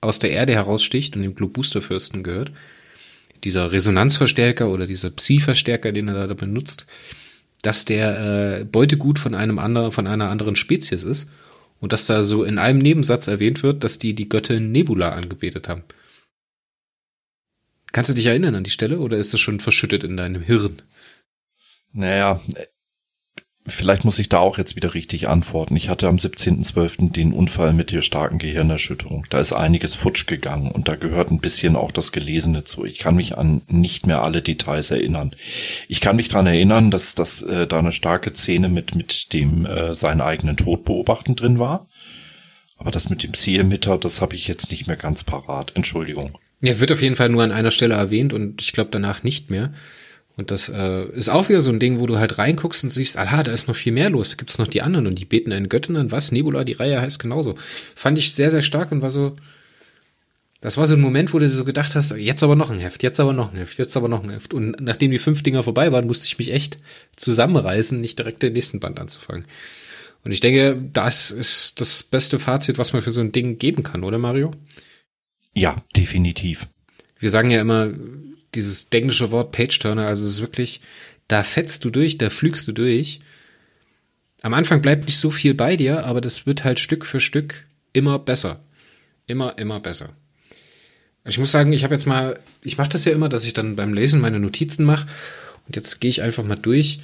aus 0.00 0.20
der 0.20 0.30
Erde 0.30 0.52
heraussticht 0.52 1.16
und 1.16 1.22
dem 1.22 1.34
Globusterfürsten 1.34 2.22
gehört, 2.22 2.52
dieser 3.42 3.72
Resonanzverstärker 3.72 4.68
oder 4.68 4.86
dieser 4.86 5.10
Psi-Verstärker, 5.10 5.92
den 5.92 6.08
er 6.08 6.28
da 6.28 6.34
benutzt, 6.34 6.86
dass 7.62 7.84
der 7.84 8.60
äh, 8.60 8.64
Beutegut 8.64 9.18
von 9.18 9.34
einem 9.34 9.58
anderen, 9.58 9.90
von 9.90 10.06
einer 10.06 10.30
anderen 10.30 10.54
Spezies 10.54 11.02
ist 11.02 11.30
und 11.80 11.92
dass 11.92 12.06
da 12.06 12.22
so 12.24 12.44
in 12.44 12.58
einem 12.58 12.78
Nebensatz 12.78 13.26
erwähnt 13.28 13.62
wird, 13.62 13.84
dass 13.84 13.98
die 13.98 14.14
die 14.14 14.28
Göttin 14.28 14.72
Nebula 14.72 15.10
angebetet 15.10 15.68
haben. 15.68 15.84
Kannst 17.92 18.10
du 18.10 18.14
dich 18.14 18.26
erinnern 18.26 18.54
an 18.54 18.64
die 18.64 18.70
Stelle 18.70 18.98
oder 18.98 19.16
ist 19.16 19.32
das 19.32 19.40
schon 19.40 19.60
verschüttet 19.60 20.04
in 20.04 20.16
deinem 20.16 20.42
Hirn? 20.42 20.82
Naja, 21.92 22.40
vielleicht 23.68 24.04
muss 24.04 24.18
ich 24.18 24.28
da 24.28 24.38
auch 24.38 24.58
jetzt 24.58 24.76
wieder 24.76 24.94
richtig 24.94 25.28
antworten. 25.28 25.76
Ich 25.76 25.88
hatte 25.88 26.08
am 26.08 26.16
17.12. 26.16 27.12
den 27.12 27.32
Unfall 27.32 27.72
mit 27.72 27.92
der 27.92 28.02
starken 28.02 28.38
Gehirnerschütterung. 28.38 29.26
Da 29.30 29.38
ist 29.38 29.52
einiges 29.52 29.94
futsch 29.94 30.26
gegangen 30.26 30.70
und 30.70 30.88
da 30.88 30.96
gehört 30.96 31.30
ein 31.30 31.40
bisschen 31.40 31.76
auch 31.76 31.92
das 31.92 32.12
Gelesene 32.12 32.64
zu. 32.64 32.84
Ich 32.84 32.98
kann 32.98 33.16
mich 33.16 33.38
an 33.38 33.62
nicht 33.68 34.06
mehr 34.06 34.22
alle 34.22 34.42
Details 34.42 34.90
erinnern. 34.90 35.34
Ich 35.88 36.00
kann 36.00 36.16
mich 36.16 36.28
dran 36.28 36.46
erinnern, 36.46 36.90
dass, 36.90 37.14
dass 37.14 37.42
äh, 37.42 37.66
da 37.66 37.78
eine 37.78 37.92
starke 37.92 38.32
Szene 38.34 38.68
mit, 38.68 38.94
mit 38.94 39.32
dem 39.32 39.66
äh, 39.66 39.94
seinen 39.94 40.20
eigenen 40.20 40.56
Tod 40.56 40.84
beobachten 40.84 41.36
drin 41.36 41.58
war. 41.58 41.86
Aber 42.76 42.90
das 42.90 43.10
mit 43.10 43.22
dem 43.22 43.34
Zielmitter, 43.34 43.98
das 43.98 44.22
habe 44.22 44.36
ich 44.36 44.46
jetzt 44.48 44.70
nicht 44.70 44.86
mehr 44.86 44.96
ganz 44.96 45.24
parat. 45.24 45.72
Entschuldigung. 45.74 46.38
Ja, 46.60 46.80
wird 46.80 46.92
auf 46.92 47.02
jeden 47.02 47.16
Fall 47.16 47.28
nur 47.28 47.42
an 47.42 47.52
einer 47.52 47.70
Stelle 47.70 47.94
erwähnt 47.94 48.32
und 48.32 48.62
ich 48.62 48.72
glaube 48.72 48.90
danach 48.90 49.22
nicht 49.22 49.50
mehr. 49.50 49.72
Und 50.38 50.52
das 50.52 50.68
äh, 50.68 51.04
ist 51.10 51.28
auch 51.28 51.48
wieder 51.48 51.60
so 51.60 51.72
ein 51.72 51.80
Ding, 51.80 51.98
wo 51.98 52.06
du 52.06 52.18
halt 52.18 52.38
reinguckst 52.38 52.84
und 52.84 52.90
siehst, 52.90 53.18
aha, 53.18 53.42
da 53.42 53.52
ist 53.52 53.66
noch 53.66 53.74
viel 53.74 53.92
mehr 53.92 54.08
los, 54.08 54.30
da 54.30 54.36
gibt's 54.36 54.56
noch 54.58 54.68
die 54.68 54.82
anderen 54.82 55.08
und 55.08 55.18
die 55.18 55.24
beten 55.24 55.50
einen 55.52 55.68
Göttinnen, 55.68 56.12
was? 56.12 56.30
Nebula, 56.30 56.62
die 56.62 56.74
Reihe 56.74 57.00
heißt 57.00 57.18
genauso. 57.18 57.56
Fand 57.96 58.20
ich 58.20 58.32
sehr, 58.34 58.52
sehr 58.52 58.62
stark 58.62 58.92
und 58.92 59.02
war 59.02 59.10
so, 59.10 59.34
das 60.60 60.76
war 60.76 60.86
so 60.86 60.94
ein 60.94 61.00
Moment, 61.00 61.34
wo 61.34 61.40
du 61.40 61.48
so 61.48 61.64
gedacht 61.64 61.96
hast, 61.96 62.12
jetzt 62.12 62.44
aber 62.44 62.54
noch 62.54 62.70
ein 62.70 62.78
Heft, 62.78 63.02
jetzt 63.02 63.18
aber 63.18 63.32
noch 63.32 63.52
ein 63.52 63.58
Heft, 63.58 63.78
jetzt 63.78 63.96
aber 63.96 64.06
noch 64.06 64.22
ein 64.22 64.30
Heft. 64.30 64.54
Und 64.54 64.80
nachdem 64.80 65.10
die 65.10 65.18
fünf 65.18 65.42
Dinger 65.42 65.64
vorbei 65.64 65.90
waren, 65.90 66.06
musste 66.06 66.26
ich 66.26 66.38
mich 66.38 66.52
echt 66.52 66.78
zusammenreißen, 67.16 68.00
nicht 68.00 68.20
direkt 68.20 68.40
den 68.40 68.52
nächsten 68.52 68.78
Band 68.78 69.00
anzufangen. 69.00 69.44
Und 70.22 70.30
ich 70.30 70.40
denke, 70.40 70.80
das 70.92 71.32
ist 71.32 71.80
das 71.80 72.04
beste 72.04 72.38
Fazit, 72.38 72.78
was 72.78 72.92
man 72.92 73.02
für 73.02 73.10
so 73.10 73.20
ein 73.20 73.32
Ding 73.32 73.58
geben 73.58 73.82
kann, 73.82 74.04
oder 74.04 74.18
Mario? 74.18 74.52
Ja, 75.52 75.82
definitiv. 75.96 76.68
Wir 77.18 77.30
sagen 77.30 77.50
ja 77.50 77.60
immer, 77.60 77.92
dieses 78.54 78.88
englische 78.90 79.30
Wort 79.30 79.52
Page-Turner, 79.52 80.06
also 80.06 80.24
es 80.24 80.34
ist 80.34 80.40
wirklich, 80.40 80.80
da 81.28 81.42
fetzt 81.42 81.84
du 81.84 81.90
durch, 81.90 82.18
da 82.18 82.30
flügst 82.30 82.66
du 82.68 82.72
durch. 82.72 83.20
Am 84.42 84.54
Anfang 84.54 84.80
bleibt 84.80 85.06
nicht 85.06 85.18
so 85.18 85.30
viel 85.30 85.54
bei 85.54 85.76
dir, 85.76 86.04
aber 86.04 86.20
das 86.20 86.46
wird 86.46 86.64
halt 86.64 86.80
Stück 86.80 87.04
für 87.04 87.20
Stück 87.20 87.66
immer 87.92 88.18
besser. 88.18 88.60
Immer, 89.26 89.58
immer 89.58 89.80
besser. 89.80 90.10
Ich 91.24 91.38
muss 91.38 91.50
sagen, 91.50 91.72
ich 91.72 91.84
habe 91.84 91.94
jetzt 91.94 92.06
mal, 92.06 92.38
ich 92.62 92.78
mache 92.78 92.88
das 92.88 93.04
ja 93.04 93.12
immer, 93.12 93.28
dass 93.28 93.44
ich 93.44 93.52
dann 93.52 93.76
beim 93.76 93.92
Lesen 93.92 94.20
meine 94.20 94.40
Notizen 94.40 94.84
mache 94.84 95.06
und 95.66 95.76
jetzt 95.76 96.00
gehe 96.00 96.08
ich 96.08 96.22
einfach 96.22 96.44
mal 96.44 96.56
durch 96.56 97.00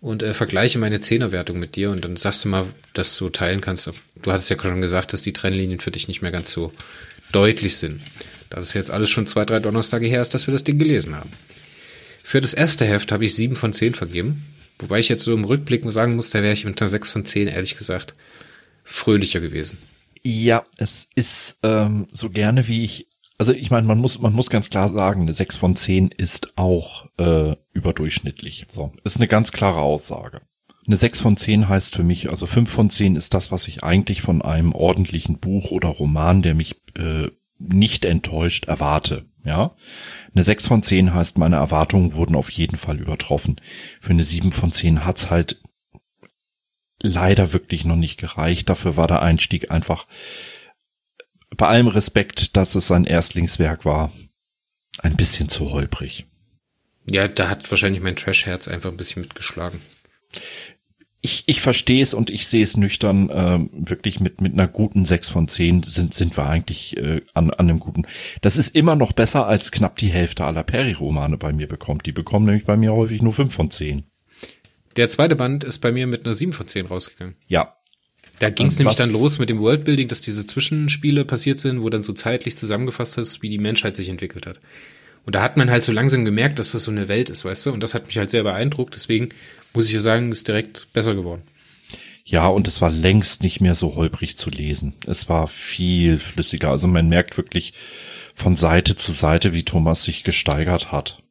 und 0.00 0.22
äh, 0.22 0.34
vergleiche 0.34 0.78
meine 0.78 0.98
Zehnerwertung 0.98 1.58
mit 1.58 1.76
dir 1.76 1.90
und 1.90 2.04
dann 2.04 2.16
sagst 2.16 2.44
du 2.44 2.48
mal, 2.48 2.64
dass 2.94 3.16
du 3.16 3.28
teilen 3.28 3.60
kannst. 3.60 3.90
Du 4.22 4.32
hattest 4.32 4.50
ja 4.50 4.60
schon 4.60 4.80
gesagt, 4.80 5.12
dass 5.12 5.22
die 5.22 5.32
Trennlinien 5.32 5.78
für 5.78 5.92
dich 5.92 6.08
nicht 6.08 6.22
mehr 6.22 6.32
ganz 6.32 6.50
so 6.50 6.72
deutlich 7.32 7.76
sind. 7.76 8.00
Da 8.50 8.56
das 8.56 8.74
jetzt 8.74 8.90
alles 8.90 9.08
schon 9.08 9.26
zwei, 9.26 9.44
drei 9.44 9.60
Donnerstage 9.60 10.06
her 10.06 10.22
ist, 10.22 10.34
dass 10.34 10.46
wir 10.46 10.52
das 10.52 10.64
Ding 10.64 10.78
gelesen 10.78 11.14
haben. 11.14 11.30
Für 12.22 12.40
das 12.40 12.52
erste 12.52 12.84
Heft 12.84 13.10
habe 13.12 13.24
ich 13.24 13.34
sieben 13.34 13.56
von 13.56 13.72
zehn 13.72 13.94
vergeben. 13.94 14.44
Wobei 14.80 14.98
ich 14.98 15.08
jetzt 15.08 15.24
so 15.24 15.32
im 15.32 15.44
Rückblick 15.44 15.82
sagen 15.90 16.16
muss, 16.16 16.30
da 16.30 16.42
wäre 16.42 16.52
ich 16.52 16.64
mit 16.64 16.80
einer 16.80 16.88
sechs 16.88 17.10
von 17.10 17.24
zehn 17.24 17.48
ehrlich 17.48 17.76
gesagt 17.76 18.14
fröhlicher 18.84 19.40
gewesen. 19.40 19.78
Ja, 20.22 20.64
es 20.76 21.08
ist 21.14 21.58
ähm, 21.62 22.06
so 22.12 22.30
gerne 22.30 22.66
wie 22.68 22.84
ich, 22.84 23.06
also 23.38 23.52
ich 23.52 23.70
meine, 23.70 23.86
man 23.86 23.98
muss, 23.98 24.20
man 24.20 24.32
muss 24.32 24.50
ganz 24.50 24.68
klar 24.68 24.88
sagen, 24.88 25.22
eine 25.22 25.32
sechs 25.32 25.56
von 25.56 25.76
zehn 25.76 26.08
ist 26.08 26.52
auch 26.56 27.06
äh, 27.18 27.56
überdurchschnittlich. 27.72 28.66
So, 28.68 28.92
ist 29.04 29.16
eine 29.16 29.28
ganz 29.28 29.52
klare 29.52 29.80
Aussage. 29.80 30.40
Eine 30.86 30.96
sechs 30.96 31.20
von 31.20 31.36
zehn 31.36 31.68
heißt 31.68 31.94
für 31.94 32.02
mich, 32.02 32.30
also 32.30 32.46
fünf 32.46 32.70
von 32.70 32.90
zehn 32.90 33.16
ist 33.16 33.32
das, 33.34 33.52
was 33.52 33.68
ich 33.68 33.84
eigentlich 33.84 34.22
von 34.22 34.42
einem 34.42 34.72
ordentlichen 34.72 35.38
Buch 35.38 35.70
oder 35.70 35.88
Roman, 35.88 36.42
der 36.42 36.54
mich 36.54 36.76
äh, 36.96 37.28
nicht 37.60 38.04
enttäuscht 38.04 38.66
erwarte. 38.66 39.26
Ja, 39.44 39.74
eine 40.34 40.42
6 40.42 40.66
von 40.66 40.82
10 40.82 41.14
heißt, 41.14 41.38
meine 41.38 41.56
Erwartungen 41.56 42.14
wurden 42.14 42.36
auf 42.36 42.50
jeden 42.50 42.76
Fall 42.76 42.98
übertroffen. 43.00 43.60
Für 44.00 44.10
eine 44.10 44.22
7 44.22 44.52
von 44.52 44.70
10 44.70 45.06
hat's 45.06 45.30
halt 45.30 45.62
leider 47.02 47.54
wirklich 47.54 47.86
noch 47.86 47.96
nicht 47.96 48.18
gereicht. 48.18 48.68
Dafür 48.68 48.96
war 48.98 49.06
der 49.06 49.22
Einstieg 49.22 49.70
einfach 49.70 50.06
bei 51.56 51.68
allem 51.68 51.88
Respekt, 51.88 52.56
dass 52.56 52.74
es 52.74 52.90
ein 52.92 53.04
Erstlingswerk 53.04 53.86
war, 53.86 54.12
ein 54.98 55.16
bisschen 55.16 55.48
zu 55.48 55.70
holprig. 55.70 56.26
Ja, 57.06 57.26
da 57.26 57.48
hat 57.48 57.70
wahrscheinlich 57.70 58.02
mein 58.02 58.16
Trash-Herz 58.16 58.68
einfach 58.68 58.90
ein 58.90 58.98
bisschen 58.98 59.22
mitgeschlagen 59.22 59.80
ich, 61.22 61.44
ich 61.46 61.60
verstehe 61.60 62.02
es 62.02 62.14
und 62.14 62.30
ich 62.30 62.46
sehe 62.46 62.62
es 62.62 62.76
nüchtern, 62.76 63.28
äh, 63.28 63.58
wirklich 63.72 64.20
mit, 64.20 64.40
mit 64.40 64.54
einer 64.54 64.68
guten 64.68 65.04
6 65.04 65.28
von 65.28 65.48
10 65.48 65.82
sind, 65.82 66.14
sind 66.14 66.36
wir 66.36 66.46
eigentlich 66.46 66.96
äh, 66.96 67.20
an, 67.34 67.50
an 67.50 67.68
einem 67.68 67.78
guten. 67.78 68.06
Das 68.40 68.56
ist 68.56 68.74
immer 68.74 68.96
noch 68.96 69.12
besser, 69.12 69.46
als 69.46 69.70
knapp 69.70 69.96
die 69.96 70.08
Hälfte 70.08 70.44
aller 70.44 70.62
Perry-Romane 70.62 71.36
bei 71.36 71.52
mir 71.52 71.66
bekommt. 71.66 72.06
Die 72.06 72.12
bekommen 72.12 72.46
nämlich 72.46 72.64
bei 72.64 72.76
mir 72.76 72.94
häufig 72.94 73.20
nur 73.20 73.34
5 73.34 73.52
von 73.52 73.70
10. 73.70 74.04
Der 74.96 75.08
zweite 75.10 75.36
Band 75.36 75.62
ist 75.62 75.80
bei 75.80 75.92
mir 75.92 76.06
mit 76.06 76.24
einer 76.24 76.34
7 76.34 76.54
von 76.54 76.66
10 76.66 76.86
rausgegangen. 76.86 77.36
Ja. 77.48 77.76
Da 78.38 78.48
ging 78.48 78.68
es 78.68 78.78
nämlich 78.78 78.96
dann 78.96 79.12
los 79.12 79.38
mit 79.38 79.50
dem 79.50 79.60
Worldbuilding, 79.60 80.08
dass 80.08 80.22
diese 80.22 80.46
Zwischenspiele 80.46 81.26
passiert 81.26 81.58
sind, 81.58 81.82
wo 81.82 81.90
dann 81.90 82.02
so 82.02 82.14
zeitlich 82.14 82.56
zusammengefasst 82.56 83.18
ist, 83.18 83.42
wie 83.42 83.50
die 83.50 83.58
Menschheit 83.58 83.94
sich 83.94 84.08
entwickelt 84.08 84.46
hat. 84.46 84.60
Und 85.26 85.34
da 85.34 85.42
hat 85.42 85.58
man 85.58 85.70
halt 85.70 85.84
so 85.84 85.92
langsam 85.92 86.24
gemerkt, 86.24 86.58
dass 86.58 86.72
das 86.72 86.84
so 86.84 86.90
eine 86.90 87.08
Welt 87.08 87.28
ist, 87.28 87.44
weißt 87.44 87.66
du? 87.66 87.72
Und 87.72 87.82
das 87.82 87.92
hat 87.92 88.06
mich 88.06 88.16
halt 88.16 88.30
sehr 88.30 88.42
beeindruckt. 88.42 88.94
Deswegen 88.94 89.28
muss 89.74 89.86
ich 89.88 89.94
ja 89.94 90.00
sagen, 90.00 90.32
ist 90.32 90.48
direkt 90.48 90.92
besser 90.92 91.14
geworden. 91.14 91.42
Ja, 92.24 92.46
und 92.46 92.68
es 92.68 92.80
war 92.80 92.90
längst 92.90 93.42
nicht 93.42 93.60
mehr 93.60 93.74
so 93.74 93.96
holprig 93.96 94.38
zu 94.38 94.50
lesen. 94.50 94.94
Es 95.06 95.28
war 95.28 95.48
viel 95.48 96.18
flüssiger. 96.18 96.70
Also 96.70 96.86
man 96.86 97.08
merkt 97.08 97.36
wirklich 97.36 97.72
von 98.36 98.54
Seite 98.54 98.94
zu 98.94 99.10
Seite, 99.10 99.52
wie 99.52 99.64
Thomas 99.64 100.04
sich 100.04 100.22
gesteigert 100.22 100.92
hat. 100.92 101.22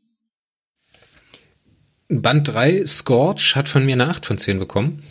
Band 2.10 2.48
3, 2.50 2.86
Scorch, 2.86 3.56
hat 3.56 3.70
von 3.70 3.86
mir 3.86 3.94
eine 3.94 4.10
8 4.10 4.26
von 4.26 4.38
10 4.38 4.60
bekommen. 4.60 5.02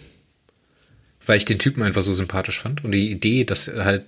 Weil 1.24 1.38
ich 1.38 1.44
den 1.44 1.58
Typen 1.58 1.82
einfach 1.82 2.02
so 2.02 2.12
sympathisch 2.12 2.58
fand. 2.58 2.84
Und 2.84 2.92
die 2.92 3.10
Idee, 3.10 3.44
dass 3.44 3.68
halt, 3.68 4.04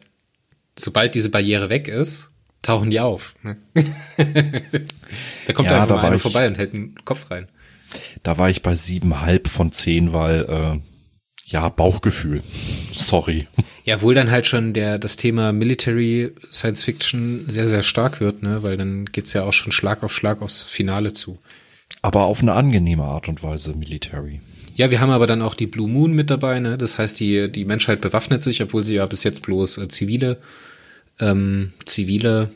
sobald 0.78 1.14
diese 1.14 1.30
Barriere 1.30 1.70
weg 1.70 1.88
ist, 1.88 2.30
tauchen 2.62 2.90
die 2.90 3.00
auf. 3.00 3.36
Ne? 3.42 3.56
da 5.46 5.52
kommt 5.52 5.70
ja, 5.70 5.82
einfach 5.82 5.96
mal 5.96 6.04
einer 6.04 6.18
vorbei 6.18 6.46
und 6.46 6.58
hält 6.58 6.74
den 6.74 6.94
Kopf 7.04 7.30
rein. 7.30 7.48
Da 8.22 8.38
war 8.38 8.50
ich 8.50 8.62
bei 8.62 8.74
siebenhalb 8.74 9.48
von 9.48 9.72
zehn, 9.72 10.12
weil 10.12 10.42
äh, 10.42 10.78
ja 11.46 11.68
Bauchgefühl. 11.68 12.42
Sorry. 12.92 13.46
Ja, 13.84 14.02
wohl 14.02 14.14
dann 14.14 14.30
halt 14.30 14.46
schon 14.46 14.72
der 14.72 14.98
das 14.98 15.16
Thema 15.16 15.52
Military 15.52 16.32
Science 16.52 16.82
Fiction 16.82 17.44
sehr 17.48 17.68
sehr 17.68 17.82
stark 17.82 18.20
wird, 18.20 18.42
ne, 18.42 18.62
weil 18.62 18.76
dann 18.76 19.06
geht's 19.06 19.32
ja 19.32 19.42
auch 19.42 19.52
schon 19.52 19.72
Schlag 19.72 20.02
auf 20.02 20.12
Schlag 20.12 20.42
aufs 20.42 20.62
Finale 20.62 21.12
zu. 21.12 21.38
Aber 22.02 22.24
auf 22.24 22.40
eine 22.40 22.52
angenehme 22.52 23.04
Art 23.04 23.28
und 23.28 23.42
Weise 23.42 23.74
Military. 23.74 24.40
Ja, 24.76 24.90
wir 24.90 25.00
haben 25.00 25.10
aber 25.10 25.26
dann 25.26 25.42
auch 25.42 25.54
die 25.54 25.66
Blue 25.66 25.88
Moon 25.88 26.12
mit 26.12 26.30
dabei, 26.30 26.60
ne? 26.60 26.78
Das 26.78 26.98
heißt, 26.98 27.18
die 27.20 27.50
die 27.50 27.64
Menschheit 27.64 28.00
bewaffnet 28.00 28.44
sich, 28.44 28.62
obwohl 28.62 28.84
sie 28.84 28.94
ja 28.94 29.06
bis 29.06 29.24
jetzt 29.24 29.42
bloß 29.42 29.78
äh, 29.78 29.88
zivile 29.88 30.38
ähm, 31.20 31.72
zivile, 31.84 32.50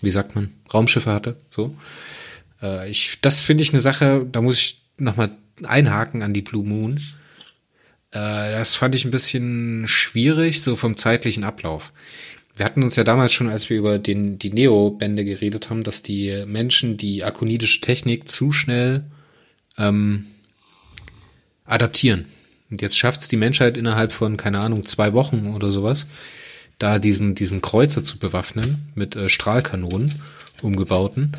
wie 0.00 0.10
sagt 0.10 0.34
man, 0.34 0.52
Raumschiffe 0.72 1.12
hatte, 1.12 1.36
so. 1.50 1.74
Äh, 2.62 2.90
ich, 2.90 3.18
das 3.20 3.40
finde 3.40 3.62
ich 3.62 3.70
eine 3.70 3.80
Sache, 3.80 4.26
da 4.30 4.40
muss 4.40 4.58
ich 4.58 4.82
nochmal 4.98 5.30
einhaken 5.64 6.22
an 6.22 6.34
die 6.34 6.42
Blue 6.42 6.64
Moon. 6.64 6.96
Äh, 8.10 8.52
das 8.52 8.74
fand 8.74 8.94
ich 8.94 9.04
ein 9.04 9.10
bisschen 9.10 9.84
schwierig, 9.86 10.62
so 10.62 10.76
vom 10.76 10.96
zeitlichen 10.96 11.44
Ablauf. 11.44 11.92
Wir 12.56 12.64
hatten 12.64 12.82
uns 12.82 12.96
ja 12.96 13.04
damals 13.04 13.32
schon, 13.32 13.50
als 13.50 13.68
wir 13.68 13.76
über 13.76 13.98
den, 13.98 14.38
die 14.38 14.50
Neo-Bände 14.50 15.24
geredet 15.24 15.68
haben, 15.68 15.82
dass 15.82 16.02
die 16.02 16.44
Menschen 16.46 16.96
die 16.96 17.22
akonidische 17.22 17.82
Technik 17.82 18.28
zu 18.28 18.50
schnell 18.50 19.04
ähm, 19.76 20.26
adaptieren. 21.66 22.24
Und 22.70 22.80
jetzt 22.80 22.98
schafft 22.98 23.20
es 23.20 23.28
die 23.28 23.36
Menschheit 23.36 23.76
innerhalb 23.76 24.12
von, 24.12 24.38
keine 24.38 24.60
Ahnung, 24.60 24.84
zwei 24.84 25.12
Wochen 25.12 25.54
oder 25.54 25.70
sowas, 25.70 26.06
da 26.78 26.98
diesen, 26.98 27.34
diesen 27.34 27.60
Kreuzer 27.60 28.02
zu 28.02 28.18
bewaffnen 28.18 28.88
mit 28.94 29.16
äh, 29.16 29.28
Strahlkanonen 29.28 30.14
umgebauten 30.62 31.32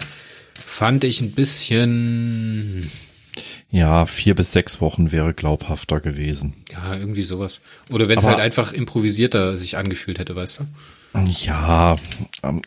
fand 0.65 1.03
ich 1.03 1.21
ein 1.21 1.31
bisschen. 1.31 2.89
Ja, 3.69 4.05
vier 4.05 4.33
bis 4.33 4.53
sechs 4.53 4.79
Wochen 4.79 5.11
wäre 5.11 5.33
glaubhafter 5.33 5.99
gewesen. 5.99 6.53
Ja, 6.71 6.95
irgendwie 6.95 7.23
sowas. 7.23 7.61
Oder 7.89 8.07
wenn 8.07 8.17
es 8.17 8.25
halt 8.25 8.39
einfach 8.39 8.71
improvisierter 8.71 9.57
sich 9.57 9.77
angefühlt 9.77 10.19
hätte, 10.19 10.35
weißt 10.35 10.61
du? 10.61 10.65
Ja, 11.25 11.95
ähm, 12.43 12.61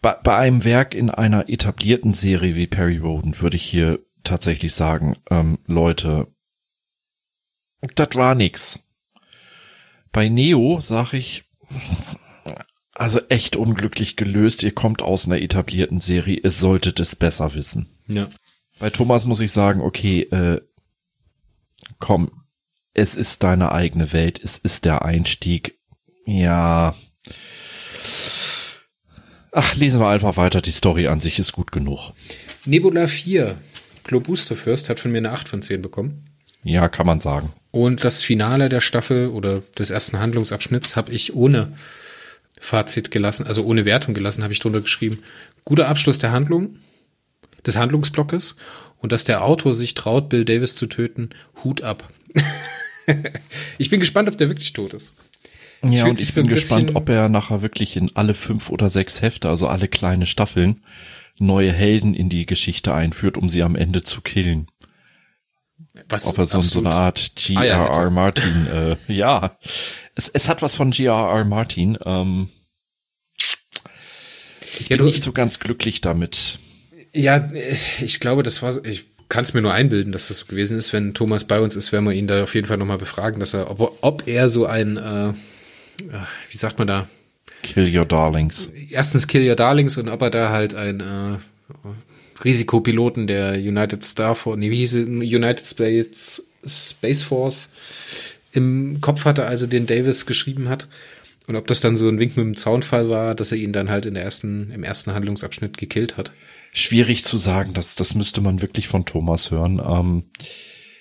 bei, 0.00 0.14
bei 0.14 0.36
einem 0.36 0.64
Werk 0.64 0.94
in 0.94 1.10
einer 1.10 1.48
etablierten 1.48 2.14
Serie 2.14 2.54
wie 2.56 2.66
Perry 2.66 2.98
Roden 2.98 3.40
würde 3.40 3.56
ich 3.56 3.64
hier 3.64 4.00
tatsächlich 4.24 4.74
sagen, 4.74 5.16
ähm, 5.30 5.58
Leute, 5.66 6.28
das 7.94 8.14
war 8.14 8.34
nix. 8.34 8.78
Bei 10.12 10.28
Neo 10.28 10.78
sag 10.80 11.12
ich, 11.12 11.44
also 13.02 13.20
echt 13.28 13.56
unglücklich 13.56 14.14
gelöst. 14.14 14.62
Ihr 14.62 14.72
kommt 14.72 15.02
aus 15.02 15.26
einer 15.26 15.42
etablierten 15.42 16.00
Serie. 16.00 16.38
Ihr 16.40 16.50
solltet 16.52 17.00
es 17.00 17.16
besser 17.16 17.54
wissen. 17.54 17.88
Ja. 18.06 18.28
Bei 18.78 18.90
Thomas 18.90 19.24
muss 19.26 19.40
ich 19.40 19.50
sagen, 19.50 19.80
okay, 19.80 20.22
äh, 20.22 20.60
komm, 21.98 22.30
es 22.94 23.16
ist 23.16 23.42
deine 23.42 23.72
eigene 23.72 24.12
Welt. 24.12 24.40
Es 24.42 24.56
ist 24.56 24.84
der 24.84 25.04
Einstieg. 25.04 25.80
Ja. 26.26 26.94
Ach, 29.50 29.74
lesen 29.74 30.00
wir 30.00 30.08
einfach 30.08 30.36
weiter. 30.36 30.62
Die 30.62 30.70
Story 30.70 31.08
an 31.08 31.18
sich 31.18 31.40
ist 31.40 31.52
gut 31.52 31.72
genug. 31.72 32.12
Nebula 32.64 33.08
4. 33.08 33.58
Globusterfürst 34.04 34.88
hat 34.88 35.00
von 35.00 35.10
mir 35.10 35.18
eine 35.18 35.32
8 35.32 35.48
von 35.48 35.60
10 35.60 35.82
bekommen. 35.82 36.24
Ja, 36.62 36.88
kann 36.88 37.06
man 37.06 37.20
sagen. 37.20 37.52
Und 37.72 38.04
das 38.04 38.22
Finale 38.22 38.68
der 38.68 38.80
Staffel 38.80 39.26
oder 39.26 39.58
des 39.76 39.90
ersten 39.90 40.20
Handlungsabschnitts 40.20 40.94
habe 40.94 41.10
ich 41.10 41.34
ohne 41.34 41.72
Fazit 42.62 43.10
gelassen, 43.10 43.44
also 43.44 43.64
ohne 43.64 43.84
Wertung 43.84 44.14
gelassen, 44.14 44.44
habe 44.44 44.52
ich 44.52 44.60
drunter 44.60 44.80
geschrieben. 44.80 45.18
Guter 45.64 45.88
Abschluss 45.88 46.20
der 46.20 46.30
Handlung, 46.30 46.76
des 47.66 47.76
Handlungsblockes 47.76 48.54
und 48.98 49.10
dass 49.10 49.24
der 49.24 49.44
Autor 49.44 49.74
sich 49.74 49.94
traut, 49.94 50.28
Bill 50.28 50.44
Davis 50.44 50.76
zu 50.76 50.86
töten, 50.86 51.30
Hut 51.64 51.82
ab. 51.82 52.08
ich 53.78 53.90
bin 53.90 53.98
gespannt, 53.98 54.28
ob 54.28 54.38
der 54.38 54.48
wirklich 54.48 54.72
tot 54.72 54.94
ist. 54.94 55.12
Das 55.82 55.96
ja, 55.96 56.04
und 56.04 56.20
ich 56.20 56.32
so 56.32 56.42
bin 56.42 56.50
gespannt, 56.50 56.94
ob 56.94 57.08
er 57.08 57.28
nachher 57.28 57.62
wirklich 57.62 57.96
in 57.96 58.14
alle 58.14 58.32
fünf 58.32 58.70
oder 58.70 58.88
sechs 58.88 59.22
Hefte, 59.22 59.48
also 59.48 59.66
alle 59.66 59.88
kleine 59.88 60.26
Staffeln, 60.26 60.84
neue 61.40 61.72
Helden 61.72 62.14
in 62.14 62.28
die 62.28 62.46
Geschichte 62.46 62.94
einführt, 62.94 63.36
um 63.36 63.48
sie 63.48 63.64
am 63.64 63.74
Ende 63.74 64.04
zu 64.04 64.20
killen. 64.20 64.68
Was, 66.08 66.26
Ob 66.26 66.38
er 66.38 66.46
so, 66.46 66.62
so 66.62 66.78
eine 66.78 66.90
Art 66.90 67.32
G.R.R. 67.34 67.90
Ah, 67.90 68.02
ja, 68.04 68.10
Martin, 68.10 68.66
äh, 68.72 68.96
ja, 69.12 69.58
es, 70.14 70.28
es 70.30 70.48
hat 70.48 70.62
was 70.62 70.74
von 70.74 70.90
G.R.R. 70.90 71.44
Martin. 71.44 71.98
Ähm, 72.04 72.48
ich 74.80 74.88
ja, 74.88 74.96
bin 74.96 75.06
nicht 75.06 75.22
so 75.22 75.32
ganz 75.32 75.60
glücklich 75.60 76.00
damit. 76.00 76.58
Ja, 77.12 77.46
ich 78.00 78.20
glaube, 78.20 78.42
das 78.42 78.62
war, 78.62 78.82
ich 78.84 79.06
kann 79.28 79.44
es 79.44 79.52
mir 79.52 79.60
nur 79.60 79.74
einbilden, 79.74 80.12
dass 80.12 80.28
das 80.28 80.38
so 80.38 80.46
gewesen 80.46 80.78
ist. 80.78 80.94
Wenn 80.94 81.12
Thomas 81.12 81.44
bei 81.44 81.60
uns 81.60 81.76
ist, 81.76 81.92
werden 81.92 82.06
wir 82.06 82.12
ihn 82.12 82.26
da 82.26 82.42
auf 82.42 82.54
jeden 82.54 82.66
Fall 82.66 82.78
nochmal 82.78 82.98
befragen, 82.98 83.40
dass 83.40 83.52
er, 83.52 83.70
ob, 83.70 83.98
ob 84.00 84.26
er 84.26 84.48
so 84.48 84.64
ein, 84.64 84.96
äh, 84.96 85.32
wie 86.50 86.56
sagt 86.56 86.78
man 86.78 86.88
da? 86.88 87.08
Kill 87.62 87.96
Your 87.96 88.06
Darlings. 88.06 88.70
Erstens 88.90 89.26
Kill 89.26 89.46
Your 89.48 89.56
Darlings 89.56 89.96
und 89.98 90.08
ob 90.08 90.22
er 90.22 90.30
da 90.30 90.50
halt 90.50 90.74
ein 90.74 91.00
äh, 91.00 91.38
Risikopiloten 92.44 93.26
der 93.26 93.54
United 93.54 94.04
Star 94.04 94.34
Force, 94.34 94.58
nee, 94.58 94.70
wie 94.70 94.78
hieß 94.78 94.94
es, 94.96 95.06
United 95.06 95.66
Space, 95.66 96.42
Space 96.66 97.22
Force 97.22 97.72
im 98.52 99.00
Kopf 99.00 99.24
hatte, 99.24 99.46
also 99.46 99.66
den 99.66 99.86
Davis 99.86 100.26
geschrieben 100.26 100.68
hat. 100.68 100.88
Und 101.46 101.56
ob 101.56 101.66
das 101.66 101.80
dann 101.80 101.96
so 101.96 102.08
ein 102.08 102.18
Wink 102.18 102.36
mit 102.36 102.46
dem 102.46 102.56
Zaunfall 102.56 103.08
war, 103.08 103.34
dass 103.34 103.52
er 103.52 103.58
ihn 103.58 103.72
dann 103.72 103.90
halt 103.90 104.06
in 104.06 104.14
der 104.14 104.22
ersten, 104.22 104.70
im 104.70 104.84
ersten 104.84 105.12
Handlungsabschnitt 105.12 105.76
gekillt 105.76 106.16
hat. 106.16 106.32
Schwierig 106.72 107.24
zu 107.24 107.36
sagen, 107.36 107.74
das, 107.74 107.94
das 107.96 108.14
müsste 108.14 108.40
man 108.40 108.62
wirklich 108.62 108.88
von 108.88 109.04
Thomas 109.04 109.50
hören. 109.50 109.82
Ähm, 109.84 110.24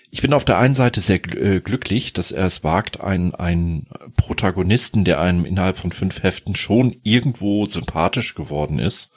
ich 0.10 0.22
bin 0.22 0.34
auf 0.34 0.44
der 0.44 0.58
einen 0.58 0.76
Seite 0.76 1.00
sehr 1.00 1.24
äh, 1.38 1.62
glücklich, 1.62 2.12
dass 2.12 2.32
er 2.32 2.46
es 2.46 2.64
wagt, 2.64 3.00
einen, 3.00 3.34
einen 3.34 3.88
Protagonisten, 4.18 5.06
der 5.06 5.22
einem 5.22 5.46
innerhalb 5.46 5.78
von 5.78 5.94
fünf 5.94 6.24
Heften 6.24 6.56
schon 6.56 6.98
irgendwo 7.04 7.66
sympathisch 7.68 8.36
geworden 8.36 8.78
ist, 8.80 9.14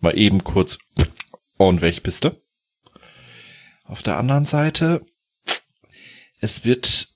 mal 0.00 0.16
eben 0.16 0.42
kurz 0.42 0.78
welch 1.80 2.02
bist 2.02 2.24
du? 2.24 2.30
Auf 3.84 4.02
der 4.02 4.16
anderen 4.16 4.44
Seite, 4.44 5.04
es 6.40 6.64
wird 6.64 7.08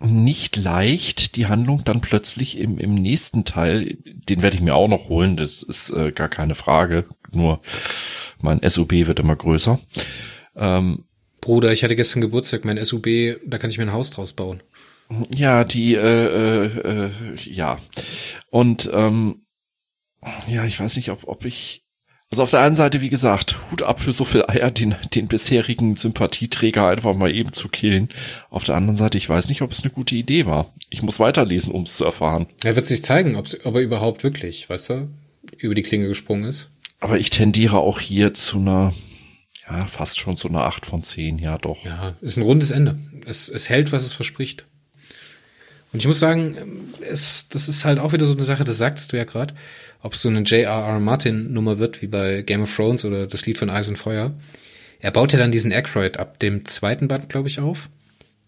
nicht 0.00 0.56
leicht, 0.56 1.36
die 1.36 1.46
Handlung 1.46 1.82
dann 1.84 2.00
plötzlich 2.00 2.58
im, 2.58 2.78
im 2.78 2.94
nächsten 2.94 3.44
Teil, 3.44 3.96
den 4.04 4.42
werde 4.42 4.56
ich 4.56 4.62
mir 4.62 4.74
auch 4.74 4.88
noch 4.88 5.08
holen, 5.08 5.36
das 5.36 5.62
ist 5.62 5.90
äh, 5.90 6.12
gar 6.12 6.28
keine 6.28 6.54
Frage, 6.54 7.06
nur 7.30 7.60
mein 8.40 8.60
SUB 8.68 8.92
wird 8.92 9.20
immer 9.20 9.36
größer. 9.36 9.80
Ähm, 10.56 11.04
Bruder, 11.40 11.72
ich 11.72 11.84
hatte 11.84 11.96
gestern 11.96 12.20
Geburtstag, 12.20 12.64
mein 12.64 12.82
SUB, 12.82 13.06
da 13.46 13.58
kann 13.58 13.70
ich 13.70 13.78
mir 13.78 13.84
ein 13.84 13.92
Haus 13.92 14.10
draus 14.10 14.32
bauen. 14.32 14.62
Ja, 15.34 15.64
die, 15.64 15.94
äh, 15.94 16.66
äh, 16.66 17.06
äh, 17.06 17.10
ja. 17.40 17.78
Und 18.50 18.90
ähm, 18.92 19.46
ja, 20.48 20.64
ich 20.64 20.80
weiß 20.80 20.96
nicht, 20.96 21.10
ob, 21.10 21.28
ob 21.28 21.44
ich 21.44 21.83
also 22.34 22.42
auf 22.42 22.50
der 22.50 22.62
einen 22.62 22.74
Seite, 22.74 23.00
wie 23.00 23.10
gesagt, 23.10 23.56
Hut 23.70 23.82
ab 23.82 24.00
für 24.00 24.12
so 24.12 24.24
viel 24.24 24.42
Eier, 24.48 24.72
den, 24.72 24.96
den 25.14 25.28
bisherigen 25.28 25.94
Sympathieträger 25.94 26.88
einfach 26.88 27.14
mal 27.14 27.32
eben 27.32 27.52
zu 27.52 27.68
killen. 27.68 28.08
Auf 28.50 28.64
der 28.64 28.74
anderen 28.74 28.96
Seite, 28.96 29.18
ich 29.18 29.28
weiß 29.28 29.48
nicht, 29.48 29.62
ob 29.62 29.70
es 29.70 29.82
eine 29.82 29.92
gute 29.92 30.16
Idee 30.16 30.44
war. 30.44 30.74
Ich 30.90 31.00
muss 31.02 31.20
weiterlesen, 31.20 31.72
um 31.72 31.84
es 31.84 31.96
zu 31.96 32.04
erfahren. 32.04 32.46
Er 32.64 32.74
wird 32.74 32.86
sich 32.86 33.04
zeigen, 33.04 33.36
ob 33.36 33.46
er 33.64 33.80
überhaupt 33.80 34.24
wirklich, 34.24 34.68
weißt 34.68 34.90
du, 34.90 35.08
über 35.58 35.76
die 35.76 35.82
Klinge 35.82 36.08
gesprungen 36.08 36.46
ist. 36.46 36.70
Aber 36.98 37.20
ich 37.20 37.30
tendiere 37.30 37.78
auch 37.78 38.00
hier 38.00 38.34
zu 38.34 38.58
einer, 38.58 38.92
ja, 39.70 39.86
fast 39.86 40.18
schon 40.18 40.36
zu 40.36 40.48
einer 40.48 40.64
8 40.64 40.86
von 40.86 41.04
10, 41.04 41.38
ja 41.38 41.56
doch. 41.56 41.84
Ja, 41.84 42.16
ist 42.20 42.36
ein 42.36 42.42
rundes 42.42 42.72
Ende. 42.72 42.98
Es, 43.26 43.48
es 43.48 43.68
hält, 43.68 43.92
was 43.92 44.04
es 44.04 44.12
verspricht. 44.12 44.64
Und 45.92 46.00
ich 46.00 46.08
muss 46.08 46.18
sagen, 46.18 46.56
es, 47.08 47.48
das 47.48 47.68
ist 47.68 47.84
halt 47.84 48.00
auch 48.00 48.12
wieder 48.12 48.26
so 48.26 48.34
eine 48.34 48.42
Sache, 48.42 48.64
das 48.64 48.78
sagtest 48.78 49.12
du 49.12 49.18
ja 49.18 49.22
gerade 49.22 49.54
ob 50.04 50.12
es 50.12 50.20
so 50.20 50.28
eine 50.28 50.40
J.R.R. 50.40 51.00
Martin-Nummer 51.00 51.78
wird, 51.78 52.02
wie 52.02 52.06
bei 52.06 52.42
Game 52.42 52.62
of 52.62 52.76
Thrones 52.76 53.06
oder 53.06 53.26
das 53.26 53.46
Lied 53.46 53.56
von 53.56 53.70
Eis 53.70 53.88
und 53.88 53.96
Feuer. 53.96 54.34
Er 55.00 55.10
baut 55.10 55.32
ja 55.32 55.38
dann 55.38 55.50
diesen 55.50 55.72
Aykroyd 55.72 56.18
ab 56.18 56.38
dem 56.38 56.66
zweiten 56.66 57.08
Band, 57.08 57.30
glaube 57.30 57.48
ich, 57.48 57.58
auf, 57.58 57.88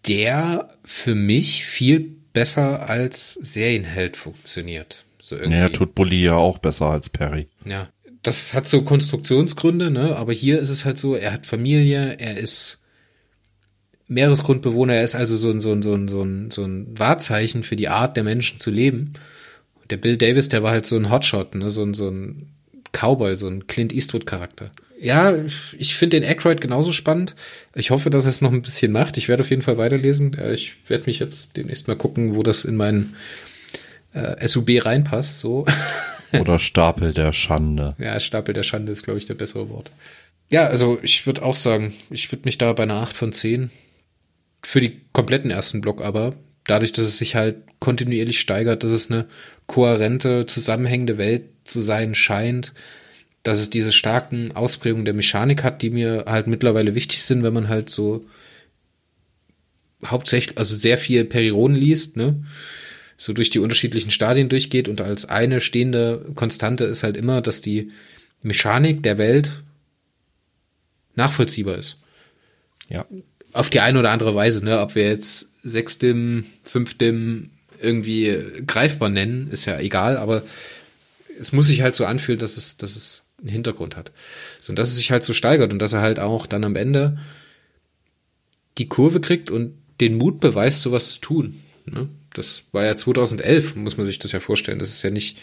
der 0.07 0.67
für 0.85 1.15
mich 1.15 1.65
viel 1.65 2.15
besser 2.31 2.87
als 2.87 3.33
Serienheld 3.33 4.17
funktioniert. 4.17 5.05
So 5.19 5.35
irgendwie. 5.35 5.57
Ja, 5.57 5.69
tut 5.69 5.95
Bully 5.95 6.25
ja 6.25 6.35
auch 6.35 6.59
besser 6.59 6.91
als 6.91 7.09
Perry. 7.09 7.47
Ja, 7.67 7.89
das 8.21 8.53
hat 8.53 8.67
so 8.67 8.83
Konstruktionsgründe, 8.83 9.89
ne? 9.89 10.15
Aber 10.15 10.33
hier 10.33 10.59
ist 10.59 10.69
es 10.69 10.85
halt 10.85 10.99
so, 10.99 11.15
er 11.15 11.33
hat 11.33 11.47
Familie, 11.47 12.17
er 12.19 12.37
ist 12.37 12.83
Meeresgrundbewohner, 14.07 14.93
er 14.93 15.03
ist 15.03 15.15
also 15.15 15.35
so 15.35 15.49
ein, 15.49 15.59
so 15.59 15.71
ein, 15.71 15.81
so 15.81 15.95
ein, 15.95 16.07
so 16.07 16.21
ein, 16.21 16.51
so 16.51 16.63
ein 16.63 16.99
Wahrzeichen 16.99 17.63
für 17.63 17.75
die 17.75 17.89
Art 17.89 18.15
der 18.15 18.23
Menschen 18.23 18.59
zu 18.59 18.69
leben 18.69 19.13
der 19.89 19.97
Bill 19.97 20.17
Davis, 20.17 20.49
der 20.49 20.63
war 20.63 20.71
halt 20.71 20.85
so 20.85 20.95
ein 20.95 21.11
Hotshot, 21.11 21.55
ne, 21.55 21.71
so 21.71 21.83
ein, 21.83 21.93
so 21.93 22.09
ein 22.09 22.49
Cowboy, 22.91 23.35
so 23.35 23.47
ein 23.47 23.67
Clint 23.67 23.93
Eastwood-Charakter. 23.93 24.71
Ja, 24.99 25.35
ich 25.77 25.95
finde 25.95 26.19
den 26.19 26.29
Aykroyd 26.29 26.59
genauso 26.59 26.91
spannend. 26.91 27.35
Ich 27.75 27.91
hoffe, 27.91 28.09
dass 28.09 28.25
es 28.25 28.41
noch 28.41 28.51
ein 28.51 28.63
bisschen 28.63 28.91
macht. 28.91 29.17
Ich 29.17 29.29
werde 29.29 29.43
auf 29.43 29.49
jeden 29.51 29.61
Fall 29.61 29.77
weiterlesen. 29.77 30.35
Ich 30.51 30.77
werde 30.87 31.05
mich 31.05 31.19
jetzt 31.19 31.55
demnächst 31.55 31.87
mal 31.87 31.95
gucken, 31.95 32.35
wo 32.35 32.41
das 32.41 32.65
in 32.65 32.75
meinen 32.75 33.15
äh, 34.13 34.47
SUB 34.47 34.69
reinpasst. 34.83 35.39
So. 35.39 35.65
Oder 36.39 36.57
Stapel 36.57 37.13
der 37.13 37.31
Schande. 37.31 37.95
Ja, 37.99 38.19
Stapel 38.19 38.55
der 38.55 38.63
Schande 38.63 38.91
ist, 38.91 39.03
glaube 39.03 39.19
ich, 39.19 39.25
der 39.25 39.35
bessere 39.35 39.69
Wort. 39.69 39.91
Ja, 40.51 40.65
also 40.67 40.97
ich 41.03 41.25
würde 41.27 41.43
auch 41.43 41.55
sagen, 41.55 41.93
ich 42.09 42.31
würde 42.31 42.45
mich 42.45 42.57
da 42.57 42.73
bei 42.73 42.83
einer 42.83 42.95
8 42.95 43.15
von 43.15 43.31
10 43.31 43.69
für 44.63 44.81
die 44.81 45.01
kompletten 45.13 45.51
ersten 45.51 45.81
Block 45.81 46.01
aber 46.01 46.33
dadurch, 46.67 46.91
dass 46.91 47.05
es 47.05 47.17
sich 47.17 47.35
halt 47.35 47.57
kontinuierlich 47.79 48.39
steigert, 48.39 48.83
dass 48.83 48.91
es 48.91 49.09
eine 49.09 49.27
kohärente, 49.65 50.45
zusammenhängende 50.45 51.17
Welt 51.17 51.45
zu 51.63 51.81
sein 51.81 52.15
scheint, 52.15 52.73
dass 53.43 53.59
es 53.59 53.69
diese 53.69 53.91
starken 53.91 54.51
Ausprägungen 54.51 55.05
der 55.05 55.13
Mechanik 55.13 55.63
hat, 55.63 55.81
die 55.81 55.89
mir 55.89 56.25
halt 56.27 56.47
mittlerweile 56.47 56.95
wichtig 56.95 57.23
sind, 57.23 57.43
wenn 57.43 57.53
man 57.53 57.69
halt 57.69 57.89
so 57.89 58.25
hauptsächlich, 60.05 60.57
also 60.57 60.75
sehr 60.75 60.97
viel 60.97 61.25
Perioden 61.25 61.75
liest, 61.75 62.17
ne? 62.17 62.43
So 63.19 63.33
durch 63.33 63.49
die 63.49 63.59
unterschiedlichen 63.59 64.11
Stadien 64.11 64.47
durchgeht 64.47 64.87
und 64.87 65.01
als 65.01 65.25
eine 65.25 65.59
stehende 65.59 66.23
Konstante 66.35 66.83
ist 66.83 67.01
halt 67.01 67.17
immer, 67.17 67.41
dass 67.41 67.61
die 67.61 67.91
Mechanik 68.43 69.01
der 69.01 69.17
Welt 69.17 69.63
nachvollziehbar 71.15 71.77
ist. 71.77 71.97
Ja 72.89 73.07
auf 73.53 73.69
die 73.69 73.79
eine 73.79 73.99
oder 73.99 74.11
andere 74.11 74.35
Weise, 74.35 74.63
ne? 74.63 74.79
Ob 74.79 74.95
wir 74.95 75.07
jetzt 75.07 75.51
sechstem, 75.67 76.45
fünftem 76.63 77.51
irgendwie 77.79 78.43
greifbar 78.65 79.09
nennen, 79.09 79.49
ist 79.51 79.65
ja 79.65 79.79
egal, 79.79 80.17
aber 80.17 80.43
es 81.39 81.51
muss 81.51 81.67
sich 81.67 81.81
halt 81.81 81.95
so 81.95 82.05
anfühlen, 82.05 82.39
dass 82.39 82.57
es, 82.57 82.77
dass 82.77 82.95
es 82.95 83.25
einen 83.39 83.49
Hintergrund 83.49 83.95
hat. 83.95 84.11
So, 84.59 84.71
und 84.71 84.79
dass 84.79 84.89
es 84.89 84.95
sich 84.95 85.11
halt 85.11 85.23
so 85.23 85.33
steigert 85.33 85.71
und 85.71 85.79
dass 85.79 85.93
er 85.93 86.01
halt 86.01 86.19
auch 86.19 86.47
dann 86.47 86.63
am 86.63 86.75
Ende 86.75 87.19
die 88.77 88.87
Kurve 88.87 89.21
kriegt 89.21 89.51
und 89.51 89.73
den 89.99 90.17
Mut 90.17 90.39
beweist, 90.39 90.81
sowas 90.81 91.13
zu 91.13 91.19
tun. 91.19 91.61
Ne? 91.85 92.07
Das 92.33 92.63
war 92.71 92.85
ja 92.85 92.95
2011, 92.95 93.75
muss 93.75 93.97
man 93.97 94.05
sich 94.05 94.19
das 94.19 94.31
ja 94.31 94.39
vorstellen. 94.39 94.79
Das 94.79 94.89
ist 94.89 95.03
ja 95.03 95.09
nicht 95.09 95.37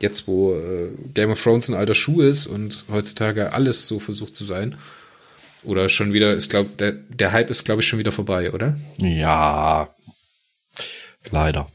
jetzt, 0.00 0.26
wo 0.26 0.54
äh, 0.54 0.90
Game 1.14 1.30
of 1.30 1.42
Thrones 1.42 1.68
ein 1.68 1.74
alter 1.74 1.94
Schuh 1.94 2.20
ist 2.22 2.46
und 2.46 2.84
heutzutage 2.90 3.52
alles 3.52 3.86
so 3.86 4.00
versucht 4.00 4.34
zu 4.34 4.44
sein. 4.44 4.76
Oder 5.64 5.88
schon 5.88 6.12
wieder, 6.12 6.34
ist 6.34 6.50
glaub, 6.50 6.76
der, 6.78 6.92
der 6.92 7.32
Hype 7.32 7.50
ist, 7.50 7.64
glaube 7.64 7.80
ich, 7.82 7.88
schon 7.88 7.98
wieder 7.98 8.12
vorbei, 8.12 8.52
oder? 8.52 8.78
Ja. 8.98 9.88
Leider. 11.30 11.70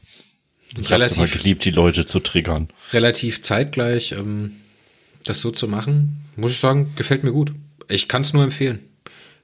Ich 0.78 0.92
habe 0.92 1.02
es 1.02 1.16
geliebt, 1.16 1.64
die 1.64 1.72
Leute 1.72 2.06
zu 2.06 2.20
triggern. 2.20 2.68
Relativ 2.92 3.42
zeitgleich 3.42 4.12
ähm, 4.12 4.52
das 5.24 5.40
so 5.40 5.50
zu 5.50 5.68
machen, 5.68 6.24
muss 6.36 6.52
ich 6.52 6.58
sagen, 6.58 6.92
gefällt 6.96 7.24
mir 7.24 7.32
gut. 7.32 7.52
Ich 7.88 8.08
kann 8.08 8.22
es 8.22 8.32
nur 8.32 8.44
empfehlen. 8.44 8.80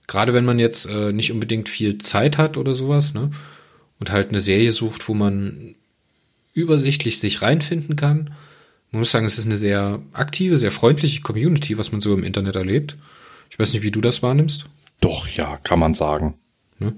Gerade 0.06 0.34
wenn 0.34 0.44
man 0.44 0.58
jetzt 0.58 0.86
äh, 0.86 1.12
nicht 1.12 1.32
unbedingt 1.32 1.68
viel 1.68 1.98
Zeit 1.98 2.38
hat 2.38 2.56
oder 2.56 2.74
sowas, 2.74 3.12
ne? 3.12 3.30
Und 3.98 4.10
halt 4.10 4.28
eine 4.28 4.40
Serie 4.40 4.72
sucht, 4.72 5.08
wo 5.08 5.14
man 5.14 5.74
übersichtlich 6.52 7.18
sich 7.18 7.42
reinfinden 7.42 7.96
kann. 7.96 8.34
Man 8.92 9.00
muss 9.00 9.10
sagen, 9.10 9.26
es 9.26 9.38
ist 9.38 9.46
eine 9.46 9.56
sehr 9.56 10.00
aktive, 10.12 10.58
sehr 10.58 10.70
freundliche 10.70 11.22
Community, 11.22 11.76
was 11.76 11.92
man 11.92 12.00
so 12.00 12.14
im 12.14 12.22
Internet 12.22 12.56
erlebt. 12.56 12.96
Ich 13.50 13.58
weiß 13.58 13.72
nicht, 13.72 13.82
wie 13.82 13.90
du 13.90 14.00
das 14.00 14.22
wahrnimmst. 14.22 14.66
Doch, 15.00 15.28
ja, 15.28 15.58
kann 15.58 15.78
man 15.78 15.94
sagen. 15.94 16.34
Ne? 16.78 16.94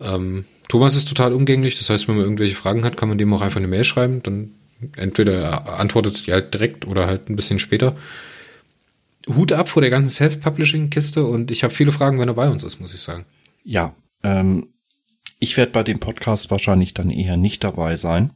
Ähm, 0.00 0.44
Thomas 0.68 0.94
ist 0.94 1.08
total 1.08 1.32
umgänglich, 1.32 1.78
das 1.78 1.90
heißt, 1.90 2.08
wenn 2.08 2.16
man 2.16 2.24
irgendwelche 2.24 2.54
Fragen 2.54 2.84
hat, 2.84 2.96
kann 2.96 3.08
man 3.08 3.18
dem 3.18 3.32
auch 3.34 3.42
einfach 3.42 3.58
eine 3.58 3.68
Mail 3.68 3.84
schreiben, 3.84 4.22
dann 4.22 4.52
entweder 4.96 5.78
antwortet 5.78 6.26
die 6.26 6.32
halt 6.32 6.54
direkt 6.54 6.86
oder 6.86 7.06
halt 7.06 7.28
ein 7.28 7.36
bisschen 7.36 7.58
später. 7.58 7.96
Hut 9.28 9.52
ab 9.52 9.68
vor 9.68 9.82
der 9.82 9.90
ganzen 9.90 10.10
Self-Publishing-Kiste 10.10 11.24
und 11.24 11.50
ich 11.50 11.62
habe 11.64 11.74
viele 11.74 11.92
Fragen, 11.92 12.18
wenn 12.18 12.28
er 12.28 12.34
bei 12.34 12.48
uns 12.48 12.62
ist, 12.62 12.80
muss 12.80 12.94
ich 12.94 13.00
sagen. 13.00 13.26
Ja, 13.64 13.94
ähm, 14.22 14.68
ich 15.38 15.56
werde 15.56 15.72
bei 15.72 15.82
dem 15.82 16.00
Podcast 16.00 16.50
wahrscheinlich 16.50 16.94
dann 16.94 17.10
eher 17.10 17.36
nicht 17.36 17.64
dabei 17.64 17.96
sein, 17.96 18.30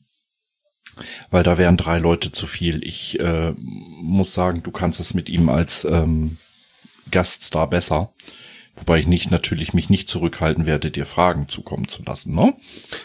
weil 1.30 1.42
da 1.42 1.58
wären 1.58 1.76
drei 1.76 1.98
Leute 1.98 2.32
zu 2.32 2.46
viel. 2.46 2.84
Ich 2.84 3.18
äh, 3.20 3.52
muss 3.56 4.34
sagen, 4.34 4.62
du 4.62 4.70
kannst 4.70 5.00
es 5.00 5.14
mit 5.14 5.28
ihm 5.28 5.48
als 5.48 5.84
ähm, 5.84 6.36
Gaststar 7.10 7.68
besser. 7.68 8.12
Wobei 8.76 8.98
ich 8.98 9.06
nicht 9.06 9.30
natürlich 9.30 9.72
mich 9.72 9.88
nicht 9.88 10.08
zurückhalten 10.08 10.66
werde, 10.66 10.90
dir 10.90 11.06
Fragen 11.06 11.48
zukommen 11.48 11.86
zu 11.86 12.02
lassen, 12.02 12.34
ne? 12.34 12.54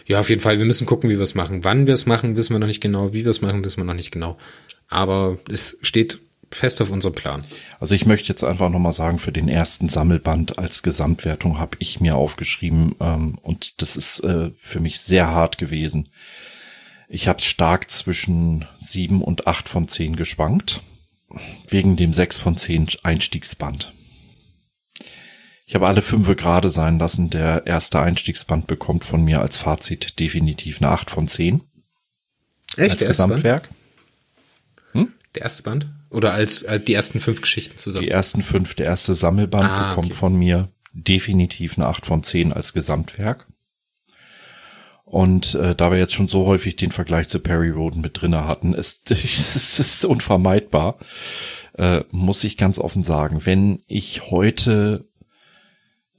Ja, 0.08 0.20
auf 0.20 0.30
jeden 0.30 0.42
Fall. 0.42 0.58
Wir 0.58 0.66
müssen 0.66 0.88
gucken, 0.88 1.10
wie 1.12 1.18
wir 1.18 1.24
es 1.24 1.36
machen. 1.36 1.64
Wann 1.64 1.86
wir 1.86 1.94
es 1.94 2.08
machen, 2.08 2.36
wissen 2.36 2.56
wir 2.56 2.60
noch 2.60 2.68
nicht 2.68 2.82
genau. 2.82 3.14
Wie 3.14 3.24
wir 3.24 3.30
es 3.30 3.42
machen, 3.42 3.64
wissen 3.64 3.78
wir 3.78 3.84
noch 3.86 3.94
nicht 3.94 4.12
genau. 4.12 4.38
Aber 4.88 5.38
es 5.48 5.78
steht 5.84 6.20
fest 6.52 6.82
auf 6.82 6.90
unserem 6.90 7.14
Plan. 7.14 7.44
Also 7.80 7.96
ich 7.96 8.06
möchte 8.06 8.30
jetzt 8.30 8.44
einfach 8.44 8.70
nochmal 8.70 8.94
sagen, 8.94 9.20
für 9.20 9.32
den 9.32 9.48
ersten 9.48 9.90
Sammelband 9.90 10.58
als 10.58 10.82
Gesamtwertung 10.82 11.60
habe 11.60 11.78
ich 11.80 12.02
mir 12.02 12.16
aufgeschrieben 12.16 12.96
ähm, 13.00 13.38
und 13.42 13.82
das 13.82 13.96
ist 13.98 14.22
äh, 14.22 14.52
für 14.58 14.80
mich 14.80 15.00
sehr 15.00 15.28
hart 15.28 15.58
gewesen. 15.58 16.10
Ich 17.08 17.28
habe 17.28 17.42
stark 17.42 17.90
zwischen 17.92 18.66
sieben 18.78 19.22
und 19.22 19.48
acht 19.48 19.70
von 19.70 19.88
zehn 19.88 20.16
geschwankt, 20.16 20.82
wegen 21.68 21.96
dem 21.96 22.14
sechs 22.14 22.38
von 22.38 22.58
zehn 22.58 22.88
Einstiegsband. 23.04 23.94
Ich 25.66 25.76
habe 25.76 25.88
alle 25.88 26.02
fünf 26.02 26.28
gerade 26.36 26.70
sein 26.70 26.98
lassen. 26.98 27.30
Der 27.30 27.68
erste 27.68 28.02
Einstiegsband 28.02 28.66
bekommt 28.66 29.04
von 29.04 29.24
mir 29.24 29.42
als 29.42 29.58
Fazit 29.58 30.20
definitiv 30.20 30.82
eine 30.82 30.90
acht 30.90 31.12
von 31.12 31.28
zehn. 31.28 31.62
Echt? 32.76 32.94
Als 32.94 33.06
Gesamtwerk. 33.06 33.70
Hm? 34.94 35.14
Der 35.36 35.44
erste 35.44 35.64
Band? 35.64 35.88
Oder 36.10 36.34
als, 36.34 36.66
als 36.66 36.86
die 36.86 36.96
ersten 36.96 37.20
fünf 37.20 37.42
Geschichten 37.42 37.78
zusammen? 37.78 38.06
Die 38.06 38.12
ersten 38.12 38.42
fünf, 38.42 38.74
der 38.74 38.88
erste 38.88 39.14
Sammelband 39.14 39.70
ah, 39.70 39.90
bekommt 39.90 40.08
okay. 40.08 40.18
von 40.18 40.36
mir 40.36 40.70
definitiv 40.92 41.78
eine 41.78 41.88
8 41.88 42.06
von 42.06 42.24
10 42.24 42.52
als 42.52 42.74
Gesamtwerk. 42.74 43.46
Und 45.10 45.56
äh, 45.56 45.74
da 45.74 45.90
wir 45.90 45.98
jetzt 45.98 46.14
schon 46.14 46.28
so 46.28 46.46
häufig 46.46 46.76
den 46.76 46.92
Vergleich 46.92 47.28
zu 47.28 47.40
Perry 47.40 47.72
Roden 47.72 48.02
mit 48.02 48.22
drinne 48.22 48.48
hatten, 48.48 48.74
ist 48.74 49.10
es 49.12 49.80
ist 49.80 50.06
unvermeidbar, 50.06 51.00
äh, 51.78 52.02
muss 52.12 52.44
ich 52.44 52.58
ganz 52.58 52.78
offen 52.78 53.04
sagen. 53.04 53.46
Wenn 53.46 53.82
ich 53.88 54.30
heute 54.30 55.10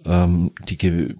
ähm, 0.04 0.52
die 0.68 1.14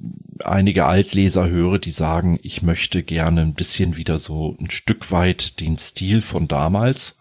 einige 0.44 0.86
Altleser 0.86 1.48
höre, 1.48 1.78
die 1.78 1.92
sagen, 1.92 2.40
ich 2.42 2.62
möchte 2.62 3.04
gerne 3.04 3.42
ein 3.42 3.54
bisschen 3.54 3.96
wieder 3.96 4.18
so 4.18 4.56
ein 4.58 4.70
Stück 4.70 5.12
weit 5.12 5.60
den 5.60 5.78
Stil 5.78 6.22
von 6.22 6.48
damals, 6.48 7.18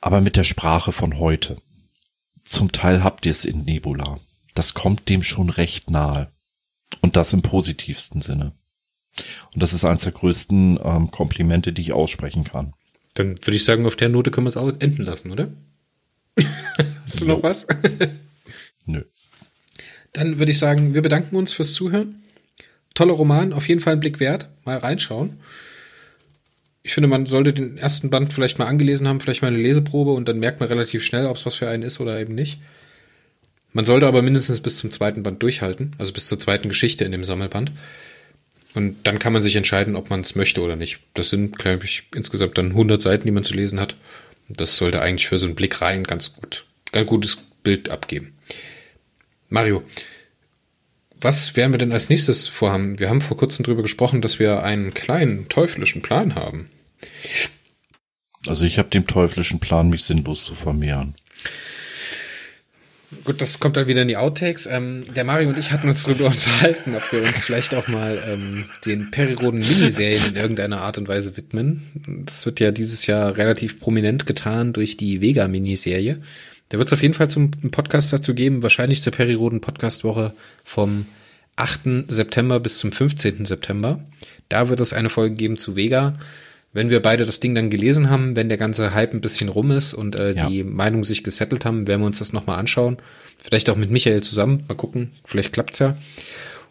aber 0.00 0.20
mit 0.20 0.36
der 0.36 0.44
Sprache 0.44 0.92
von 0.92 1.18
heute. 1.18 1.56
Zum 2.44 2.70
Teil 2.70 3.02
habt 3.02 3.26
ihr 3.26 3.32
es 3.32 3.44
in 3.44 3.62
Nebula. 3.62 4.20
Das 4.54 4.74
kommt 4.74 5.08
dem 5.08 5.24
schon 5.24 5.50
recht 5.50 5.90
nahe. 5.90 6.30
Und 7.00 7.16
das 7.16 7.32
im 7.32 7.42
positivsten 7.42 8.22
Sinne. 8.22 8.52
Und 9.54 9.62
das 9.62 9.72
ist 9.72 9.84
eines 9.84 10.02
der 10.02 10.12
größten 10.12 10.78
ähm, 10.82 11.10
Komplimente, 11.10 11.72
die 11.72 11.82
ich 11.82 11.92
aussprechen 11.92 12.44
kann. 12.44 12.74
Dann 13.14 13.36
würde 13.38 13.56
ich 13.56 13.64
sagen, 13.64 13.86
auf 13.86 13.96
der 13.96 14.08
Note 14.08 14.30
können 14.30 14.46
wir 14.46 14.50
es 14.50 14.56
auch 14.56 14.72
enden 14.80 15.04
lassen, 15.04 15.30
oder? 15.30 15.52
Hast 17.04 17.22
du 17.22 17.26
noch 17.26 17.42
was? 17.42 17.66
Nö. 18.86 19.02
Dann 20.12 20.38
würde 20.38 20.52
ich 20.52 20.58
sagen, 20.58 20.94
wir 20.94 21.02
bedanken 21.02 21.36
uns 21.36 21.52
fürs 21.52 21.74
Zuhören. 21.74 22.22
Toller 22.94 23.14
Roman, 23.14 23.52
auf 23.52 23.68
jeden 23.68 23.80
Fall 23.80 23.94
ein 23.94 24.00
Blick 24.00 24.20
wert. 24.20 24.50
Mal 24.64 24.78
reinschauen 24.78 25.38
ich 26.86 26.92
finde, 26.92 27.08
man 27.08 27.24
sollte 27.24 27.54
den 27.54 27.78
ersten 27.78 28.10
Band 28.10 28.32
vielleicht 28.34 28.58
mal 28.58 28.66
angelesen 28.66 29.08
haben, 29.08 29.18
vielleicht 29.18 29.40
mal 29.40 29.48
eine 29.48 29.56
Leseprobe 29.56 30.12
und 30.12 30.28
dann 30.28 30.38
merkt 30.38 30.60
man 30.60 30.68
relativ 30.68 31.02
schnell, 31.02 31.26
ob 31.26 31.36
es 31.36 31.46
was 31.46 31.54
für 31.54 31.68
einen 31.68 31.82
ist 31.82 31.98
oder 31.98 32.20
eben 32.20 32.34
nicht. 32.34 32.60
Man 33.72 33.86
sollte 33.86 34.06
aber 34.06 34.20
mindestens 34.20 34.60
bis 34.60 34.76
zum 34.76 34.90
zweiten 34.90 35.22
Band 35.22 35.42
durchhalten, 35.42 35.96
also 35.98 36.12
bis 36.12 36.26
zur 36.26 36.38
zweiten 36.38 36.68
Geschichte 36.68 37.04
in 37.04 37.10
dem 37.10 37.24
Sammelband. 37.24 37.72
Und 38.74 38.96
dann 39.04 39.18
kann 39.20 39.32
man 39.32 39.42
sich 39.42 39.56
entscheiden, 39.56 39.94
ob 39.94 40.10
man 40.10 40.20
es 40.20 40.34
möchte 40.34 40.60
oder 40.60 40.76
nicht. 40.76 40.98
Das 41.14 41.30
sind, 41.30 41.58
glaube 41.58 41.84
ich, 41.84 42.04
insgesamt 42.14 42.58
dann 42.58 42.70
100 42.70 43.00
Seiten, 43.00 43.24
die 43.24 43.32
man 43.32 43.44
zu 43.44 43.54
lesen 43.54 43.78
hat. 43.78 43.96
Das 44.48 44.76
sollte 44.76 45.00
eigentlich 45.00 45.28
für 45.28 45.38
so 45.38 45.46
einen 45.46 45.54
Blick 45.54 45.80
rein 45.80 46.04
ganz 46.04 46.34
gut, 46.34 46.66
ganz 46.92 47.08
gutes 47.08 47.38
Bild 47.62 47.88
abgeben. 47.90 48.34
Mario, 49.48 49.82
was 51.16 51.56
werden 51.56 51.72
wir 51.72 51.78
denn 51.78 51.92
als 51.92 52.10
nächstes 52.10 52.48
vorhaben? 52.48 52.98
Wir 52.98 53.08
haben 53.08 53.20
vor 53.20 53.36
kurzem 53.36 53.64
darüber 53.64 53.82
gesprochen, 53.82 54.20
dass 54.20 54.38
wir 54.38 54.62
einen 54.62 54.92
kleinen 54.92 55.48
teuflischen 55.48 56.02
Plan 56.02 56.34
haben. 56.34 56.68
Also 58.46 58.66
ich 58.66 58.78
habe 58.78 58.90
den 58.90 59.06
teuflischen 59.06 59.60
Plan, 59.60 59.88
mich 59.88 60.04
sinnlos 60.04 60.44
zu 60.44 60.54
vermehren. 60.54 61.14
Gut, 63.24 63.40
das 63.40 63.60
kommt 63.60 63.76
dann 63.76 63.86
wieder 63.86 64.02
in 64.02 64.08
die 64.08 64.16
Outtakes. 64.16 64.66
Ähm, 64.66 65.04
der 65.14 65.24
Mario 65.24 65.48
und 65.48 65.58
ich 65.58 65.72
hatten 65.72 65.88
uns 65.88 66.02
darüber 66.04 66.26
unterhalten, 66.26 66.94
ob 66.94 67.12
wir 67.12 67.22
uns 67.22 67.44
vielleicht 67.44 67.74
auch 67.74 67.88
mal 67.88 68.20
ähm, 68.26 68.66
den 68.84 69.10
Periroden 69.10 69.60
Miniserien 69.60 70.24
in 70.26 70.36
irgendeiner 70.36 70.80
Art 70.80 70.98
und 70.98 71.08
Weise 71.08 71.36
widmen. 71.36 72.22
Das 72.26 72.44
wird 72.46 72.60
ja 72.60 72.70
dieses 72.70 73.06
Jahr 73.06 73.36
relativ 73.36 73.78
prominent 73.78 74.26
getan 74.26 74.72
durch 74.72 74.96
die 74.96 75.20
Vega-Miniserie. 75.20 76.20
Da 76.70 76.78
wird 76.78 76.88
es 76.88 76.92
auf 76.92 77.02
jeden 77.02 77.14
Fall 77.14 77.30
zum 77.30 77.50
Podcast 77.50 78.12
dazu 78.12 78.34
geben, 78.34 78.62
wahrscheinlich 78.62 79.02
zur 79.02 79.12
Periroden 79.12 79.60
Podcastwoche 79.60 80.34
vom 80.64 81.06
8. 81.56 82.08
September 82.08 82.58
bis 82.58 82.78
zum 82.78 82.90
15. 82.90 83.44
September. 83.44 84.00
Da 84.48 84.68
wird 84.68 84.80
es 84.80 84.92
eine 84.92 85.10
Folge 85.10 85.36
geben 85.36 85.56
zu 85.56 85.76
Vega 85.76 86.14
wenn 86.74 86.90
wir 86.90 87.00
beide 87.00 87.24
das 87.24 87.40
Ding 87.40 87.54
dann 87.54 87.70
gelesen 87.70 88.10
haben, 88.10 88.36
wenn 88.36 88.48
der 88.48 88.58
ganze 88.58 88.92
Hype 88.92 89.14
ein 89.14 89.20
bisschen 89.20 89.48
rum 89.48 89.70
ist 89.70 89.94
und 89.94 90.16
äh, 90.16 90.34
ja. 90.34 90.48
die 90.48 90.64
Meinungen 90.64 91.04
sich 91.04 91.22
gesettelt 91.24 91.64
haben, 91.64 91.86
werden 91.86 92.02
wir 92.02 92.06
uns 92.06 92.18
das 92.18 92.32
nochmal 92.32 92.58
anschauen. 92.58 92.96
Vielleicht 93.38 93.70
auch 93.70 93.76
mit 93.76 93.90
Michael 93.90 94.22
zusammen. 94.22 94.64
Mal 94.68 94.74
gucken, 94.74 95.12
vielleicht 95.24 95.52
klappt's 95.52 95.78
ja. 95.78 95.96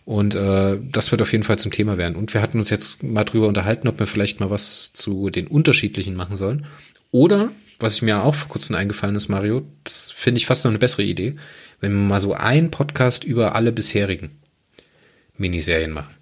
Und 0.06 0.36
äh, 0.36 0.78
das 0.84 1.12
wird 1.12 1.22
auf 1.22 1.32
jeden 1.32 1.46
Fall 1.46 1.58
zum 1.58 1.72
Thema 1.72 1.98
werden. 1.98 2.18
Und 2.18 2.34
wir 2.34 2.42
hatten 2.42 2.60
uns 2.60 2.70
jetzt 2.70 3.02
mal 3.02 3.24
drüber 3.24 3.48
unterhalten, 3.48 3.88
ob 3.88 3.98
wir 3.98 4.08
vielleicht 4.08 4.42
mal 4.42 4.50
was 4.50 4.92
zu 4.92 5.30
den 5.30 5.48
unterschiedlichen 5.48 6.16
machen 6.16 6.36
sollen. 6.36 6.66
Oder, 7.12 7.50
was 7.80 7.96
ich 7.96 8.02
mir 8.02 8.24
auch 8.24 8.36
vor 8.36 8.50
kurzem 8.50 8.76
eingefallen 8.76 9.16
ist, 9.16 9.30
Mario, 9.30 9.66
das 9.86 10.12
finde 10.12 10.40
ich 10.40 10.46
fast 10.46 10.66
noch 10.66 10.72
eine 10.72 10.80
bessere 10.80 11.04
Idee, 11.04 11.38
wenn 11.80 11.94
wir 11.94 12.00
mal 12.00 12.20
so 12.20 12.34
einen 12.34 12.72
Podcast 12.72 13.24
über 13.24 13.56
alle 13.56 13.72
bisherigen 13.72 14.32
Miniserien 15.38 15.92
machen. 15.92 16.14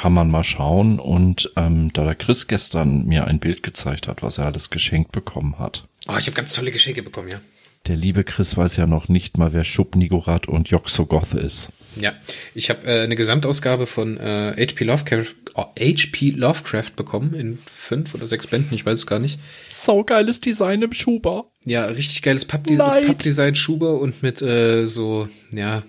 Kann 0.00 0.14
man 0.14 0.30
mal 0.30 0.44
schauen. 0.44 0.98
Und 0.98 1.52
ähm, 1.56 1.92
da 1.92 2.04
der 2.04 2.14
Chris 2.14 2.46
gestern 2.46 3.04
mir 3.04 3.26
ein 3.26 3.38
Bild 3.38 3.62
gezeigt 3.62 4.08
hat, 4.08 4.22
was 4.22 4.38
er 4.38 4.46
alles 4.46 4.70
geschenkt 4.70 5.12
bekommen 5.12 5.58
hat. 5.58 5.88
Oh, 6.08 6.14
ich 6.18 6.24
habe 6.24 6.32
ganz 6.32 6.54
tolle 6.54 6.70
Geschenke 6.70 7.02
bekommen, 7.02 7.28
ja. 7.28 7.38
Der 7.86 7.96
liebe 7.96 8.24
Chris 8.24 8.56
weiß 8.56 8.78
ja 8.78 8.86
noch 8.86 9.08
nicht 9.08 9.36
mal, 9.36 9.52
wer 9.52 9.62
Schub 9.62 9.96
Nigorat 9.96 10.48
und 10.48 10.70
Joxogoth 10.70 11.34
ist. 11.34 11.72
Ja, 11.96 12.14
ich 12.54 12.70
habe 12.70 12.86
äh, 12.86 13.02
eine 13.02 13.14
Gesamtausgabe 13.14 13.86
von 13.86 14.16
äh, 14.16 14.54
HP 14.58 14.84
Lovecraft, 14.84 15.34
oh, 15.54 15.66
HP 15.78 16.30
Lovecraft 16.30 16.92
bekommen 16.96 17.34
in 17.34 17.58
fünf 17.66 18.14
oder 18.14 18.26
sechs 18.26 18.46
Bänden, 18.46 18.74
ich 18.74 18.86
weiß 18.86 19.00
es 19.00 19.06
gar 19.06 19.18
nicht. 19.18 19.38
Saugeiles 19.70 20.40
Design 20.40 20.80
im 20.80 20.92
Schuber. 20.92 21.50
Ja, 21.66 21.84
richtig 21.86 22.22
geiles 22.22 22.46
Pappdesign 22.46 23.06
Papp 23.06 23.56
Schuber 23.56 24.00
und 24.00 24.22
mit 24.22 24.40
äh, 24.40 24.86
so, 24.86 25.28
ja, 25.52 25.82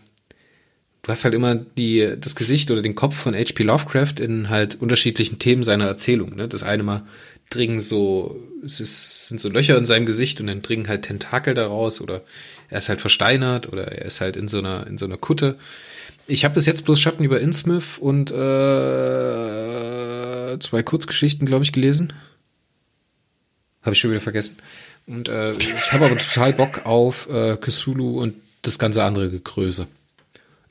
du 1.04 1.10
hast 1.10 1.24
halt 1.24 1.34
immer 1.34 1.56
die, 1.56 2.16
das 2.20 2.36
Gesicht 2.36 2.70
oder 2.72 2.82
den 2.82 2.96
Kopf 2.96 3.16
von 3.16 3.34
H.P. 3.34 3.64
Lovecraft 3.64 4.20
in 4.20 4.50
halt 4.50 4.82
unterschiedlichen 4.82 5.40
Themen 5.40 5.64
seiner 5.64 5.86
Erzählung. 5.86 6.36
Ne? 6.36 6.48
Das 6.48 6.64
eine 6.64 6.84
mal 6.84 7.04
dringen 7.50 7.80
so, 7.80 8.40
es 8.64 8.80
ist, 8.80 9.28
sind 9.28 9.42
so 9.42 9.50
Löcher 9.50 9.78
in 9.78 9.86
seinem 9.86 10.06
Gesicht 10.06 10.40
und 10.40 10.48
dann 10.48 10.62
dringen 10.62 10.88
halt 10.88 11.04
Tentakel 11.04 11.54
daraus 11.54 12.02
oder 12.02 12.22
er 12.70 12.78
ist 12.78 12.90
halt 12.90 13.02
versteinert 13.02 13.72
oder 13.72 13.84
er 13.92 14.06
ist 14.06 14.22
halt 14.22 14.38
in 14.38 14.48
so 14.48 14.60
einer, 14.60 14.88
in 14.88 14.98
so 14.98 15.06
einer 15.06 15.18
Kutte. 15.18 15.58
Ich 16.28 16.46
habe 16.46 16.54
bis 16.54 16.66
jetzt 16.66 16.86
bloß 16.86 17.00
Schatten 17.00 17.24
über 17.24 17.42
Innsmouth 17.42 17.98
und 18.00 18.32
äh, 18.32 18.36
zwei 20.60 20.82
Kurzgeschichten, 20.84 21.46
glaube 21.46 21.64
ich, 21.64 21.74
gelesen. 21.74 22.14
Habe 23.82 23.94
ich 23.94 24.00
schon 24.00 24.12
wieder 24.12 24.22
vergessen. 24.22 24.58
Und 25.08 25.28
äh, 25.28 25.54
ich 25.54 25.92
habe 25.92 26.06
aber 26.06 26.18
total 26.18 26.54
Bock 26.54 26.86
auf 26.86 27.28
äh, 27.30 27.58
Cthulhu 27.58 28.22
und 28.22 28.36
das 28.62 28.80
ganze 28.80 29.04
andere 29.04 29.30
Gegröße. 29.30 29.88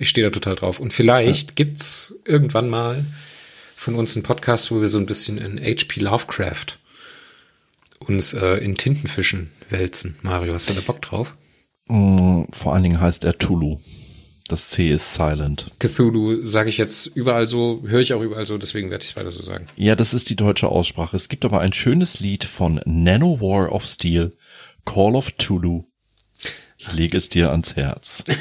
Ich 0.01 0.09
stehe 0.09 0.27
da 0.27 0.31
total 0.31 0.57
drauf. 0.57 0.81
Und 0.81 0.95
vielleicht 0.95 1.51
ja. 1.51 1.55
gibt's 1.57 2.15
irgendwann 2.25 2.71
mal 2.71 3.05
von 3.77 3.95
uns 3.95 4.17
einen 4.17 4.23
Podcast, 4.23 4.71
wo 4.71 4.81
wir 4.81 4.89
so 4.89 4.99
ein 4.99 5.05
bisschen 5.05 5.37
in 5.37 5.61
H.P. 5.61 6.01
Lovecraft 6.01 6.79
uns 7.99 8.33
äh, 8.33 8.57
in 8.57 8.79
Tintenfischen 8.79 9.51
wälzen. 9.69 10.17
Mario, 10.23 10.55
hast 10.55 10.71
du 10.71 10.75
da 10.75 10.81
Bock 10.81 11.03
drauf? 11.03 11.37
Mm, 11.87 12.45
vor 12.51 12.73
allen 12.73 12.83
Dingen 12.83 12.99
heißt 12.99 13.25
er 13.25 13.37
Tulu. 13.37 13.77
Das 14.49 14.71
C 14.71 14.91
ist 14.91 15.15
silent. 15.15 15.71
Cthulhu 15.79 16.47
sage 16.47 16.71
ich 16.71 16.79
jetzt 16.79 17.07
überall 17.07 17.47
so, 17.47 17.83
höre 17.87 18.01
ich 18.01 18.15
auch 18.15 18.23
überall 18.23 18.47
so, 18.47 18.57
deswegen 18.57 18.91
werde 18.91 19.05
ich 19.05 19.11
es 19.11 19.17
weiter 19.17 19.31
so 19.31 19.43
sagen. 19.43 19.67
Ja, 19.77 19.95
das 19.97 20.15
ist 20.15 20.31
die 20.31 20.35
deutsche 20.35 20.71
Aussprache. 20.71 21.15
Es 21.15 21.29
gibt 21.29 21.45
aber 21.45 21.61
ein 21.61 21.75
schönes 21.75 22.21
Lied 22.21 22.45
von 22.45 22.81
Nano 22.87 23.39
War 23.41 23.71
of 23.71 23.87
Steel, 23.87 24.33
Call 24.87 25.15
of 25.15 25.33
Tulu. 25.33 25.85
Ich 26.79 26.91
lege 26.95 27.19
es 27.19 27.29
dir 27.29 27.51
ans 27.51 27.77
Herz. 27.77 28.25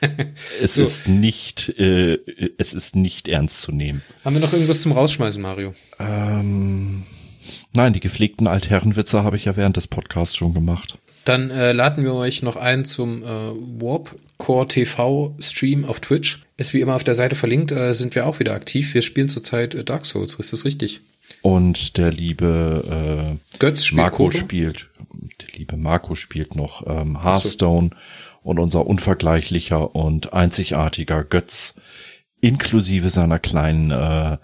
es 0.62 0.74
so. 0.74 0.82
ist 0.82 1.08
nicht, 1.08 1.68
äh, 1.78 2.18
es 2.58 2.74
ist 2.74 2.96
nicht 2.96 3.28
ernst 3.28 3.62
zu 3.62 3.72
nehmen. 3.72 4.02
Haben 4.24 4.36
wir 4.36 4.40
noch 4.40 4.52
irgendwas 4.52 4.82
zum 4.82 4.92
Rausschmeißen, 4.92 5.40
Mario? 5.40 5.74
Ähm, 5.98 7.04
nein, 7.72 7.92
die 7.92 8.00
gepflegten 8.00 8.46
Altherrenwitze 8.46 9.22
habe 9.22 9.36
ich 9.36 9.46
ja 9.46 9.56
während 9.56 9.76
des 9.76 9.88
Podcasts 9.88 10.36
schon 10.36 10.54
gemacht. 10.54 10.98
Dann 11.24 11.50
äh, 11.50 11.72
laden 11.72 12.04
wir 12.04 12.14
euch 12.14 12.42
noch 12.42 12.56
ein 12.56 12.84
zum 12.84 13.22
äh, 13.22 13.26
Warp 13.26 14.16
Core 14.38 14.68
TV 14.68 15.36
Stream 15.40 15.84
auf 15.84 16.00
Twitch. 16.00 16.44
Ist 16.56 16.72
wie 16.72 16.80
immer 16.80 16.94
auf 16.94 17.04
der 17.04 17.14
Seite 17.14 17.36
verlinkt, 17.36 17.70
äh, 17.70 17.94
sind 17.94 18.14
wir 18.14 18.26
auch 18.26 18.40
wieder 18.40 18.54
aktiv. 18.54 18.94
Wir 18.94 19.02
spielen 19.02 19.28
zurzeit 19.28 19.74
äh, 19.74 19.84
Dark 19.84 20.06
Souls, 20.06 20.34
ist 20.36 20.52
das 20.52 20.64
richtig? 20.64 21.00
Und 21.42 21.96
der 21.96 22.10
liebe 22.10 23.36
äh, 23.36 23.58
Götz 23.58 23.84
spielt 23.84 24.02
Marco 24.02 24.24
Koto? 24.24 24.38
spielt, 24.38 24.88
der 25.42 25.58
liebe 25.58 25.76
Marco 25.76 26.14
spielt 26.14 26.54
noch 26.54 26.86
ähm, 26.86 27.22
Hearthstone. 27.22 27.90
Und 28.42 28.58
unser 28.58 28.86
unvergleichlicher 28.86 29.94
und 29.94 30.32
einzigartiger 30.32 31.24
Götz 31.24 31.74
inklusive 32.40 33.10
seiner 33.10 33.38
kleinen 33.38 33.90
äh, 33.90 34.38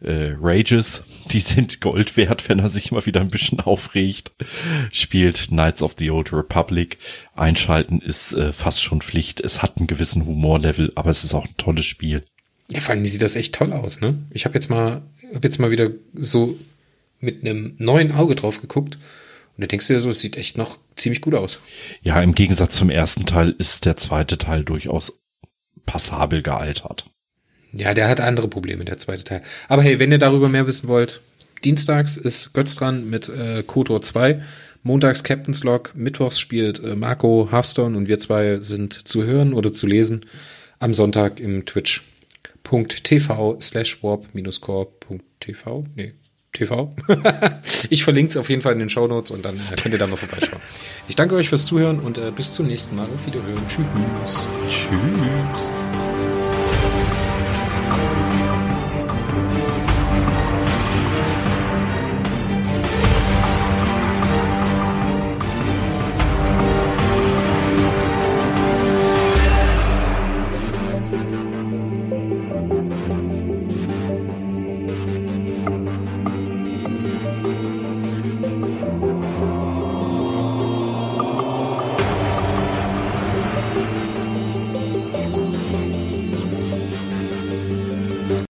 äh, 0.00 0.34
Rages, 0.38 1.04
die 1.30 1.40
sind 1.40 1.80
Gold 1.80 2.16
wert, 2.16 2.48
wenn 2.48 2.58
er 2.58 2.68
sich 2.68 2.92
mal 2.92 3.06
wieder 3.06 3.20
ein 3.20 3.28
bisschen 3.28 3.60
aufregt, 3.60 4.32
spielt 4.90 5.48
Knights 5.48 5.82
of 5.82 5.94
the 5.98 6.10
Old 6.10 6.32
Republic. 6.32 6.98
Einschalten 7.36 8.00
ist 8.00 8.34
äh, 8.34 8.52
fast 8.52 8.82
schon 8.82 9.00
Pflicht. 9.00 9.40
Es 9.40 9.62
hat 9.62 9.78
einen 9.78 9.86
gewissen 9.86 10.26
Humorlevel, 10.26 10.92
aber 10.94 11.10
es 11.10 11.24
ist 11.24 11.34
auch 11.34 11.46
ein 11.46 11.56
tolles 11.56 11.84
Spiel. 11.84 12.24
Ja, 12.70 12.80
vor 12.80 12.94
allem 12.94 13.06
sieht 13.06 13.22
das 13.22 13.36
echt 13.36 13.54
toll 13.54 13.72
aus, 13.72 14.00
ne? 14.00 14.18
Ich 14.30 14.44
habe 14.44 14.54
jetzt 14.54 14.68
mal, 14.68 15.02
hab 15.34 15.44
jetzt 15.44 15.58
mal 15.58 15.70
wieder 15.70 15.88
so 16.14 16.58
mit 17.20 17.42
einem 17.42 17.74
neuen 17.78 18.12
Auge 18.12 18.34
drauf 18.34 18.60
geguckt 18.60 18.98
und 19.58 19.62
da 19.62 19.66
denkst 19.66 19.88
du 19.88 19.94
dir 19.94 20.00
so, 20.00 20.10
es 20.10 20.20
sieht 20.20 20.36
echt 20.36 20.56
noch 20.56 20.78
ziemlich 20.94 21.20
gut 21.20 21.34
aus. 21.34 21.58
Ja, 22.00 22.22
im 22.22 22.36
Gegensatz 22.36 22.76
zum 22.76 22.90
ersten 22.90 23.26
Teil 23.26 23.56
ist 23.58 23.86
der 23.86 23.96
zweite 23.96 24.38
Teil 24.38 24.62
durchaus 24.62 25.20
passabel 25.84 26.42
gealtert. 26.42 27.06
Ja, 27.72 27.92
der 27.92 28.08
hat 28.08 28.20
andere 28.20 28.46
Probleme, 28.46 28.84
der 28.84 28.98
zweite 28.98 29.24
Teil. 29.24 29.42
Aber 29.66 29.82
hey, 29.82 29.98
wenn 29.98 30.12
ihr 30.12 30.18
darüber 30.18 30.48
mehr 30.48 30.68
wissen 30.68 30.86
wollt, 30.86 31.20
dienstags 31.64 32.16
ist 32.16 32.52
Götz 32.52 32.76
dran 32.76 33.10
mit 33.10 33.28
äh, 33.28 33.64
KOTOR 33.66 34.00
2, 34.00 34.40
montags 34.84 35.24
Captain's 35.24 35.64
Log, 35.64 35.90
mittwochs 35.96 36.38
spielt 36.38 36.80
äh, 36.84 36.94
Marco 36.94 37.48
Hearthstone 37.50 37.96
und 37.96 38.06
wir 38.06 38.20
zwei 38.20 38.60
sind 38.60 39.08
zu 39.08 39.24
hören 39.24 39.54
oder 39.54 39.72
zu 39.72 39.88
lesen 39.88 40.24
am 40.78 40.94
Sonntag 40.94 41.40
im 41.40 41.66
twitch.tv 41.66 43.58
slash 43.60 44.04
warp-core.tv. 44.04 45.84
Nee, 45.96 46.14
TV. 46.52 46.94
ich 47.90 48.04
verlinke 48.04 48.30
es 48.30 48.36
auf 48.36 48.48
jeden 48.48 48.62
Fall 48.62 48.72
in 48.72 48.78
den 48.78 48.90
Show 48.90 49.06
Notes 49.06 49.30
und 49.30 49.44
dann 49.44 49.56
äh, 49.56 49.76
könnt 49.80 49.94
ihr 49.94 49.98
da 49.98 50.06
mal 50.06 50.16
vorbeischauen. 50.16 50.60
Ich 51.08 51.16
danke 51.16 51.34
euch 51.34 51.48
fürs 51.48 51.66
Zuhören 51.66 52.00
und 52.00 52.18
äh, 52.18 52.30
bis 52.30 52.54
zum 52.54 52.66
nächsten 52.66 52.96
Mal. 52.96 53.04
Auf 53.04 53.26
Wiederhören. 53.26 53.66
Tschüss. 53.68 54.46
Tschüss. 54.68 55.77